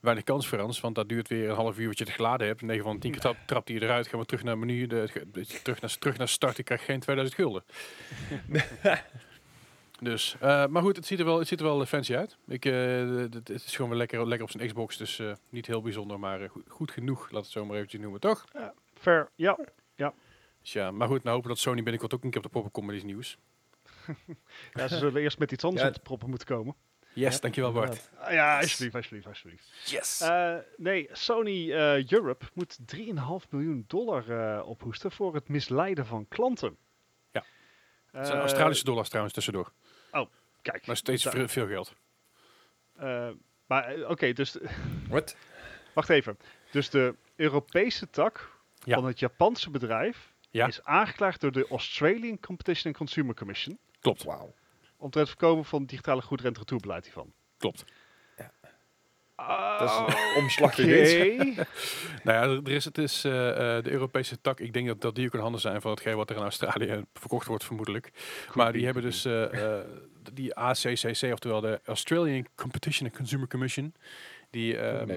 [0.01, 2.47] Weinig kans voor ons, want dat duurt weer een half uur wat je het geladen
[2.47, 2.63] hebt.
[2.63, 4.09] 9 van 10 keer trap, trapt hij eruit.
[4.09, 5.09] Gaan we terug naar het menu, de,
[5.63, 6.59] terug, naar, terug naar start.
[6.59, 7.65] Ik krijg geen 2000 gulden.
[10.01, 12.37] dus, eh, maar goed, het ziet er wel, het ziet er wel eh, fancy uit.
[12.47, 12.73] Ik, eh,
[13.09, 14.97] het het is gewoon weer lekker, lekker op zijn Xbox.
[14.97, 17.31] Dus eh, niet heel bijzonder, maar eh, goed, goed genoeg.
[17.31, 18.45] Laat het zo maar eventjes noemen, toch?
[18.95, 19.59] Fair, ja.
[20.63, 22.73] Dus ja, maar goed, nou hopen dat Sony binnenkort ook een keer op de poppen
[22.73, 23.39] komt met iets nieuws.
[24.73, 24.89] ja.
[24.89, 25.89] Ze zullen eerst met iets anders Ja.
[25.89, 26.75] op de proppen moeten komen.
[27.13, 28.11] Yes, Ja, dankjewel Bart.
[28.29, 29.91] ja, alsjeblieft, alsjeblieft, alsjeblieft.
[29.91, 30.21] Yes!
[30.21, 36.29] Eh, nee, Sony eh, Europe moet 3,5 miljoen dollar eh, ophoesten voor het misleiden van
[36.29, 36.77] klanten.
[37.33, 37.45] Ja.
[38.13, 39.73] Eh, zijn Australische dollars trouwens tussendoor.
[40.63, 41.95] Kijk, Maar steeds da- veel, geld.
[43.67, 44.57] maar oké, dus
[45.09, 45.37] Wat?
[45.95, 46.39] wacht even.
[46.71, 48.95] Dus de Europese tak Ja.
[48.95, 50.67] van het Japanse bedrijf Ja.
[50.67, 54.55] is aangeklaagd door de Australian Competition and Consumer Commission Klopt, Wauw.
[54.97, 57.33] om het voorkomen van digitale goed rente retourbeleid hiervan.
[57.59, 57.85] klopt.
[59.79, 61.57] Dat is een iets.
[62.25, 64.61] Nou ja, er is, het is eh, eh, de Europese tak.
[64.61, 67.05] Ik denk dat, dat die ook in handen zijn van hetgeen wat er in Australië
[67.15, 68.11] verkocht wordt, vermoedelijk.
[68.55, 69.85] maar die be, hebben dus eh, eh,
[70.33, 73.95] die ACCC, oftewel de Australian Competition and Consumer Commission.
[74.51, 75.09] Die ehm,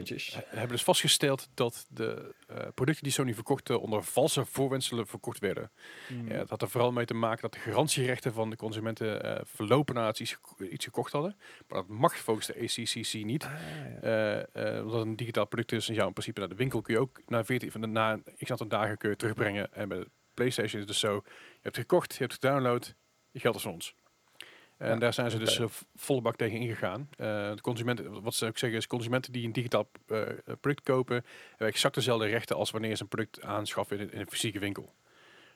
[0.47, 5.71] hebben dus vastgesteld dat de eh, producten die Sony verkochten onder valse voorwenselen verkocht werden.
[6.07, 6.27] Hmm.
[6.27, 9.41] Ja, het had er vooral mee te maken dat de garantierechten van de consumenten eh,
[9.45, 11.35] verlopen nadat ze iets, geko- iets gekocht hadden.
[11.67, 13.43] Maar dat mag volgens de ACCC niet.
[13.43, 13.99] Ah, ja.
[14.01, 16.81] Eh, eh, omdat het een digitaal product is en ja, in principe naar de winkel
[16.81, 19.73] kun je ook na 14 van de na x aantal dagen kun je terugbrengen.
[19.73, 22.93] En bij de PlayStation is het dus zo: je hebt gekocht, je hebt gedownload,
[23.31, 23.95] je geld is van ons.
[24.83, 25.65] En daar zijn ze dus eh,
[25.95, 27.07] volle bak tegen ingegaan.
[27.17, 30.21] Eh, de consumenten, wat ze ook zeggen is, consumenten die een digitaal eh,
[30.61, 34.19] product kopen, hebben exact dezelfde rechten als wanneer ze een product aanschaffen in, een- in
[34.19, 34.93] een fysieke winkel.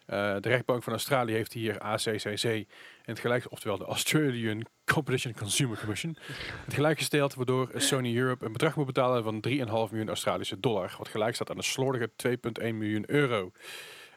[0.05, 2.65] De rechtbank van Australië heeft hier ACCC in
[3.05, 6.17] het gelijk, oftewel de Australian Competition Consumer Commission,
[6.65, 9.53] het gelijk gesteld, waardoor Sony Europe een bedrag moet betalen van 3,5
[9.91, 13.51] miljoen Australische dollar, wat gelijk staat aan een slordige 2,1 miljoen euro.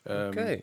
[0.02, 0.60] Ehm, Oké.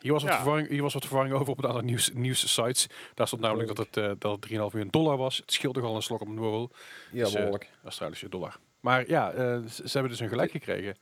[0.00, 0.38] Hier, was wat Ja.
[0.38, 2.86] verwarring, hier was wat verwarring over op een aantal nieuws, nieuws-sites.
[3.14, 5.36] Daar stond namelijk dat het, eh, dat het 3,5 miljoen dollar was.
[5.36, 6.70] Het scheelt toch al een slok op een borrel.
[7.12, 7.54] Ja, dus, eh.
[7.82, 8.56] Australische dollar.
[8.80, 10.96] Maar ja, eh, ze hebben dus een gelijk gekregen.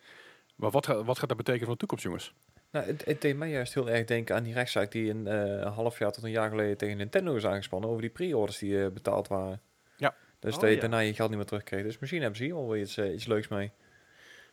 [0.56, 2.34] Maar wat, gaat wat gaat dat betekenen voor de toekomst, jongens?
[2.70, 5.98] Nou, het, het deed mij juist heel erg denken aan die rechtszaak die een half
[5.98, 9.60] jaar tot een jaar geleden tegen Nintendo is aangespannen over die pre-orders die betaald waren.
[9.96, 10.14] Ja.
[10.40, 10.80] Dus Oh, dat je ja.
[10.80, 11.82] daarna je geld niet meer terugkreeg.
[11.82, 13.72] Dus misschien hebben ze hier wel weer iets, iets leuks mee.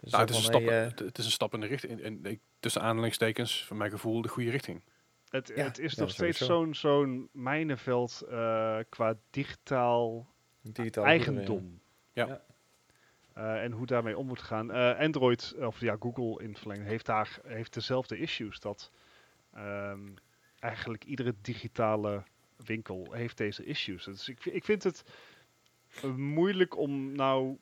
[0.04, 0.66] Dus Nou, het, is een stap,
[1.06, 4.28] het, is een stap in de richting, in, in- tussen aanhalingstekens, van mijn gevoel, de
[4.30, 4.82] goede richting.
[5.30, 10.28] Het, Ja, het is ja, nog steeds zo'n zo'n mijnenveld eh, qua digitaal
[10.62, 11.80] digitaal eigendom.
[12.14, 12.26] Ja.
[12.26, 12.42] Ja.
[13.34, 14.72] Eh, en hoe daarmee om moet gaan.
[14.72, 18.60] Eh, Android, of ja, Google in verlengde, heeft daar heeft dezelfde issues.
[18.60, 18.92] Dat
[19.54, 20.00] ehm,
[20.60, 22.24] eigenlijk iedere digitale
[22.66, 24.04] winkel heeft deze issues.
[24.04, 25.04] Dus ik, ik vind het
[26.16, 27.58] moeilijk om nou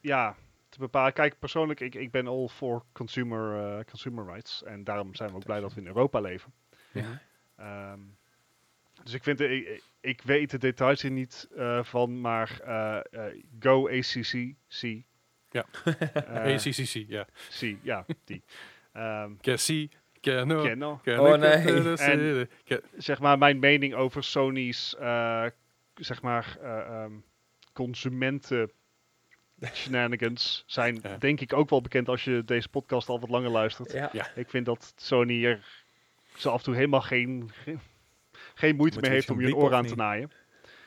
[0.00, 0.36] ja,
[0.70, 1.12] te bepalen.
[1.12, 4.62] Kijk, persoonlijk, ik, ik ben all for consumer, eh, consumer rights.
[4.62, 6.52] En daarom zijn we ook blij dat we in Europa leven.
[6.92, 7.20] Ja.
[7.56, 8.00] Ehm,
[9.02, 13.26] dus ik vind, ik, ik- ik weet de details hier niet eh, van, maar eh,
[13.28, 15.02] eh, Go ACC, C.
[15.50, 15.64] Ja.
[16.12, 17.26] Eh, ACCC, ja.
[17.60, 18.42] C, ja, die.
[18.92, 19.90] Ehm Cassie,
[20.62, 21.00] Keno, Keno.
[21.32, 21.96] Oh, nee.
[21.98, 22.48] En-
[22.96, 25.46] zeg maar, mijn mening over Sony's, eh,
[25.94, 27.12] zeg maar, eh, ehm,
[27.72, 28.70] consumenten
[29.74, 31.16] shenanigans zijn Ja.
[31.16, 33.92] denk ik ook wel bekend als je deze podcast al wat langer luistert.
[33.92, 34.10] Ja.
[34.12, 34.30] Ja.
[34.34, 35.64] Ik vind dat Sony er
[36.36, 37.80] zo af en toe helemaal geen, geen,
[38.54, 40.30] geen moeite meer heeft om je een oor aan te naaien.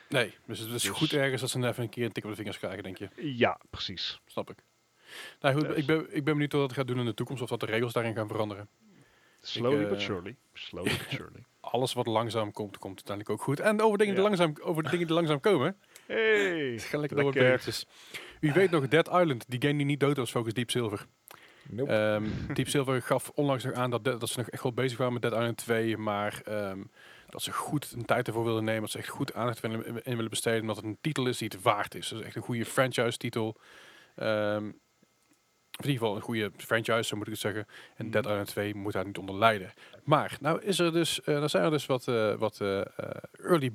[0.10, 2.30] Nee, dus het is Dus- goed ergens dat ze even een keer een tik op
[2.30, 3.10] de vingers krijgen, denk je.
[3.16, 4.20] Ja, precies.
[4.26, 4.58] Snap ik.
[5.42, 5.78] Nou goed, Dus.
[5.78, 7.66] ik, ben, ik ben benieuwd wat het gaat doen in de toekomst, of dat de
[7.66, 8.68] regels daarin gaan veranderen.
[9.42, 10.36] Slowly eh, but surely.
[10.54, 11.44] Slowly but surely.
[11.60, 13.60] Alles wat langzaam komt, komt uiteindelijk ook goed.
[13.60, 15.78] En over dingen, die, langzaam, over de dingen die langzaam komen,
[16.14, 17.86] Hey, het gaat lekker door berichtjes.
[18.40, 21.06] U weet nog, Dead Island, die game die niet dood was, Focus Deep Silver.
[21.70, 21.92] Nope.
[21.92, 22.24] Ehm,
[22.56, 25.22] Deep Silver gaf onlangs nog aan dat, dat ze nog echt wel bezig waren met
[25.22, 26.84] Dead Island 2, maar ehm,
[27.30, 30.16] dat ze goed een tijd ervoor wilden nemen, dat ze echt goed aandacht willen, in
[30.16, 32.08] willen besteden, omdat het een titel is die het waard is.
[32.08, 33.58] Dus echt een goede franchise-titel.
[34.16, 34.72] Ehm,
[35.78, 37.66] of in ieder geval een goede franchise, zo moet ik het zeggen.
[37.96, 39.74] En Dead Island 2 moet daar niet onder lijden.
[40.04, 42.82] Maar, nou is er dus, eh er zijn er dus wat, eh, wat eh,
[43.32, 43.72] early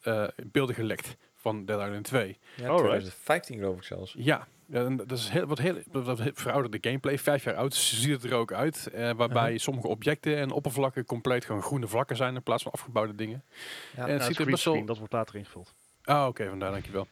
[0.00, 1.16] eh, beelden gelekt
[1.52, 2.38] van Dead Island 2.
[2.56, 2.78] Ja, Alright.
[2.88, 4.14] 2015 geloof ik zelfs.
[4.18, 7.18] Ja, dat is heel, wat heel wat, verouderde gameplay.
[7.18, 8.86] Vijf jaar oud ziet het er ook uit.
[8.92, 9.58] eh, waarbij Uh-huh.
[9.58, 13.42] sommige objecten en oppervlakken compleet gewoon groene vlakken zijn in plaats van afgebouwde dingen.
[13.96, 14.06] Ja.
[14.06, 14.84] En het ziet er best wel...
[14.84, 15.74] dat wordt later ingevuld.
[16.04, 17.06] Ah, oké, vandaar, dankjewel.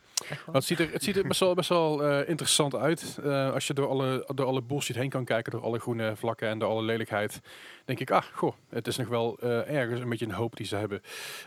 [0.52, 3.18] Het ziet er, het ziet er best wel, best wel eh, interessant uit.
[3.24, 6.48] Eh, als je door alle, door alle bullshit heen kan kijken, door alle groene vlakken
[6.48, 7.40] en door alle lelijkheid,
[7.84, 10.66] denk ik, ah, goh, het is nog wel eh, ergens een beetje een hoop die
[10.66, 11.00] ze hebben.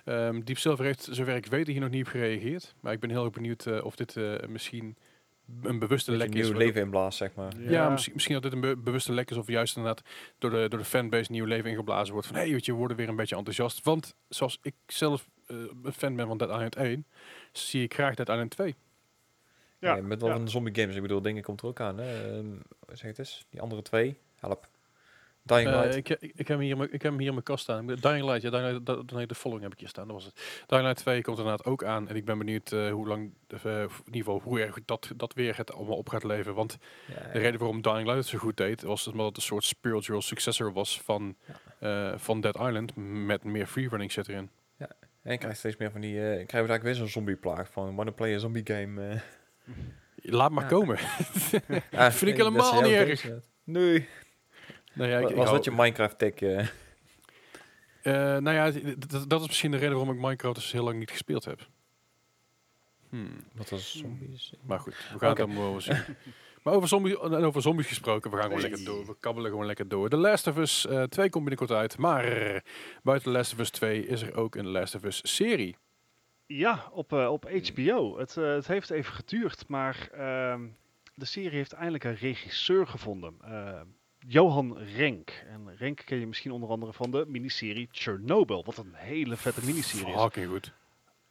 [0.06, 2.76] Ehm Deep Silver heeft, zover ik weet, hier nog niet op gereageerd.
[2.80, 4.98] Maar ik ben heel erg benieuwd eh, of dit eh, misschien
[5.64, 6.50] een bewuste lek een is.
[6.50, 7.52] nieuw leven inblaast, zeg maar.
[7.60, 10.06] Ja, misschien, misschien dat dit een be- bewuste lek is of juist inderdaad
[10.38, 12.28] door de, door de fanbase nieuw leven ingeblazen wordt.
[12.28, 13.84] Van hé, hey, weet je, we worden weer een beetje enthousiast.
[13.84, 17.06] Want zoals ik zelf een fan ben van Dead Island 1,
[17.52, 18.76] zie ik graag Dead Island 2.
[19.80, 20.40] Ja, Ja, met wel ja.
[20.40, 20.96] de zombie games.
[20.96, 21.98] Ik bedoel, dingen komt er ook aan.
[21.98, 22.36] Hè.
[22.38, 22.48] Ehm,
[22.88, 23.46] zeg het eens.
[23.50, 24.18] Die andere twee.
[24.36, 24.68] Help.
[25.44, 25.96] Dying Eh, Light.
[25.96, 27.64] ik, ik, ik, heb hem hier, in mijn- ik heb hem hier in mijn kast
[27.64, 27.86] staan.
[27.88, 30.06] Dying Light, ja, Dying Light, da- da- de following heb ik hier staan.
[30.08, 30.64] Dat was het.
[30.68, 32.08] Dying Light 2 komt inderdaad ook aan.
[32.08, 35.34] En ik ben benieuwd eh, hoe lang, eh, in ieder geval, hoe erg dat, dat
[35.34, 36.56] weer het allemaal op gaat leveren.
[36.56, 39.42] Want ja, de reden waarom Dying Light het zo goed deed, was omdat het een
[39.42, 41.36] soort spiritual successor was van,
[41.80, 42.96] eh, van Dead Island.
[43.26, 44.50] Met meer freerunning zit erin.
[45.28, 46.16] En je krijgt steeds meer van die...
[46.18, 47.96] eh krijgen we eigenlijk weer zo'n zombie-plaag van...
[47.96, 49.08] Wanna play a zombie game.
[49.08, 49.22] eh.
[50.16, 50.70] Laat maar Ja.
[50.70, 50.98] komen.
[51.92, 53.30] Ah, Vind ik helemaal niet erg.
[53.64, 54.08] Nee.
[54.94, 56.34] Nou ja, ik, Wa- ik was dat je Minecraft-tech?
[56.34, 56.60] eh?
[58.02, 58.72] Eh, nou ja,
[59.28, 61.68] dat is misschien de reden waarom ik Minecraft dus heel lang niet gespeeld heb.
[63.10, 63.44] Hmm.
[63.54, 64.54] Wat was zombies?
[64.62, 65.28] Maar goed, we gaan Oké.
[65.28, 66.04] het allemaal wel zien.
[66.68, 69.06] maar over, zombie, en over zombies gesproken, we gaan gewoon lekker door.
[69.06, 70.10] We kabbelen gewoon lekker door.
[70.10, 71.98] The Last of Us eh 2 komt binnenkort uit.
[71.98, 72.24] Maar
[73.04, 75.76] buiten The Last of Us 2 is er ook een Last of Us serie.
[76.46, 78.18] Ja, op, eh, op HBO.
[78.18, 80.62] Het, eh, het heeft even geduurd, maar ehm,
[81.14, 83.36] de serie heeft eindelijk een regisseur gevonden.
[83.42, 83.82] Eh,
[84.20, 85.44] Johan Renk.
[85.50, 88.64] En Renk ken je misschien onder andere van de miniserie Chernobyl.
[88.66, 90.22] Wat een hele vette miniserie is.
[90.22, 90.74] Fucking goed.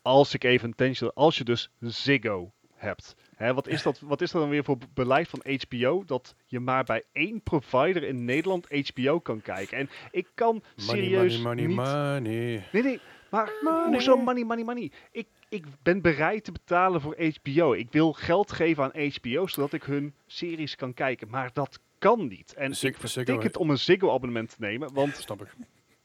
[0.03, 1.13] Als ik even een tentje...
[1.15, 3.17] Als je dus Ziggo hebt.
[3.37, 6.03] Hè, wat, is dat, wat is dat dan weer voor beleid van HBO?
[6.07, 9.79] Dat je maar bij één provider in Nederland HBO kan kijken.
[9.79, 11.77] En ik kan Money, serieus money, money, niet...
[11.77, 12.65] money.
[12.73, 13.01] Nee, nee,
[13.31, 13.89] maar Money.
[13.89, 14.91] hoezo money, money, money?
[15.11, 17.73] Ik, ik ben bereid te betalen voor HBO.
[17.73, 21.29] Ik wil geld geven aan HBO, zodat ik hun series kan kijken.
[21.31, 22.55] Maar dat kan niet.
[22.55, 25.55] En Zig- ik he- het om een Ziggo-abonnement te nemen, want Snap ik.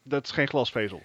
[0.03, 1.01] dat is geen glasvezel.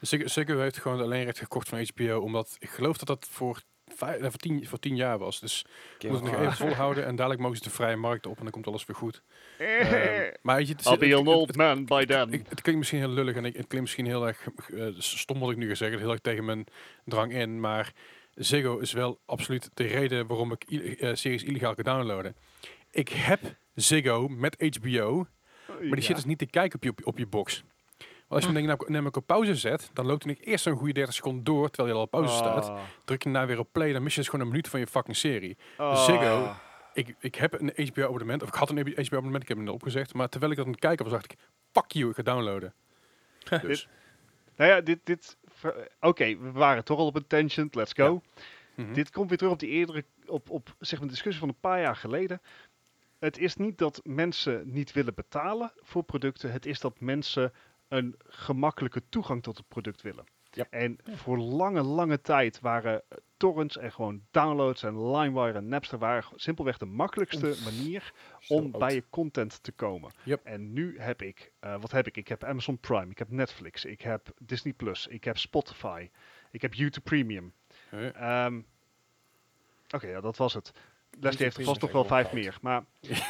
[0.00, 3.60] Ziggo heeft gewoon alleen recht gekocht van HBO, omdat ik geloof dat dat voor,
[3.96, 5.40] vijf, eh, voor, tien, voor tien jaar was.
[5.40, 5.64] Dus
[5.98, 8.42] we moeten het nog even volhouden en dadelijk mogen ze de vrije markt op en
[8.42, 9.22] dan komt alles weer goed.
[9.58, 12.32] Ehm, maar je, het, I'll be het- an het- old het- man by then.
[12.32, 15.38] Ik, het klinkt misschien heel lullig en ik, het klinkt misschien heel erg eh, stom
[15.38, 16.64] wat ik nu ga zeggen, heel erg tegen mijn
[17.04, 17.92] drang in, maar
[18.34, 22.36] Ziggo is wel absoluut de reden waarom ik eh, series illegaal kan downloaden.
[22.90, 23.40] Ik heb
[23.74, 25.26] Ziggo met HBO,
[25.66, 27.64] maar die shit is niet te kijken op je, op je box.
[28.28, 30.76] Want als je hem denk ik namelijk op pauze zet, dan loopt hij eerst een
[30.76, 32.68] goede 30 seconden door, terwijl je al op pauze staat.
[32.68, 32.80] Ah.
[33.04, 34.86] Druk je daarna weer op play, dan mis je dus gewoon een minuut van je
[34.86, 35.56] fucking serie.
[35.76, 36.04] Ah.
[36.04, 36.54] Ziggo.
[36.94, 40.14] Ik, ik heb een HBO-abonnement, of ik had een HBO-abonnement, ik heb hem opgezegd.
[40.14, 41.38] Maar terwijl ik dat aan het kijken was, dacht ik,
[41.72, 42.74] fuck you, ik ga downloaden.
[43.62, 43.88] dus,
[44.56, 44.98] Nou ja, dit...
[45.04, 45.36] dit
[46.00, 47.74] Oké, we waren toch al op een tangent.
[47.74, 48.22] Let's go.
[48.74, 48.92] mhm.
[48.92, 51.80] Dit komt weer terug op die eerdere, op, op zeg maar, discussie van een paar
[51.80, 52.40] jaar geleden.
[53.18, 56.52] Het is niet dat mensen niet willen betalen voor producten.
[56.52, 57.52] Het is dat mensen
[57.88, 60.24] een gemakkelijke toegang tot het product willen.
[60.50, 60.66] Ja.
[60.70, 63.02] En voor lange, lange tijd waren
[63.36, 68.12] torrents en gewoon downloads en LimeWire en Napster waren simpelweg de makkelijkste manier
[68.48, 68.78] om oud.
[68.78, 70.12] bij je content te komen.
[70.22, 70.44] Yep.
[70.44, 72.16] En nu heb ik, eh, wat heb ik?
[72.16, 76.10] Ik heb Amazon Prime, ik heb Netflix, ik heb Disney Plus, ik heb Spotify,
[76.50, 77.52] ik heb YouTube Premium.
[77.90, 78.60] Eh, Ehm,
[79.94, 80.72] Oké, ja, dat was het.
[81.20, 82.58] Leslie heeft er vast nog wel vijf meer.
[82.60, 82.84] Maar,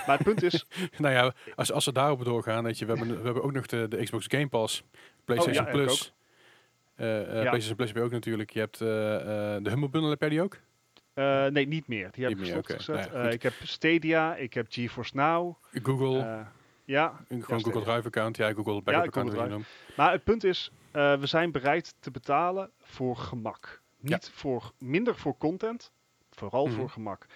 [0.06, 0.66] maar het punt is,
[0.98, 3.66] nou ja, als, als we daarop doorgaan, weet je, we hebben, we hebben ook nog
[3.66, 4.84] de, de Xbox Game Pass,
[5.24, 6.14] PlayStation Oh, ja, Plus.
[6.94, 7.32] Eh, eh, Ja.
[7.32, 8.50] PlayStation Plus heb je ook natuurlijk.
[8.50, 9.14] Je hebt eh,
[9.56, 10.58] eh, de Humble Bundle, heb jij die ook?
[11.14, 12.08] eh, nee, niet meer.
[12.12, 12.76] Die heb Niet ik oké.
[12.86, 15.54] Nou Eh, ik heb Stadia, ik heb GeForce Now.
[15.82, 16.18] Google,
[16.84, 17.82] ja, gewoon ja, Google.
[17.82, 18.36] Drive account.
[18.36, 19.30] Ja, Google Backup Ja, account.
[19.30, 19.60] Google.
[19.96, 23.82] Maar het punt is, eh, we zijn bereid te betalen voor gemak.
[24.00, 25.92] Niet voor, minder voor content,
[26.30, 26.74] vooral Mhm.
[26.74, 27.26] voor gemak.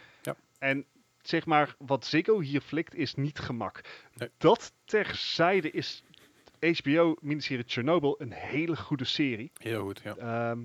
[0.58, 0.84] En
[1.22, 3.80] zeg maar, wat Ziggo hier flikt is niet gemak.
[4.14, 4.30] Nee.
[4.38, 6.02] Dat terzijde is
[6.60, 9.52] HBO-miniserie Chernobyl een hele goede serie.
[9.58, 10.16] Heel goed, ja.
[10.16, 10.58] Ehm,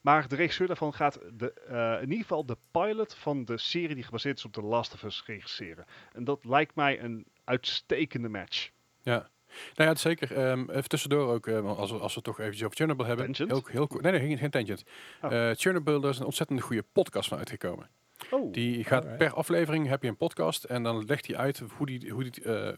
[0.00, 3.94] maar de regisseur daarvan gaat de, eh, in ieder geval de pilot van de serie
[3.94, 5.84] die gebaseerd is op The Last of Us regisseren.
[6.12, 8.70] En dat lijkt mij een uitstekende match.
[9.02, 9.30] Ja.
[9.74, 10.36] Nou ja, zeker.
[10.36, 13.32] Ehm, even tussendoor ook, eh, als, we, als we toch eventjes over Chernobyl hebben.
[13.32, 13.68] Tangent?
[13.68, 14.84] Heel, heel, nee, nee, geen, geen tangent.
[15.22, 15.50] Oh.
[15.50, 17.90] Eh, Chernobyl, daar is een ontzettend goede podcast van uitgekomen.
[18.30, 19.18] Oh, Die gaat Alright.
[19.18, 22.44] per aflevering heb je een podcast en dan legt hij uit hoe die, hoe die,
[22.44, 22.72] eh,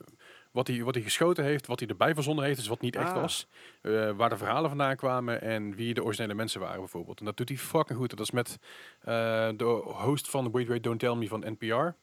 [0.52, 3.10] wat hij wat hij geschoten heeft, wat hij erbij verzonnen heeft, dus wat niet echt
[3.12, 3.20] Ah.
[3.20, 3.47] was,
[3.82, 7.19] eh, waar de verhalen vandaan kwamen en wie de originele mensen waren bijvoorbeeld.
[7.19, 8.10] En dat doet hij fucking goed.
[8.10, 8.59] Dat is met
[9.01, 11.94] eh, de host van Wait Wait Don't Tell Me van NPR.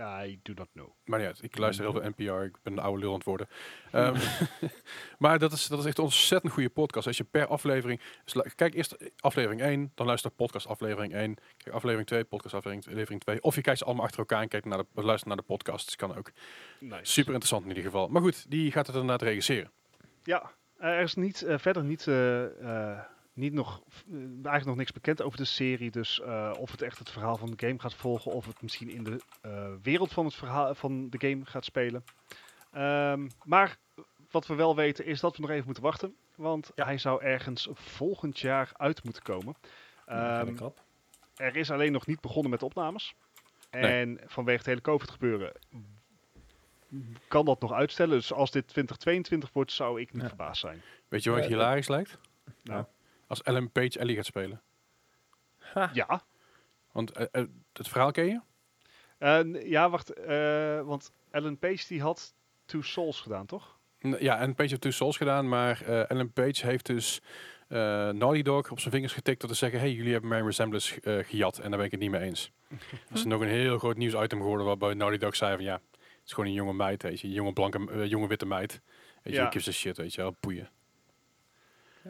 [0.00, 0.88] I do not know.
[1.04, 3.24] Maar niet uit, ik luister heel veel NPR, ik ben een oude lul aan het
[3.24, 3.48] worden.
[3.90, 4.16] Ehm,
[5.18, 7.06] maar dat is, dat is echt een ontzettend goede podcast.
[7.06, 11.74] Als je per aflevering, dus kijk eerst aflevering 1, dan luister podcast aflevering 1, kijk
[11.74, 13.42] aflevering 2, podcast aflevering 2.
[13.42, 15.96] Of je kijkt ze allemaal achter elkaar en kijkt naar de, luistert naar de podcasts,
[15.96, 16.30] kan ook.
[16.78, 17.12] Nice.
[17.12, 18.08] Super interessant in ieder geval.
[18.08, 19.70] Maar goed, die gaat het inderdaad regisseren.
[20.22, 22.98] Ja, er is niet, eh, verder niet, eh, eh,
[23.40, 25.90] niet nog, eh, eigenlijk nog niks bekend over de serie.
[25.90, 28.90] Dus eh, of het echt het verhaal van de game gaat volgen, of het misschien
[28.90, 32.04] in de eh, wereld van het verhaal van de game gaat spelen.
[32.72, 33.78] Ehm, maar
[34.30, 36.16] wat we wel weten is dat we nog even moeten wachten.
[36.34, 39.54] Want hij zou ergens volgend jaar uit moeten komen.
[40.06, 40.82] Ja, Ehm, krap.
[41.36, 43.14] er is alleen nog niet begonnen met de opnames.
[43.70, 43.82] Nee.
[43.82, 45.52] En vanwege het hele COVID gebeuren
[47.28, 48.16] kan dat nog uitstellen.
[48.16, 50.28] Dus als dit 2022 wordt, zou ik niet Ja.
[50.28, 50.82] verbaasd zijn.
[51.08, 52.18] Weet je wat hilarisch lijkt?
[52.62, 52.84] Nou.
[53.30, 54.62] Als Ellen Page Ellie gaat spelen.
[55.92, 56.22] Ja,
[56.92, 58.40] Want eh, eh, het verhaal ken je?
[59.18, 60.12] Eh, ja, wacht.
[60.12, 62.34] eh, want Ellen Page die had
[62.64, 63.78] Two Souls gedaan, toch?
[64.06, 67.20] N- Ja, en Page heeft dus Souls gedaan, maar eh, Ellen Page heeft dus
[67.68, 67.78] eh
[68.08, 71.24] Naughty Dog op zijn vingers getikt door te zeggen, hey, jullie hebben mijn resemblance eh,
[71.24, 72.52] gejat en daar ben ik het niet mee eens.
[73.08, 76.20] Dat is nog een heel groot nieuwsitem geworden waarbij Naughty Dog zei van ja, het
[76.26, 78.80] is gewoon een jonge meid, weet je, een jonge blanke, jonge witte meid.
[79.22, 79.40] Weet je, Ja.
[79.40, 80.68] who gives a shit, weet je wel, boeien.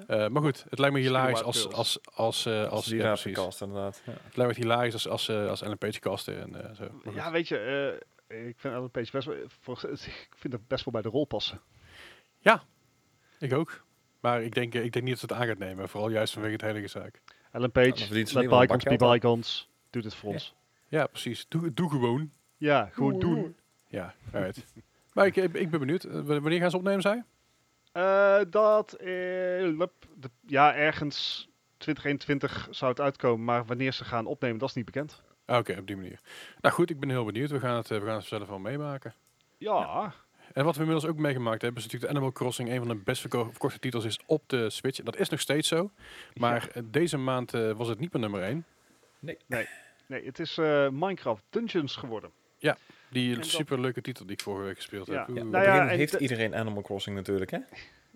[0.06, 3.16] Eh, maar goed, het lijkt me hilarisch als, als, als, eh, als, Als die ja,
[3.16, 4.02] verkast, inderdaad.
[4.06, 4.12] Ja.
[4.22, 7.10] Het lijkt me hilarisch als, als, eh, als Ellen Page casten en eh, zo.
[7.14, 7.58] Ja, weet je,
[8.26, 11.08] eh, ik vind Ellen Page best wel, voor, ik vind het best wel bij de
[11.08, 11.60] rol passen.
[13.38, 13.84] Ik ook.
[14.20, 16.52] Maar ik denk, ik denk niet dat ze het aan gaat nemen, vooral juist vanwege
[16.52, 17.20] het hele zaak.
[17.52, 19.68] Ellen Page, ze let bygones be bygones.
[19.90, 20.54] Doe dit voor ons.
[20.88, 21.46] Ja, precies.
[21.48, 22.32] Doe, doe gewoon.
[22.56, 23.56] Ja, gewoon doen.
[23.86, 24.14] Ja,
[25.12, 26.02] maar ik, ik, ben benieuwd.
[26.02, 27.22] W- Wanneer gaan ze opnemen, zei
[27.92, 34.58] Eh, dat, eh, de- ja, ergens 2021 zou het uitkomen, maar wanneer ze gaan opnemen,
[34.58, 35.22] dat is niet bekend.
[35.44, 36.20] Ah, Oké, op die manier.
[36.60, 37.50] Nou goed, ik ben heel benieuwd.
[37.50, 39.14] We gaan het, eh, we gaan het zelf wel meemaken.
[39.58, 40.14] Ja,
[40.52, 42.94] En wat we inmiddels ook meegemaakt hebben, is natuurlijk de Animal Crossing een van de
[42.94, 44.98] best verko- verkochte titels is op de Switch.
[44.98, 45.90] En Dat is nog steeds zo.
[46.34, 48.64] Maar deze maand eh, was het niet meer nummer 1.
[50.06, 52.30] nee, het is eh, Minecraft Dungeons geworden.
[53.10, 55.12] Die super leuke titel die ik vorige week gespeeld Ja.
[55.26, 55.36] heb.
[55.36, 57.58] Ja, nou ja, ja, en heeft de- iedereen Animal Crossing natuurlijk, hè?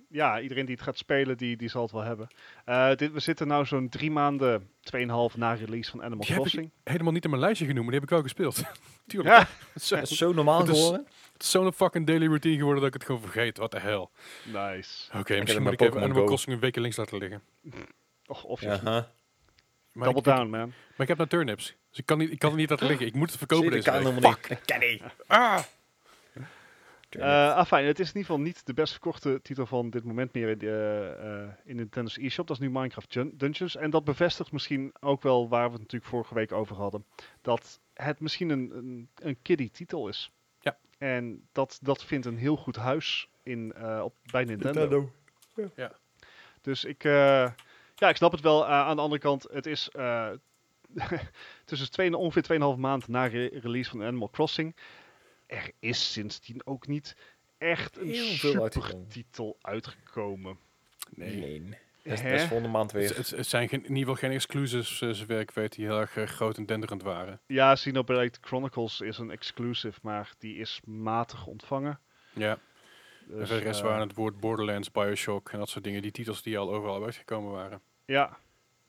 [0.09, 2.29] Ja, iedereen die het gaat spelen, die, die zal het wel hebben.
[2.65, 6.45] Eh, dit, we zitten nou zo'n drie maanden, tweeënhalf na release van Animal Die heb
[6.45, 6.71] ik- Crossing.
[6.85, 8.63] Helemaal niet in mijn lijstje genoemd, maar die heb ik ook gespeeld.
[9.07, 9.35] Tuurlijk.
[9.37, 9.41] Ja,
[9.73, 11.07] Het is zo- is zo normaal Het is- geworden.
[11.33, 13.59] Het is zo'n fucking daily routine geworden dat ik het gewoon vergeet.
[13.59, 14.03] Wat de hel.
[14.03, 14.13] Oké,
[14.59, 15.09] nice.
[15.17, 16.27] misschien het moet ik even Pokémon Animal Go.
[16.27, 17.43] Crossing een week links laten liggen.
[18.27, 18.77] Och, of Ja,
[19.93, 20.69] double ik, down, man.
[20.69, 21.75] maar ik heb nou turnips.
[21.95, 23.07] Dus ik kan, niet, ik kan het niet laten liggen.
[23.07, 24.13] Ik moet het verkopen deze dat kan week.
[24.13, 24.67] helemaal Fuck.
[24.67, 25.03] Dat niet.
[25.27, 25.63] Ah!
[27.09, 30.33] Eh afijn, het is in ieder geval niet de best verkochte titel van dit moment
[30.33, 32.47] meer in, de, eh, eh, in Nintendo's eShop.
[32.47, 33.77] Dat is nu Minecraft Dungeons.
[33.77, 37.05] En dat bevestigt misschien ook wel waar we het natuurlijk vorige week over hadden.
[37.43, 40.31] Dat het misschien een, een, een kiddie titel is.
[40.61, 40.77] Ja.
[40.99, 45.13] En dat, dat vindt een heel goed huis in, eh, op, bij Nintendo.
[46.65, 47.51] Dus ik, eh,
[47.95, 48.65] ja, ik snap het wel.
[48.67, 50.31] Eh, aan de andere kant, het is eh,
[51.65, 54.77] tussen twee, ongeveer 2,5 maand na re- release van Animal Crossing.
[55.47, 57.17] Er is sindsdien ook niet
[57.59, 58.37] echt een Heel
[59.31, 60.59] veel uitgekomen.
[61.15, 61.37] Nee.
[61.37, 61.79] Nee.
[62.05, 63.17] Dat is, volgende maand Het, weer.
[63.17, 66.01] het, het zijn geen, in ieder geval geen exclusives, eh, zover ik weet, die heel
[66.01, 67.41] erg eh, groot en denderend waren.
[67.47, 72.01] Ja, Xenoblade Chronicles is een exclusive, maar die is matig ontvangen.
[72.33, 72.59] Ja,
[73.31, 76.03] en Dus, de rest eh, waren het woord Borderlands, Bioshock en dat soort dingen.
[76.03, 77.81] Die titels die al overal uitgekomen waren.
[78.05, 78.39] Ja.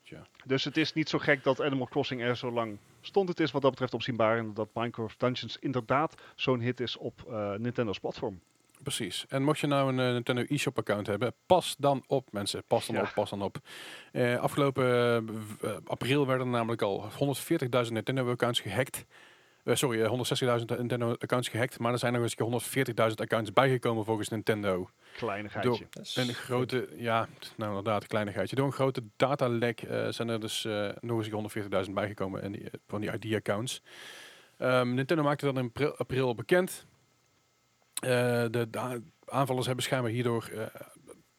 [0.06, 0.26] Tja.
[0.44, 3.50] Dus het is niet zo gek dat Animal Crossing er zo lang stond het is
[3.50, 7.98] wat dat betreft opzienbaar en dat Minecraft Dungeons inderdaad zo'n hit is op eh, Nintendo's
[7.98, 8.40] platform.
[8.82, 9.24] Precies.
[9.28, 12.62] En mocht je nou een eh, Nintendo eShop account hebben, pas dan op mensen.
[12.66, 13.02] Pas dan Ja.
[13.02, 13.58] op, pas dan op.
[14.12, 15.28] Eh, afgelopen
[15.86, 17.10] april werden er namelijk al
[17.86, 19.04] 140.000 Nintendo accounts gehackt.
[19.66, 21.78] Eh, sorry, eh, 160.000 Nintendo accounts gehackt.
[21.78, 24.88] Maar er zijn nog eens een keer 140.000 accounts bijgekomen volgens Nintendo.
[25.16, 25.86] Kleinigheidje.
[26.00, 28.56] Is Een grote, ja, nou inderdaad, een kleinigheidje.
[28.56, 32.42] Door een grote datalek eh, zijn er dus eh, nog eens een keer 140.000 bijgekomen
[32.42, 33.82] in die, eh, van die ID-accounts.
[34.58, 36.86] Ehm, Nintendo maakte dat in april, april bekend.
[37.94, 38.68] Eh, de,
[39.24, 40.66] aanvallers hebben schijnbaar hierdoor eh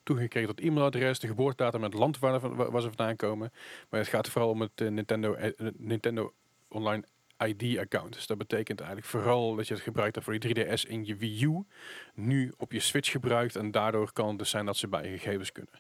[0.07, 3.51] toegekregen tot e-mailadres, de geboortedatum en het land waar, waar, waar ze vandaan komen.
[3.89, 6.33] Maar het gaat vooral om het eh, Nintendo, eh, Nintendo
[6.67, 7.03] Online
[7.45, 8.13] ID-account.
[8.13, 11.15] Dus dat betekent eigenlijk vooral dat je het gebruikt hebt voor die 3DS in je
[11.15, 11.65] Wii U,
[12.13, 15.17] nu op je Switch gebruikt en daardoor kan het dus zijn dat ze bij je
[15.17, 15.73] gegevens kunnen.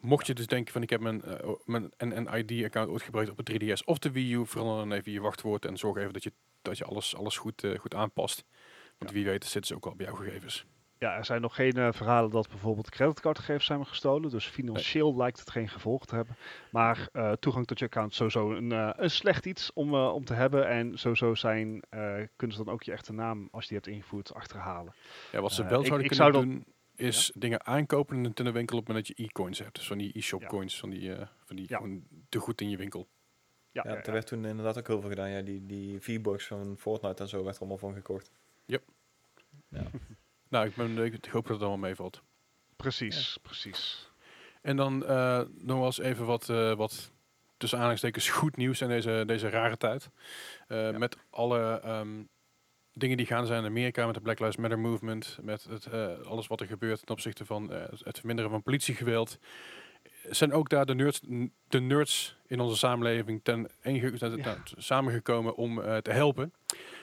[0.00, 3.62] Mocht je dus denken van ik heb mijn, o- mijn NNID-account ooit gebruikt op het
[3.62, 6.32] 3DS of de Wii U, verander dan even je wachtwoord en zorg even dat je,
[6.62, 8.44] dat je alles, alles goed, eh, goed aanpast.
[8.98, 10.66] Want wie weet zitten ze ook al bij jouw gegevens.
[11.02, 14.30] Ja, er zijn nog geen eh, verhalen dat bijvoorbeeld creditcardgegevens zijn gestolen.
[14.30, 16.36] Dus financieel lijkt het geen gevolg te hebben.
[16.70, 20.14] Maar eh, toegang tot je account is sowieso een, eh, een slecht iets om, eh,
[20.14, 20.68] om te hebben.
[20.68, 23.90] En sowieso zijn, eh, kunnen ze dan ook je echte naam, als je die hebt
[23.96, 24.94] ingevoerd, achterhalen.
[25.32, 26.64] Ja, wat ze wel zouden ik kunnen zou doen,
[26.94, 29.74] is dingen aankopen in een winkel op moment dat je e-coins hebt.
[29.74, 30.46] Dus van die e-shop Ja.
[30.46, 31.76] coins, van die, eh, van die Ja.
[31.76, 33.08] gewoon te goed in je winkel.
[33.70, 34.12] Ja, Ja, ja, er ja.
[34.12, 35.30] werd toen inderdaad ook heel veel gedaan.
[35.30, 38.30] Ja, die, die V-Bucks van Fortnite en zo werd er allemaal van gekocht.
[40.52, 42.22] Nou, ik, ben, ik hoop dat het allemaal meevalt.
[42.76, 44.10] precies, precies.
[44.62, 47.10] En dan eh, nog wel eens even wat, eh, wat
[47.56, 50.10] tussen aanhalingstekens goed nieuws in deze, deze rare tijd.
[50.68, 50.98] Eh, Ja.
[50.98, 52.22] Met alle ehm,
[52.92, 56.18] dingen die gaan zijn in Amerika, met de Black Lives Matter movement, met het, eh,
[56.20, 59.38] alles wat er gebeurt ten opzichte van eh, het verminderen van politiegeweld.
[60.30, 61.20] Zijn ook daar de nerds,
[61.68, 63.90] de nerds in onze samenleving ten Ja.
[64.44, 66.52] nou, samengekomen om eh, te helpen.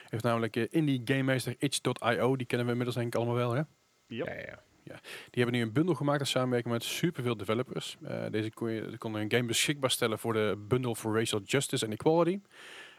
[0.09, 3.61] Heeft namelijk eh, indie gamemeester itch.io, die kennen we inmiddels denk ik allemaal wel hè?
[4.07, 4.27] Yep.
[4.27, 4.99] Ja, ja, ja.
[5.01, 7.97] Die hebben nu een bundel gemaakt in samenwerking met superveel developers.
[8.03, 11.85] Eh, deze kon je kon een game beschikbaar stellen voor de Bundle for Racial Justice
[11.85, 12.39] and Equality.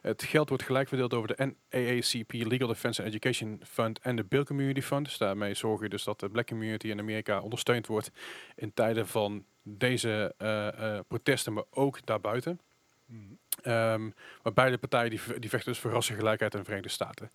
[0.00, 4.24] Het geld wordt gelijk verdeeld over de NAACP Legal Defense and Education Fund en de
[4.24, 5.04] Bill Community Fund.
[5.04, 8.10] Dus daarmee zorg je dus dat de black community in Amerika ondersteund wordt
[8.56, 12.60] in tijden van deze eh, eh, protesten, maar ook daarbuiten.
[13.06, 13.34] Mhm.
[13.62, 14.02] Ehm,
[14.42, 17.30] maar beide partijen die, die vechten dus voor rassengelijkheid in de Verenigde Staten.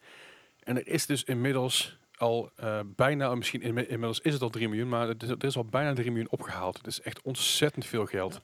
[0.63, 4.67] En er is dus inmiddels al eh, bijna, misschien inmi- inmiddels is het al 3
[4.69, 6.77] miljoen, maar er is, er is al bijna 3 miljoen opgehaald.
[6.77, 8.41] Het is echt ontzettend veel geld.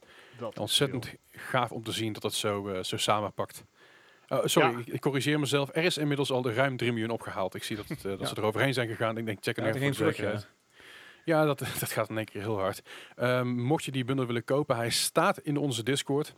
[0.59, 3.63] Ontzettend gaaf om te zien dat dat zo, eh, zo samenpakt.
[4.27, 4.77] Oh, sorry, Ja.
[4.79, 5.69] ik, ik corrigeer mezelf.
[5.73, 7.55] Er is inmiddels al de ruim 3 miljoen opgehaald.
[7.55, 8.25] Ik zie dat, het, eh, dat Ja.
[8.25, 9.17] ze er overheen zijn gegaan.
[9.17, 10.39] Ik denk, check het Ja, even er voor de.
[11.25, 12.81] Ja, dat, dat gaat in één keer heel hard.
[13.15, 16.35] Ehm, mocht je die bundel willen kopen, hij staat in onze Discord.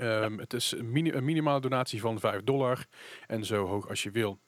[0.00, 2.86] Ehm, Het is een, mini- een minimale donatie van 5 dollar.
[3.26, 4.38] En zo hoog als je wil.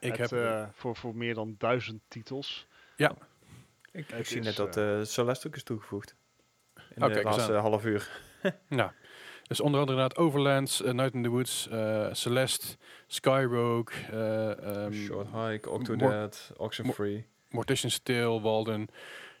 [0.00, 2.66] Ik het, heb, eh, voor, voor meer dan duizend titels.
[2.96, 6.14] Ik, ik zie is, net dat eh, eh Celeste ook is toegevoegd.
[6.94, 7.60] In Oké, de laatste aan.
[7.60, 8.20] half uur.
[8.68, 8.90] nou,
[9.48, 12.76] dus onder andere inderdaad Overlands, Night in the Woods, eh, Celeste,
[13.06, 17.26] Skyrogue, eh, ehm, Short Hike, Octodad, Oxenfree.
[17.50, 18.88] Mortician's Tale, Walden.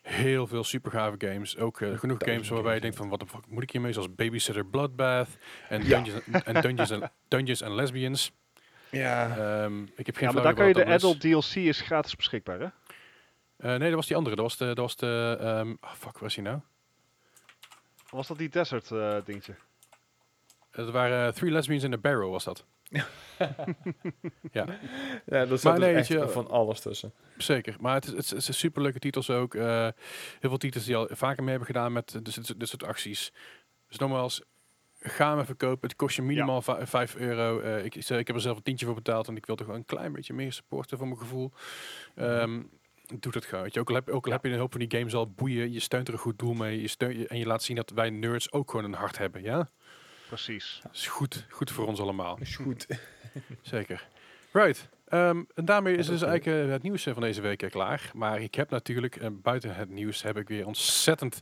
[0.08, 1.56] Heel veel super gave games.
[1.56, 3.92] Ook eh, genoeg games waarbij je denkt van wat de fuck moet ik hiermee?
[3.92, 5.28] Zoals Babysitter Bloodbath
[5.68, 6.00] en Ja.
[6.00, 8.32] Dungeons, en Dungeons, and, Dungeons and Lesbians.
[8.90, 9.36] Ja.
[9.36, 12.60] Ehm, ik heb geen Ja, maar daar kan je de adult DLC is gratis beschikbaar,
[12.60, 12.66] hè?
[13.56, 14.36] Eh, nee, dat was die andere.
[14.36, 16.58] Dat was de, dat was de ehm, oh, fuck, waar is die nou?
[18.10, 19.54] Was dat die desert eh, dingetje?
[20.70, 22.64] Het waren Three Lesbians in a Barrel was dat.
[24.52, 24.66] ja,
[25.26, 27.12] ja, staat nee, dus echt je- van alles tussen.
[27.36, 27.76] zeker.
[27.80, 29.54] Maar het is, het is, het is superleuke titels ook.
[29.54, 29.88] Eh,
[30.40, 32.84] heel veel titels die al vaker mee hebben gedaan met eh, dit, soort- dit soort
[32.84, 33.32] acties.
[33.88, 34.42] Dus nogmaals,
[35.00, 35.88] ga hem even kopen.
[35.88, 37.60] Het kost je minimaal va- 5 euro.
[37.60, 39.66] Eh, ik, ik, ik heb er zelf een tientje voor betaald en ik wil toch
[39.66, 41.52] wel een klein beetje meer supporten voor mijn gevoel.
[42.14, 42.60] Ehm
[43.20, 43.68] doe dat gewoon.
[43.72, 43.80] Je.
[43.80, 45.80] Ook al heb, ook al heb je een hoop van die games al boeien, je
[45.80, 46.80] steunt er een goed doel mee.
[46.80, 49.42] Je steunt, je- en je laat zien dat wij nerds ook gewoon een hart hebben.
[49.42, 49.70] Ja,
[50.28, 50.80] Precies.
[50.82, 52.38] dat is goed, goed voor ons allemaal.
[52.40, 52.86] Is goed.
[53.62, 54.08] Zeker.
[54.52, 54.88] Right.
[55.08, 57.70] Ehm, en daarmee is Ja, dus eigenlijk eh, het nieuws eh, van deze week eh,
[57.70, 58.10] klaar.
[58.14, 61.40] Maar ik heb natuurlijk, buiten het nieuws, heb ik weer ontzettend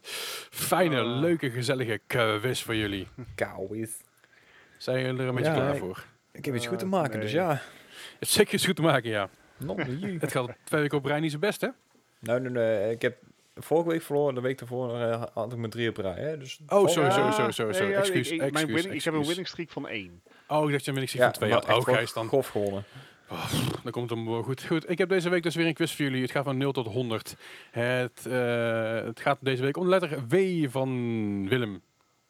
[0.50, 1.20] fijne, Ah.
[1.20, 3.08] leuke, gezellige quiz voor jullie.
[3.34, 3.90] Kauwis.
[4.78, 6.04] Zijn jullie er een beetje Ja, klaar voor?
[6.32, 7.50] Ik heb iets goed te maken, dus ja.
[8.18, 9.28] Het is zeker iets goed te maken, ja.
[10.18, 11.68] Het gaat twee weken op rij niet zo best, hè?
[12.18, 13.16] Nou, nee, nee, ik heb
[13.56, 16.14] vorige week verloren, de week daarvoor eh, had ik mijn drie op rij.
[16.22, 16.38] Hè?
[16.38, 17.70] Dus Oh, sorry, sorry, sorry, sorry.
[17.70, 17.92] nee, sorry.
[17.92, 20.22] ja, Excuus, ik, ik, mijn excuus, winning, ik heb een winning streak van 1.
[20.48, 21.62] Oh, ik dacht je een winning Ja, van twee had.
[21.62, 22.84] Oh, wel Gijs, dan, grof gewonnen.
[23.82, 24.64] dan komt het wel goed.
[24.64, 26.22] Goed, ik heb deze week dus weer een quiz voor jullie.
[26.22, 27.36] Het gaat van 0 tot 100.
[27.70, 31.82] Het, eh, het gaat deze week om de letter W van Willem.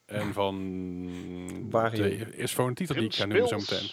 [0.06, 1.70] En van...
[1.70, 3.90] Waar eerst voor een titel die ik ga noemen zo meteen.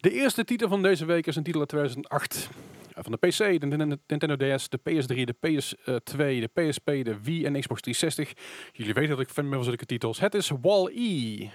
[0.00, 2.48] De eerste titel van deze week is een titel uit 2008.
[2.94, 7.16] Eh, Van de PC, de Nintendo- Nintendo DS, de PS3, de PS2, de PSP, de
[7.22, 8.32] Wii en Xbox 360.
[8.72, 10.20] Jullie weten dat ik fan ben van zulke titels.
[10.20, 11.48] Het is Wall-E.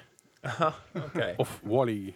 [0.93, 1.33] Oké.
[1.37, 2.13] Of Wally.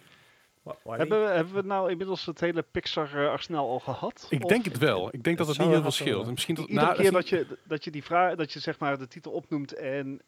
[0.62, 0.98] Wa- Wally?
[0.98, 4.26] Hebben we, hebben we nou inmiddels het hele Pixar-arsenaal al gehad?
[4.30, 5.08] Ik Of denk het wel.
[5.12, 6.30] Ik denk dat Het het niet heel veel scheelt.
[6.30, 8.78] Misschien dat, Iedere nou, keer dat dat je, dat je die vraag, dat je zeg
[8.78, 10.20] maar de titel opnoemt en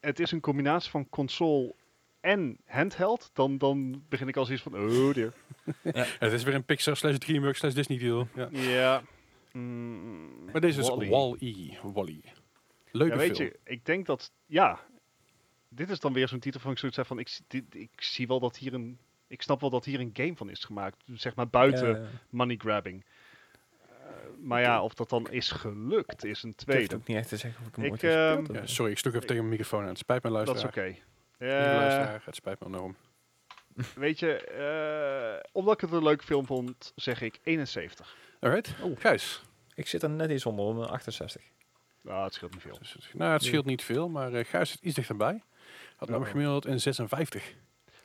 [0.00, 1.74] het is een combinatie van console
[2.20, 5.32] en handheld, dan, dan begin ik al zoiets van, oh dear.
[6.18, 8.28] Het is weer een Pixar slash DreamWorks slash Disney deal.
[8.34, 8.48] Ja.
[8.50, 9.02] Ja.
[9.52, 11.08] Mm, Maar deze is Wall-E.
[11.08, 11.78] Wall-E.
[11.92, 12.20] Wally.
[12.92, 13.48] Leuke Ja, weet film.
[13.48, 14.80] je, ik denk dat, ja,
[15.68, 18.26] dit is dan weer zo'n titel van ik zoiets heb van, ik, dit, ik zie
[18.26, 21.34] wel dat hier een, ik snap wel dat hier een game van is gemaakt, zeg
[21.34, 23.04] maar buiten Ja, money grabbing.
[23.88, 24.06] Eh,
[24.42, 26.94] maar ja, of dat dan is gelukt, is een ik durf het tweede.
[26.96, 28.02] ook niet echt te zeggen of ik hem Ik, ooit.
[28.56, 29.88] Ja, sorry, ik sloeg even tegen mijn microfoon aan.
[29.88, 30.88] Het spijt me, Dat is luisteraar.
[30.88, 30.98] oké.
[31.38, 32.96] Eh, luisteraar, het spijt me enorm.
[33.94, 38.16] Weet je, eh, omdat ik het een leuke film vond, zeg ik 71.
[38.40, 38.74] Alright.
[38.82, 39.00] Oeh.
[39.00, 39.42] Gijs.
[39.74, 41.42] Ik zit er net iets onder, om een 68.
[42.00, 42.78] Nou, het scheelt niet veel.
[42.78, 45.42] Dus het- nou, het scheelt niet veel, maar eh Gijs zit iets dichterbij.
[45.96, 46.30] Had namelijk Uh-oh.
[46.30, 47.54] gemiddeld in 56.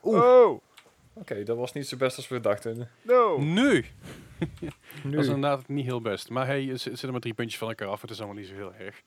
[0.04, 0.24] Oeh.
[0.24, 0.62] Oh,
[1.16, 2.90] Oké, dat was niet zo best als we dachten.
[3.02, 3.38] no.
[3.38, 3.86] Nu!
[5.04, 5.12] Nu.
[5.12, 6.30] Dat is inderdaad niet heel best.
[6.30, 8.02] Maar hey, het zitten maar drie puntjes van elkaar af.
[8.02, 9.02] Het is allemaal niet zo heel erg.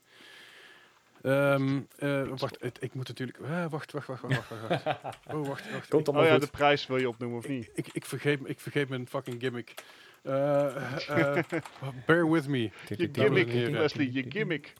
[1.26, 3.38] Ehm, eh, wacht, het- ik moet natuurlijk...
[3.50, 4.96] ah, wacht, wacht, wacht, wacht, wacht, wacht.
[5.32, 5.88] Oh, wacht, wacht.
[5.88, 6.44] Komt allemaal Oh ja, goed.
[6.44, 7.70] de prijs wil je opnoemen of niet?
[7.74, 9.74] ik, ik, vergeet, ik vergeet mijn fucking gimmick.
[10.22, 11.42] Eh, eh,
[12.06, 12.58] bear with me.
[12.88, 13.52] Je en gimmick.
[13.70, 14.72] Leslie, je gimmick.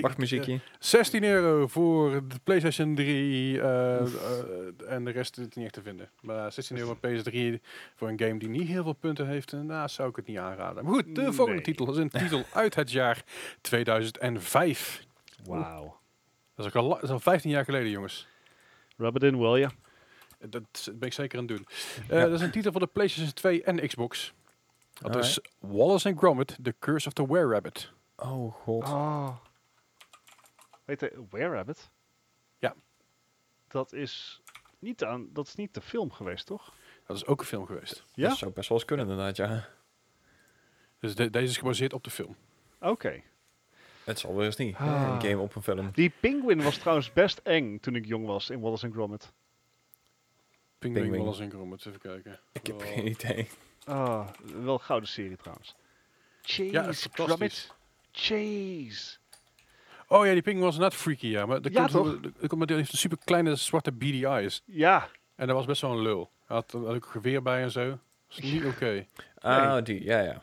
[0.00, 0.52] Wachtmuziekje.
[0.52, 4.06] eh, 16 euro voor de PlayStation 3 eh, eh,
[4.88, 6.08] en de rest is niet echt te vinden.
[6.20, 7.60] Maar 16 euro op PS3
[7.96, 10.38] voor een game die niet heel veel punten heeft, eh, nou zou ik het niet
[10.38, 10.84] aanraden.
[10.84, 11.32] Maar goed, de Nee.
[11.32, 13.22] volgende titel is een titel uit het jaar
[13.60, 15.08] 2005.
[15.44, 15.98] Wauw.
[16.54, 18.26] Dat is, ook al, dat is al 15 jaar geleden, jongens.
[18.96, 19.70] Rub it in, will ya?
[20.38, 21.66] Dat ben ik zeker aan het doen.
[22.08, 24.32] Eh, Dat is een titel voor de PlayStation 2 en Xbox.
[24.92, 25.26] Dat Alright.
[25.44, 27.92] is Wallace and Gromit, The Curse of the Were-Rabbit.
[28.16, 28.82] Oh god.
[28.88, 29.36] Oh.
[30.84, 31.90] Weet je, Where Rabbit?
[32.58, 32.74] Ja.
[33.68, 34.40] Dat is
[34.78, 36.72] niet aan, dat is niet de film geweest, toch?
[37.06, 38.04] Dat is ook een film geweest.
[38.14, 38.28] Ja?
[38.28, 39.68] Dat zou best wel eens kunnen inderdaad, ja.
[40.98, 42.36] Dus de- deze is gebaseerd op de film.
[42.80, 43.22] Oké.
[44.10, 44.76] Het zal wel eens niet.
[44.76, 45.10] Ah.
[45.14, 45.90] Een game op een film.
[45.94, 49.32] Die penguin was trouwens best eng toen ik jong was in Wallace and Gromit.
[50.78, 51.22] Penguin, Penguin.
[51.24, 52.40] Wallace and Gromit, even kijken.
[52.52, 52.86] Ik heb Oh.
[52.86, 53.48] geen idee.
[53.84, 54.28] Ah,
[54.62, 55.74] wel een gouden serie trouwens.
[56.42, 57.74] Chase Ja, Gromit.
[58.12, 59.18] Chase.
[60.08, 61.46] Oh ja, die penguin was net freaky, ja.
[61.46, 64.62] Maar dat Ja, komt, omdat hij heeft een super kleine zwarte beady eyes.
[64.64, 65.02] Ja.
[65.02, 66.30] En En dat was best wel een lul.
[66.46, 67.88] Hij had, had ook een geweer bij en zo.
[67.88, 69.06] Dat is niet oké.
[69.38, 70.42] Ah, die, ja, ja.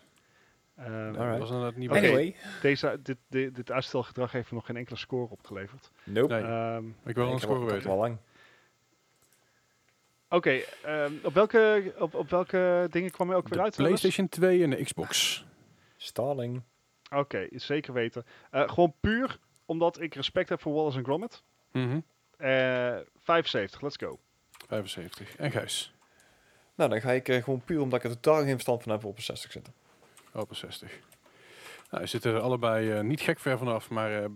[0.78, 1.40] Ehm, Dat Alright.
[1.40, 1.98] was inderdaad niet oké.
[2.00, 2.36] Anyway.
[2.62, 5.92] deze, dit, dit, dit uitstelgedrag heeft me nog geen enkele score opgeleverd.
[6.04, 6.34] Nope.
[6.34, 7.90] Nee, Ehm, ik wil wel een score weten.
[7.90, 8.18] al lang.
[10.30, 13.76] Oké, ehm, op, welke, op, op welke dingen kwam je ook weer De uit?
[13.76, 15.46] PlayStation 2 en de Xbox.
[15.98, 16.62] Stalling.
[17.16, 18.26] Oké, zeker weten.
[18.52, 21.44] Eh, gewoon puur omdat ik respect heb voor Wallace Gromit.
[22.38, 24.20] Eh 75, let's go.
[24.68, 25.36] 75.
[25.36, 25.94] En Gijs.
[26.76, 29.04] Nou, dan ga ik eh, gewoon puur omdat ik er totaal geen verstand van heb
[29.06, 29.74] op een 60 zitten.
[30.38, 31.00] Open 60.
[31.92, 34.30] Nou, zit er allebei eh, niet gek ver vanaf, maar eh,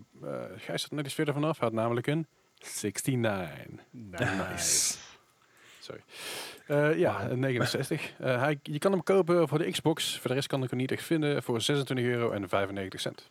[0.56, 1.58] Gijs zit net iets verder vanaf.
[1.58, 2.26] Hij had namelijk een
[2.58, 3.84] 69.
[3.90, 4.98] Nice.
[5.78, 6.02] Sorry.
[6.66, 8.12] Eh, ja, een 69.
[8.18, 10.18] Eh, hij, je kan hem kopen voor de Xbox.
[10.18, 11.42] Voor de rest kan ik hem niet echt vinden.
[11.42, 13.30] Voor 26 euro en 95 cent.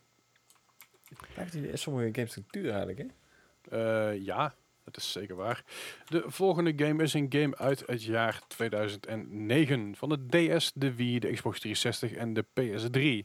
[1.34, 3.06] Blijft die sommige games duur eigenlijk, hè?
[3.69, 5.63] Eh, ja, dat is zeker waar.
[6.05, 9.95] De volgende game is een game uit het jaar 2009.
[9.95, 10.27] Van de
[10.57, 12.45] DS, de Wii, de Xbox 360 en de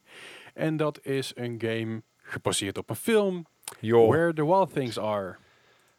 [0.01, 0.03] PS3.
[0.55, 3.47] En dat is een game gebaseerd op een film.
[3.81, 5.37] Where the Wild Things Are.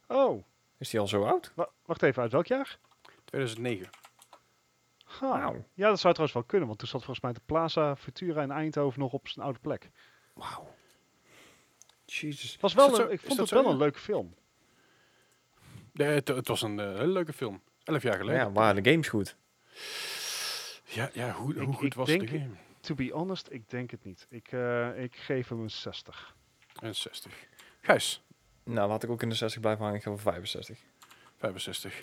[0.08, 0.44] Oh,
[0.78, 1.52] Is die al zo oud?
[1.56, 2.78] wa- wacht even, uit welk jaar?
[3.26, 3.90] 2009.
[5.04, 5.28] Ha.
[5.30, 5.66] Wauw.
[5.74, 8.52] Ja, dat zou trouwens wel kunnen, want toen zat volgens mij de Plaza Futura in
[8.52, 9.90] Eindhoven nog op zijn oude plek.
[10.34, 10.76] Wauw.
[12.06, 12.58] Jesus.
[12.60, 13.08] Was wel een, zo?
[13.08, 13.82] ik vond het wel zo, een ja?
[13.82, 14.36] leuke film.
[15.98, 17.62] Nee, het, het was een eh, hele leuke film.
[17.84, 18.40] Elf jaar geleden.
[18.42, 19.36] Ja, waren de games goed?
[20.84, 22.50] Ja, ja hoe, Ik- hoe goed ik was denk- de game?
[22.80, 24.28] To be honest, ik denk het niet.
[24.30, 26.36] Ik, eh, ik geef hem een 60.
[26.82, 27.34] En 60.
[27.82, 28.22] Gijs,
[28.64, 29.98] Nou, laat ik ook in de 60 blijven hangen.
[29.98, 30.78] Ik ga voor 65.
[31.38, 32.02] 65.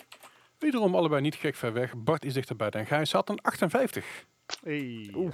[0.59, 1.93] Wederom allebei niet gek ver weg.
[1.97, 3.11] Bart is dichterbij dan Gijs.
[3.11, 4.25] Had een 58.
[4.63, 5.11] Hey.
[5.15, 5.33] Oeh.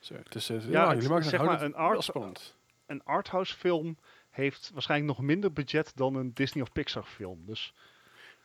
[0.00, 2.54] Zo, het is, eh, Ja, ja, het- jullie maken zeg maar een art-.
[2.86, 3.96] Een arthouse film
[4.34, 7.42] heeft waarschijnlijk nog minder budget dan een Disney of Pixar film.
[7.46, 7.74] Dus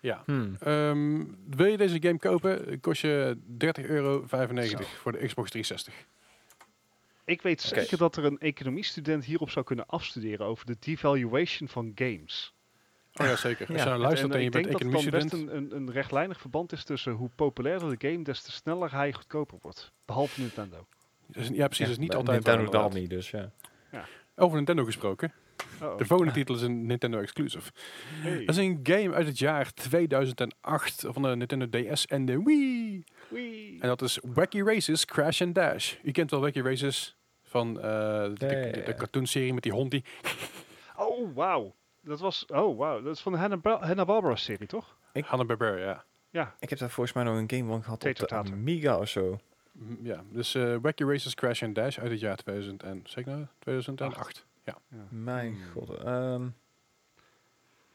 [0.01, 0.23] Ja.
[0.25, 0.55] Hmm.
[0.59, 2.79] Ehm, wil je deze game kopen?
[2.79, 5.93] Kost je 30,95 euro voor de Xbox 360.
[7.25, 11.91] ik weet zeker dat er een economiestudent hierop zou kunnen afstuderen over de devaluation van
[11.95, 12.53] games.
[13.13, 13.67] Oh ja, zeker.
[13.67, 13.83] Als Ja.
[13.83, 15.75] je nou luistert en, En, je ik bent denk dat het dan economie best een,
[15.75, 19.57] een, een rechtlijnig verband is tussen hoe populairder de game, des te sneller hij goedkoper
[19.61, 19.91] wordt.
[20.05, 20.87] Behalve Nintendo.
[21.25, 21.89] Dus, ja, precies.
[21.89, 23.01] is niet altijd Nintendo daalt inderdaad.
[23.01, 23.29] niet, dus
[23.91, 24.05] ja.
[24.35, 25.33] Over Nintendo gesproken.
[25.97, 27.71] De volgende titel is een Nintendo exclusive.
[28.21, 28.45] Hey.
[28.45, 33.03] Dat is een game uit het jaar 2008 van de Nintendo DS en de Wii.
[33.79, 35.95] En dat is Wacky Races Crash and Dash.
[36.03, 37.83] Je kent wel Wacky Races van eh,
[38.33, 40.03] de, cartoonserie met die hond die...
[40.97, 41.75] Oh, wauw.
[42.01, 43.01] Dat was, oh, wauw.
[43.01, 44.97] Dat is van de Hanna- Hanna-Barbera serie, toch?
[45.13, 46.03] Ik- Hanna-Barbera, ja.
[46.29, 46.55] Ja.
[46.59, 48.35] Ik heb daar volgens mij nog een game van gehad Twee op de.
[48.35, 49.39] Amiga of zo.
[50.01, 53.45] Ja, dus eh Wacky Races Crash and Dash uit het jaar 2000 en, zeker nou?
[53.59, 54.45] 2008.
[54.89, 55.07] Ja.
[55.09, 55.71] Mijn Hmm.
[55.73, 55.89] god.
[56.03, 56.45] ehm,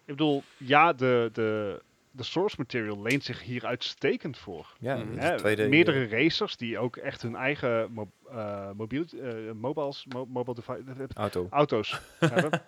[0.06, 1.80] Ik bedoel, ja, de, de,
[2.10, 4.74] de source material leent zich hier uitstekend voor.
[4.78, 10.06] ja, Hè, tweede, meerdere racers die ook echt hun eigen mo eh, mobiel, eh, mobiles,
[10.08, 11.46] mo mobile device, eh, auto.
[11.50, 12.62] auto's hebben.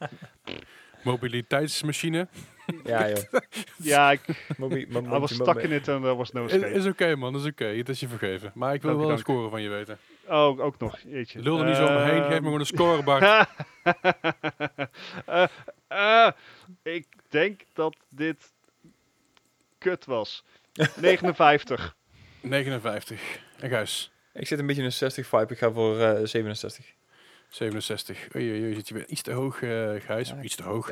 [1.02, 2.28] Mobiliteitsmachine.
[2.84, 3.18] Ja, joh.
[3.76, 4.20] Ja, ik
[4.58, 6.72] Mobi- was stuck in it and there was no Is, escape.
[6.72, 7.64] is oké man, is oké.
[7.64, 8.50] Het is je vergeven.
[8.54, 9.98] Maar ik wil Dank wel een score van je weten.
[10.28, 10.98] Oh, ook nog.
[11.06, 11.42] Jeetje.
[11.42, 13.24] Lul er niet zo omheen, geef me gewoon een score, Bart.
[15.26, 15.46] Eh,
[15.88, 16.32] eh,
[16.82, 18.52] ik denk dat dit
[19.78, 20.44] kut was.
[20.96, 21.96] 59.
[22.40, 23.40] 59.
[23.58, 25.52] En Gijs, Ik zit een beetje in een 60 vibe.
[25.52, 26.86] Ik ga voor eh 67.
[27.48, 28.34] 67.
[28.36, 30.28] Oei, oei, oei, zit je weer iets te hoog, eh Gijs.
[30.28, 30.90] Ja, Iets te hoog.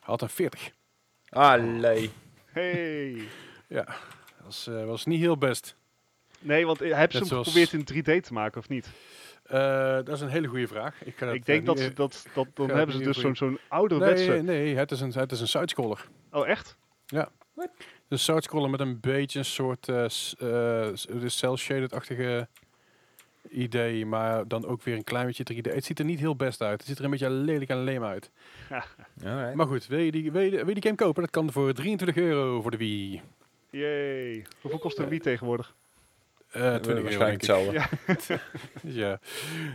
[0.00, 0.70] Had een 40.
[1.28, 2.10] Allee.
[2.44, 3.28] Hey.
[3.68, 3.86] Dat
[4.44, 5.76] was, eh, was niet heel best.
[6.38, 8.90] Nee, want eh, hebben ze Net hem zoals- geprobeerd in 3D te maken of niet?
[9.42, 9.58] Eh,
[9.94, 11.04] dat is een hele goede vraag.
[11.04, 13.58] Ik, ik denk eh, dat, niet- ze, dat, dat dan hebben ze dus zo'n zo'n
[13.68, 14.30] ouderwetse...
[14.30, 16.06] Nee, nee, het is een, het is een sidescroller.
[16.32, 16.76] Oh, echt?
[18.08, 20.92] Een sidescroller met een beetje een soort de
[21.26, 22.48] cel-shaded-achtige
[23.50, 25.72] idee, maar dan ook weer een klein beetje 3D.
[25.74, 26.78] Het ziet er niet heel best uit.
[26.78, 28.30] Het ziet er een beetje lelijk en leem uit.
[29.24, 29.54] Alright.
[29.54, 31.22] Maar goed, wil je, die, wil, je, wil je die game kopen?
[31.22, 33.22] Dat kan voor 23 euro voor de Wii.
[33.70, 34.46] Yay.
[34.60, 35.74] Hoeveel kost een Wii tegenwoordig?
[36.56, 38.06] Eh 20 euro, Waarschijnlijk denk ik.
[38.06, 38.38] hetzelfde.
[39.00, 39.18] Ja.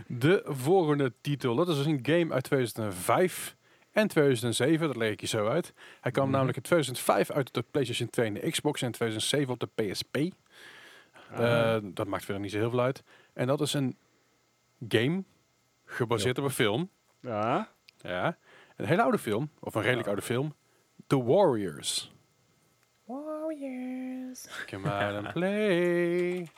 [0.06, 3.56] De volgende titel, dat is dus een game uit 2005
[3.90, 4.86] en 2007.
[4.86, 5.72] Dat leg ik je zo uit.
[6.00, 6.32] Hij kwam Mhm.
[6.32, 9.60] namelijk in 2005 uit op de PlayStation 2 en de Xbox en in 2007 op
[9.60, 10.16] de PSP.
[11.32, 11.74] Ah.
[11.76, 13.02] Eh, dat maakt verder niet zo heel veel uit.
[13.32, 13.96] En dat is een
[14.88, 15.24] game
[15.84, 16.90] gebaseerd op een film.
[17.20, 17.68] Ja.
[18.00, 18.36] Ja.
[18.76, 20.12] Een hele oude film, of een redelijk Ja.
[20.12, 20.54] oude film.
[21.06, 22.12] The Warriors.
[23.04, 24.46] Warriors.
[24.66, 26.48] Come out and play.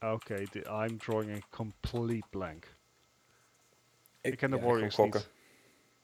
[0.00, 0.34] Oké,
[0.84, 2.64] I'm drawing a complete blank.
[4.20, 5.30] Ik, Ik ken de ja, Warriors niet.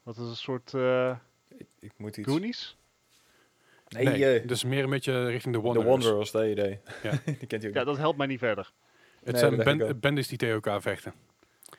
[0.03, 1.17] Wat is een soort eh
[1.49, 2.29] Ik, ik moet iets...
[2.29, 2.77] Goonies?
[3.89, 5.91] Nee, Nee, eh, dus meer een beetje richting de The Wanderers.
[5.91, 6.81] Wanderers, dat idee.
[7.03, 7.11] Ja.
[7.39, 8.73] Die kent ook Ja, dat helpt mij niet verder.
[9.23, 11.15] Het Nee, zijn ben- bendes die tegen elkaar vechten.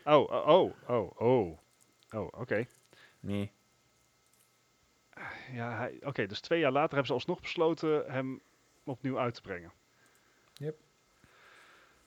[0.06, 1.58] Oh, oh, oh, oh, oh.
[2.12, 2.66] Oh, oké.
[3.20, 3.52] Nee.
[5.52, 8.42] Ja, oké, dus twee jaar later hebben ze alsnog besloten hem
[8.84, 9.72] opnieuw uit te brengen.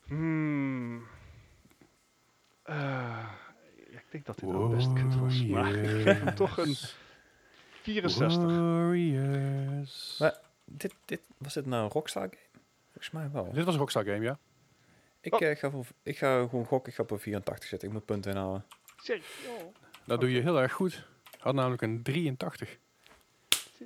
[0.09, 1.03] Hmm.
[2.63, 3.29] Eh,
[3.91, 6.77] ik denk dat dit wel best kut was, maar ik geef hem toch een
[7.83, 8.43] 64.
[8.45, 10.17] Warriors.
[10.19, 10.39] Maar-
[10.71, 12.37] Dit, dit, was dit nou een Rockstar game?
[12.85, 13.53] Volgens mij wel.
[13.53, 14.39] Dit was een Rockstar game, ja.
[15.21, 15.43] Ik, Oh.
[15.43, 16.91] eh, ga, voor, ik ga gewoon gokken.
[16.93, 17.89] Ik ga op 84 zetten.
[17.89, 18.65] Ik moet punten inhalen.
[19.03, 19.19] Zeg,
[19.49, 19.75] oh,
[20.05, 21.07] Dat doe je heel erg goed.
[21.39, 22.79] Had namelijk een 83.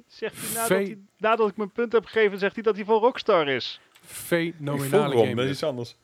[0.07, 2.99] zegt hij nadat, hij nadat ik mijn punt heb gegeven, zegt hij dat hij van
[3.01, 3.81] Rockstar is.
[4.05, 5.35] Fenomenale game.
[5.35, 5.97] dat is iets anders.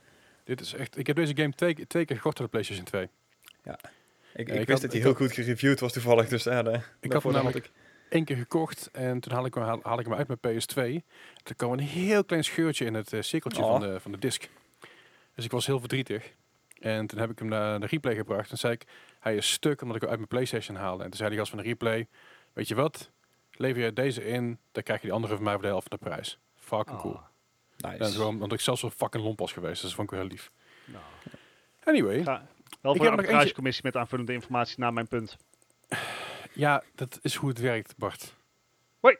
[0.48, 0.98] Dit is echt...
[0.98, 3.02] Ik heb deze game twee, twee keer gekocht op de PlayStation 2.
[3.02, 3.10] Ik,
[3.64, 3.78] Ja,
[4.34, 6.28] ik, ik wist had- dat hij heel had- goed gereviewd was toevallig.
[6.28, 7.70] Dus ja, de, Ik had hem namelijk
[8.08, 11.04] één keer gekocht en toen haal ik, hem, haal, haal ik hem uit mijn PS2.
[11.44, 13.70] Er kwam een heel klein scheurtje in het eh, cirkeltje Oh.
[13.70, 14.48] van, de, van de disc.
[15.34, 16.32] Dus ik was heel verdrietig.
[16.80, 18.50] En toen heb ik hem naar de replay gebracht.
[18.50, 18.84] En zei ik,
[19.20, 21.02] hij is stuk omdat ik hem uit mijn PlayStation haalde.
[21.04, 22.06] En toen zei die gast van de replay,
[22.52, 23.10] weet je wat?
[23.52, 25.98] Lever je deze in, dan krijg je die andere van mij voor de helft van
[26.00, 26.38] de prijs.
[26.56, 27.20] Fucking cool.
[27.80, 28.18] Ah, Nice.
[28.18, 29.72] Ja, omdat ik zelfs zo fucking lomp was geweest.
[29.72, 30.50] Dus dat vond ik wel heel lief.
[30.84, 31.04] nou.
[31.84, 32.46] Anyway, Ga,
[32.80, 35.36] wel Ik heb een arbitragecommissie met aanvullende informatie naar mijn punt.
[36.52, 38.34] ja, dat is hoe het werkt, Bart.
[39.00, 39.16] Hoi.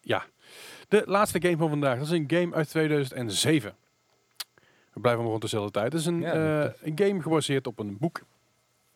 [0.00, 0.26] Ja.
[0.88, 1.98] De laatste game van vandaag.
[1.98, 3.76] Dat is een game uit 2007.
[4.92, 5.92] We blijven maar rond dezelfde tijd.
[5.92, 8.20] Het is een, Ja, eh, een game gebaseerd op een boek.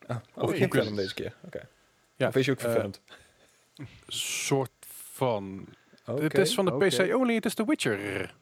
[0.07, 1.35] Oh, Of kunt- film deze keer.
[1.45, 1.67] Oké.
[2.15, 2.85] Ja, Of is je ook eh,
[4.07, 4.71] soort
[5.11, 5.67] van...
[6.05, 6.21] Oké.
[6.21, 6.71] Het is van de.
[6.87, 7.33] PC only.
[7.35, 8.33] Het is The Witcher.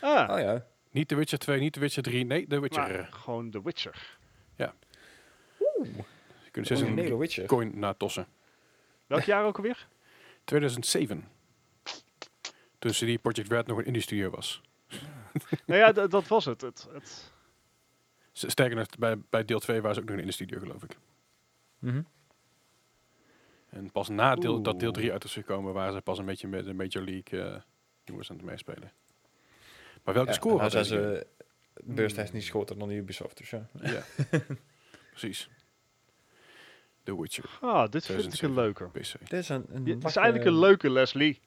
[0.00, 0.66] Ah, Oh ja.
[0.90, 2.24] Niet The Witcher 2, niet The Witcher 3.
[2.24, 2.88] Nee, The Witcher.
[2.92, 4.16] maar gewoon The Witcher.
[6.44, 7.46] Je kunt dus een Witcher.
[7.46, 8.26] coin naar tossen.
[9.06, 9.86] Welk jaar ook alweer?
[10.44, 11.28] 2007.
[12.78, 14.60] Toen CD Projekt Red nog een indie studio was.
[15.66, 16.60] nou ja, d- dat was het.
[16.60, 17.32] het, het
[18.32, 20.96] Sterker nog, bij, bij deel 2 waren ze ook nog een indie studio, geloof ik.
[21.78, 22.02] Mhm.
[23.74, 24.98] En pas na deel, dat deel Oeh.
[24.98, 27.60] 3 uit is gekomen, waren ze pas een beetje met de Major League eh
[28.04, 28.92] jongens aan het meespelen.
[30.04, 31.26] Maar welke Ja, score nou had zijn deze
[31.76, 33.66] ze beurstechnisch groter dan de Ubisoft, dus ja.
[33.82, 34.02] Ja,
[35.10, 35.48] precies.
[37.02, 38.48] The Witcher, Ah, dit vind ik 2007.
[38.48, 38.84] een leuke.
[38.84, 39.28] PC.
[39.30, 41.40] Dit is een, een Ja, het is eigenlijk een leuke, Leslie.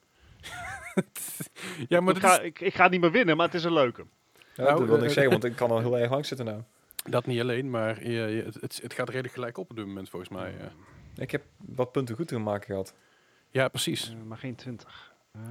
[1.90, 4.06] ja, maar Ik ga, ik, ik ga niet meer winnen, maar het is een leuke.
[4.56, 6.46] Ja, Nou, dat wil ik eh, zeggen, want ik kan al heel erg lang zitten
[6.46, 6.62] nou.
[7.10, 9.86] dat niet alleen, maar je, je- het, het, het gaat redelijk gelijk op op dit
[9.86, 10.54] moment volgens mij.
[10.60, 10.66] eh.
[11.18, 12.94] Ik heb wat punten goed te maken gehad.
[13.50, 14.10] Ja, precies.
[14.10, 15.14] Eh, maar geen 20.
[15.32, 15.42] Eh,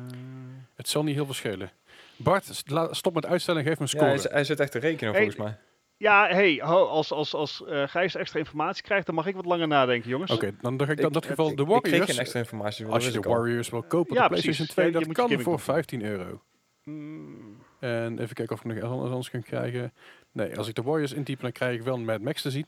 [0.74, 1.70] Het zal niet heel veel schelen.
[2.16, 4.10] Bart, stop met uitstellen en geef me een Ja, score.
[4.10, 5.58] hij, z- hij zit echt te rekenen Hey, volgens mij.
[5.96, 9.44] ja, hey, ho, als, als, als eh Gijs extra informatie krijgt, dan mag ik wat
[9.44, 10.30] langer nadenken, jongens.
[10.30, 12.10] Oké, dan ga ik in dat geval ik, de Ik kreeg Warriors.
[12.10, 12.86] geen extra informatie.
[12.86, 13.20] Als je de.
[13.20, 14.44] Warriors wil kopen op Ja, de precies.
[14.44, 15.74] PlayStation 2, Ja, je dat kan voor nog doen.
[15.74, 16.42] 15 euro.
[16.84, 19.92] Mm, En even kijken of ik nog ergens anders kan krijgen.
[20.32, 22.66] Nee, als ik de Warriors intyp, dan krijg ik wel een Mad Max te zien.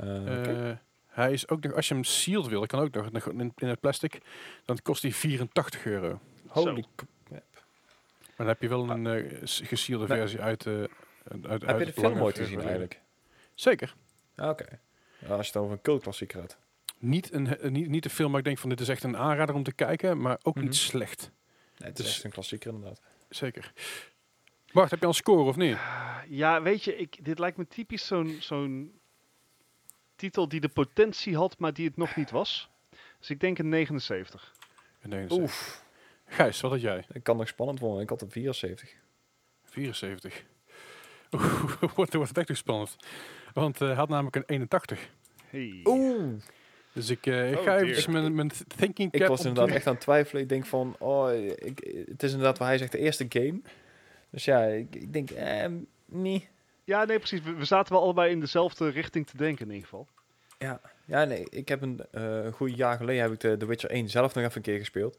[0.00, 0.68] Oké.
[0.70, 0.76] Eh,
[1.22, 3.68] hij is ook nog, als je hem sealed wil, dat kan ook nog in, in
[3.68, 4.20] het plastic,
[4.64, 6.20] dan kost hij 84 euro.
[6.46, 7.40] Holy k- Maar
[8.36, 10.18] dan heb je wel een eh, s- gesealde Nee.
[10.18, 13.00] versie uit, eh uit, uit Heb je de film ooit gezien eigenlijk?
[13.54, 13.94] Zeker.
[14.36, 14.80] Ah, Oké.
[15.18, 16.56] Ja, als je het over een cultklassieker had.
[16.98, 19.16] Niet, een, he- niet, niet de film, maar ik denk van dit is echt een
[19.16, 20.64] aanrader om te kijken, maar ook Mhm.
[20.64, 21.30] niet slecht.
[21.78, 23.00] Nee, het is Dus- echt een klassieker inderdaad.
[23.28, 23.72] Zeker.
[24.72, 25.78] Bart, heb je al een score of niet?
[26.28, 28.97] ja, weet je, ik, dit lijkt me typisch zo'n zo'n
[30.18, 32.68] titel die de potentie had, maar die het nog niet was.
[33.18, 34.52] Dus ik denk een 79.
[35.02, 35.82] Nee, Oef,
[36.26, 37.04] Gijs, wat had jij?
[37.08, 38.02] dat kan nog spannend worden.
[38.02, 38.94] Ik had een 74.
[39.64, 40.44] 74.
[41.32, 42.96] Oeh, wordt, wordt het echt nog spannend.
[43.52, 45.10] Want eh, hij had namelijk een 81.
[45.46, 45.80] Hey.
[45.84, 46.32] Oeh.
[46.92, 47.88] Dus ik, eh, ik Oh ga dear.
[47.88, 50.42] even mijn, mijn thinking cap Ik was inderdaad echt aan het twijfelen.
[50.42, 53.60] Ik denk van, oh, ik, het is inderdaad waar hij zegt de eerste game.
[54.30, 55.66] Dus ja, ik, ik denk, eh,
[56.04, 56.48] nee.
[56.88, 57.42] Ja, nee, precies.
[57.42, 60.06] We, we zaten wel allebei in dezelfde richting te denken in ieder geval.
[61.06, 63.90] Ja, nee, ik heb een, eh, een goed jaar geleden heb ik de, The Witcher
[63.90, 65.18] 1 zelf nog even een keer gespeeld.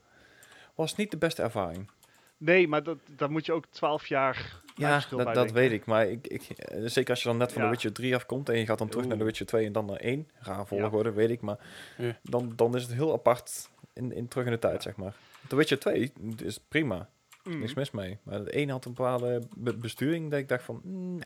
[0.76, 1.90] Was niet de beste ervaring.
[2.38, 5.86] Nee, maar dat, daar moet je ook 12 jaar Ja, dat, bij dat weet ik.
[5.86, 7.68] Maar ik, ik, eh, zeker als je dan net van Ja.
[7.68, 9.30] The Witcher 3 afkomt en je gaat dan terug naar The Oeh.
[9.32, 10.30] Witcher 2 en dan naar 1.
[10.40, 11.42] Raar volgorde, weet ik.
[11.42, 11.58] Maar
[11.98, 12.18] Ja.
[12.24, 15.14] dan, dan is het heel apart in, in, terug in de tijd, zeg maar.
[15.48, 16.12] The Witcher 2
[16.44, 17.10] is prima.
[17.44, 17.60] Mm.
[17.60, 18.18] Niks mis mee.
[18.24, 20.82] Maar de 1 had een bepaalde be- besturing dat ik dacht van...
[20.84, 21.24] mm, nee.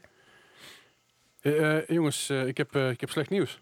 [1.44, 3.62] Eh, eh, jongens, eh, ik, heb, eh, ik heb slecht nieuws.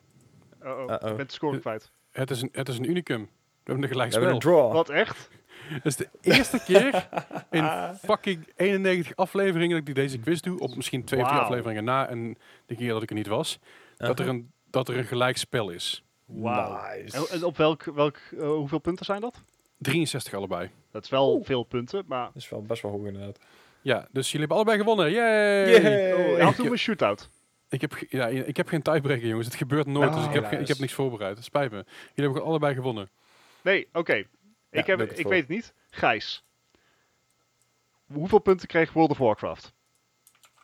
[0.63, 1.09] Uh-oh, Uh-oh.
[1.09, 1.91] ik ben de score kwijt.
[2.11, 3.21] Het is een, het is een unicum.
[3.21, 3.29] We
[3.63, 4.53] hebben een gelijk We hebben spel.
[4.53, 4.73] een draw.
[4.73, 5.29] Wat, echt?
[5.71, 7.07] Het is de eerste keer
[7.59, 7.69] in
[8.03, 10.59] fucking 91 afleveringen dat ik deze quiz doe.
[10.59, 13.59] Op misschien twee of drie afleveringen na en de keer dat ik er niet was.
[13.97, 16.03] Dat er een, dat er een gelijk spel is.
[16.25, 16.81] Wauw.
[16.95, 17.17] Nice.
[17.17, 19.41] En, en op welk, welk, hoeveel punten zijn dat?
[19.77, 20.69] 63 allebei.
[20.91, 21.45] Dat is wel Oeh.
[21.45, 22.25] veel punten, maar...
[22.25, 23.39] Dat is wel best wel hoog inderdaad.
[23.81, 25.11] Ja, dus jullie hebben allebei gewonnen.
[25.11, 25.69] Yay!
[25.69, 26.13] Yay!
[26.13, 27.29] Oh, en toe een shootout.
[27.71, 29.47] Ik heb, ja, ik heb geen tiebreaker, jongens.
[29.47, 31.35] Het gebeurt nooit, Oh, dus ik heb, ik heb niks voorbereid.
[31.35, 31.85] Het spijt me.
[32.13, 33.09] Jullie hebben allebei gewonnen.
[33.61, 34.13] Nee, oké.
[34.69, 35.31] ik, heb, ik het ik voor.
[35.31, 35.73] weet het niet.
[35.89, 36.43] Gijs.
[38.05, 39.73] Hoeveel punten kreeg World of Warcraft?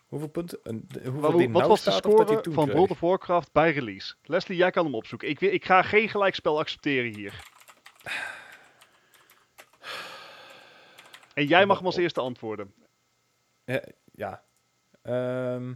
[0.05, 0.59] Hoeveel punten?
[0.63, 2.75] Hoeveel Wat, die wat nou was de score van kreeg?
[2.75, 4.15] World of Warcraft bij release?
[4.23, 5.29] Leslie, jij kan hem opzoeken.
[5.29, 7.43] Ik, ik ga geen gelijkspel accepteren hier.
[11.33, 12.73] En jij mag hem als eerste antwoorden.
[13.65, 13.83] Ja.
[14.11, 14.43] ja.
[15.01, 15.73] Ehm,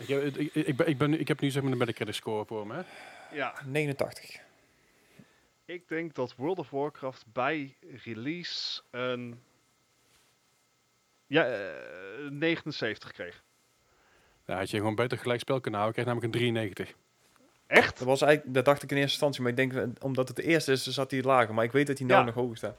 [0.00, 1.76] Ik, heb- ik, ik, ik, ben, ik, ben, nu- ik heb nu zeg maar de
[1.76, 2.74] Metacritic score voor me.
[2.74, 2.82] Hè?
[3.36, 3.54] Ja.
[3.66, 4.40] 89.
[5.64, 9.40] Ik denk dat World of Warcraft bij release een...
[11.26, 13.42] Ja, eh, 79 kreeg.
[14.46, 15.98] Ja, had je gewoon beter gelijk spel kunnen houden.
[16.00, 16.94] Ik kreeg namelijk een 93.
[17.66, 17.98] Echt?
[17.98, 20.36] Dat, was eigenlijk, dat dacht ik in eerste instantie, maar ik denk, eh, omdat het
[20.36, 21.54] de eerste is, zat hij lager.
[21.54, 22.26] Maar ik weet dat hij nou Ja.
[22.26, 22.78] nog hoger staat.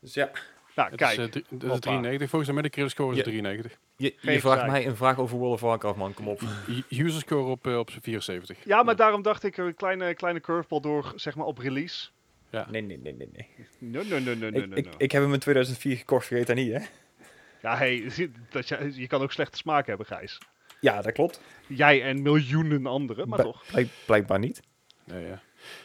[0.00, 0.30] Dus ja,
[0.74, 1.18] Nou, Het kijk.
[1.18, 1.78] is, eh, drie- is Hoppa.
[1.78, 2.28] 93.
[2.28, 3.32] Volgens de Metacritic score is het Ja.
[3.32, 3.78] 93.
[3.98, 6.14] Je, je vraagt mij een vraag over World of Warcraft, man.
[6.14, 6.40] Kom op.
[6.90, 8.56] U- User score op, eh, op z'n 74.
[8.64, 12.08] Ja, maar daarom dacht ik een kleine, kleine curveball door, zeg maar, op release.
[12.50, 12.66] Ja.
[12.70, 13.28] Nee, nee, nee, nee.
[13.32, 13.46] nee.
[13.78, 14.90] No, no, no, no, no, ik, no, ik, no.
[14.96, 16.80] ik heb hem in 2004 gekocht, vergeet dat niet, hè?
[17.62, 18.10] Ja, hey,
[18.50, 20.38] dat je, je kan ook slechte smaak hebben, Gijs.
[20.80, 21.40] Ja, dat klopt.
[21.66, 23.64] Jij en miljoenen anderen, maar Bl- toch.
[23.70, 24.60] blijk- blijkbaar niet.
[25.04, 25.40] Ja, ja.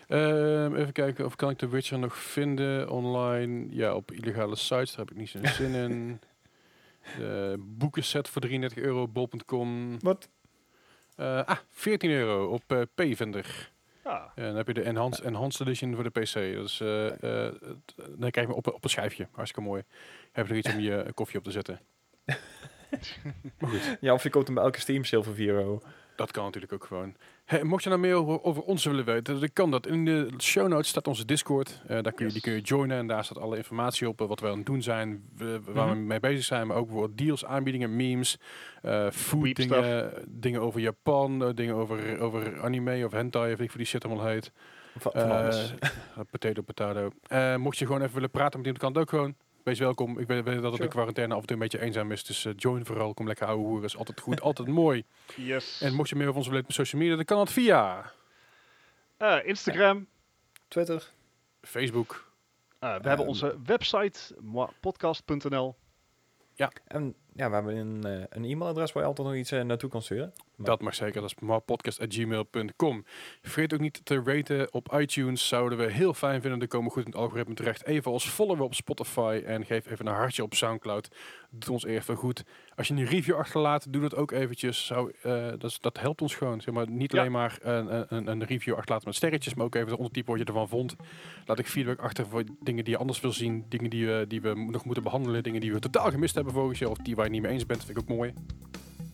[0.08, 3.66] Ehm, even kijken of kan ik de Witcher nog vinden online.
[3.70, 4.90] Ja, op illegale sites.
[4.90, 6.20] Daar heb ik niet zo'n zin in.
[7.18, 10.00] De boekenset voor 33 euro, bol.com.
[10.00, 10.30] Wat?
[11.16, 13.72] Eh, ah, 14 euro op eh P-Vendor.
[14.04, 14.32] Ja.
[14.36, 16.34] En dan heb je de Enhanced, enhanced Edition voor de PC.
[16.34, 17.08] Dus eh,
[17.48, 19.28] eh, het- dan krijg je op, op een schijfje.
[19.32, 19.84] Hartstikke mooi.
[20.32, 21.80] Heb je nog iets om je koffie op te zetten.
[23.60, 25.82] maar goed, Ja, of je koopt hem bij elke Steam sale voor 4 euro.
[26.16, 27.16] Dat kan natuurlijk ook gewoon.
[27.46, 29.88] Hey, mocht je nou meer over, ons willen weten, dan kan dat.
[29.88, 31.82] In de show notes staat onze Discord.
[31.88, 34.22] Eh, daar kun je, die kun je joinen en daar staat alle informatie op.
[34.22, 36.08] eh, wat we aan het doen zijn, we- waar we Mhm.
[36.08, 36.68] mee bezig zijn.
[36.68, 38.38] Maar ook bijvoorbeeld deals, aanbiedingen, memes,
[38.82, 43.78] eh food dingen, dingen over Japan, dingen over, over anime of hentai of ik voor
[43.78, 44.52] die shit allemaal heet.
[44.98, 45.74] Van, van alles.
[46.32, 47.10] potato, potato.
[47.58, 49.36] Mocht je gewoon even willen praten met iemand, kan het ook gewoon.
[49.64, 50.20] Wees welkom.
[50.20, 50.84] Ik weet, weet dat het Sure.
[50.84, 52.24] in quarantaine af en toe een beetje eenzaam is.
[52.24, 53.14] Dus eh, join vooral.
[53.14, 53.84] Kom lekker ouwe hoeren.
[53.84, 54.42] Is altijd goed.
[54.42, 55.04] altijd mooi.
[55.36, 55.82] Yes.
[55.82, 58.12] En mocht je meer over ons willen op social media, dan kan dat via
[59.18, 60.08] Eh, Instagram.
[60.68, 61.12] Twitter.
[61.62, 62.32] Facebook.
[62.80, 63.08] Eh, we Ehm.
[63.08, 64.36] hebben onze website,
[64.80, 65.76] podcast.nl.
[66.88, 70.34] En ja, we hebben een, een e-mailadres waar je altijd nog iets naartoe kan sturen.
[70.64, 71.22] Maar- Dat mag zeker.
[71.22, 73.04] Dat is podcast.gmail.com.
[73.42, 75.48] Vergeet ook niet te raten op iTunes.
[75.48, 76.60] Zouden we heel fijn vinden.
[76.60, 77.86] Dan komen we goed in het algoritme terecht.
[77.86, 79.42] Even als followen op Spotify.
[79.46, 81.08] En geef even een hartje op Soundcloud.
[81.50, 82.44] Doet ons even goed.
[82.76, 84.86] Als je een review achterlaat, doe dat ook eventjes.
[84.86, 86.62] Zou, eh, dat, dat helpt ons gewoon.
[86.62, 87.20] Zeg maar, niet Ja.
[87.20, 89.54] alleen maar een, een, een review achterlaten met sterretjes.
[89.54, 90.96] Maar ook even ondertypen wat je ervan vond.
[91.46, 93.66] Laat ik feedback achter voor dingen die je anders wil zien.
[93.70, 95.44] Dingen die, we die we nog moeten behandelen.
[95.44, 96.90] Dingen die we totaal gemist hebben vorig jaar.
[96.90, 97.86] Of die waar je niet mee eens bent.
[97.86, 98.34] Vind ik ook mooi.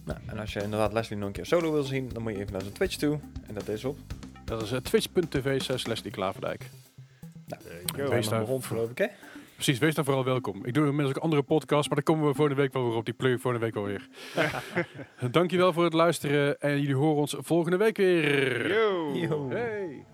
[0.10, 2.40] Nou, en als je inderdaad Leslie nog een keer solo wil zien, dan moet je
[2.40, 3.20] even naar zijn Twitch toe.
[3.48, 3.98] En dat is op.
[4.46, 6.70] Dat is uh, twitch.tv slash Leslie Klaverdijk.
[7.46, 7.62] Nou,
[7.96, 9.08] Wees wees daar rond, geloof ik, hè?
[9.56, 10.66] Precies, wees daar vooral welkom.
[10.66, 13.06] Ik doe inmiddels ook andere podcasts, maar daar komen we volgende week wel weer op.
[13.06, 14.08] Die plug ik volgende week wel weer.
[15.32, 18.68] Dankjewel voor het luisteren en jullie horen ons volgende week weer.
[18.70, 19.12] Yo!
[19.14, 19.50] Yo.
[19.50, 20.06] Hey.